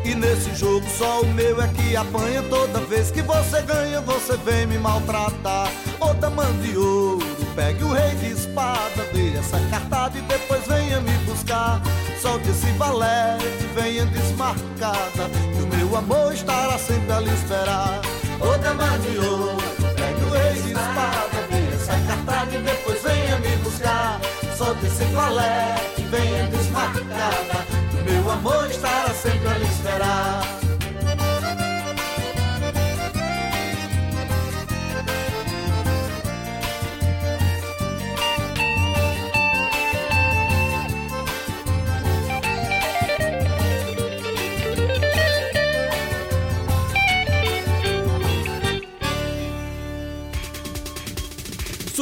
E 0.04 0.14
nesse 0.14 0.54
jogo 0.54 0.86
só 0.96 1.20
o 1.20 1.26
meu 1.34 1.60
é 1.60 1.68
que 1.68 1.94
apanha 1.94 2.42
toda 2.44 2.80
vez 2.80 3.10
que 3.10 3.20
você 3.20 3.60
ganha, 3.62 4.00
você 4.00 4.36
vem 4.38 4.66
me 4.66 4.78
maltratar. 4.78 5.70
Ô 6.00 6.14
dama 6.14 6.46
de 6.62 6.78
ouro, 6.78 7.26
pegue 7.54 7.84
o 7.84 7.92
rei 7.92 8.14
de 8.14 8.32
espada, 8.32 9.04
dê 9.12 9.36
essa 9.36 9.60
cartada 9.70 10.16
e 10.16 10.22
depois 10.22 10.66
venha 10.66 10.98
me 11.00 11.12
buscar. 11.26 11.82
Solte 12.22 12.48
esse 12.48 12.70
valete, 12.72 13.44
venha 13.74 14.06
desmarcada, 14.06 15.28
que 15.54 15.62
o 15.62 15.76
meu 15.76 15.94
amor 15.94 16.32
estará 16.32 16.78
sempre 16.78 17.12
a 17.12 17.20
lhe 17.20 17.34
esperar. 17.34 18.00
Ô 18.40 18.56
dama 18.58 18.98
de 18.98 19.18
ouro, 19.18 19.57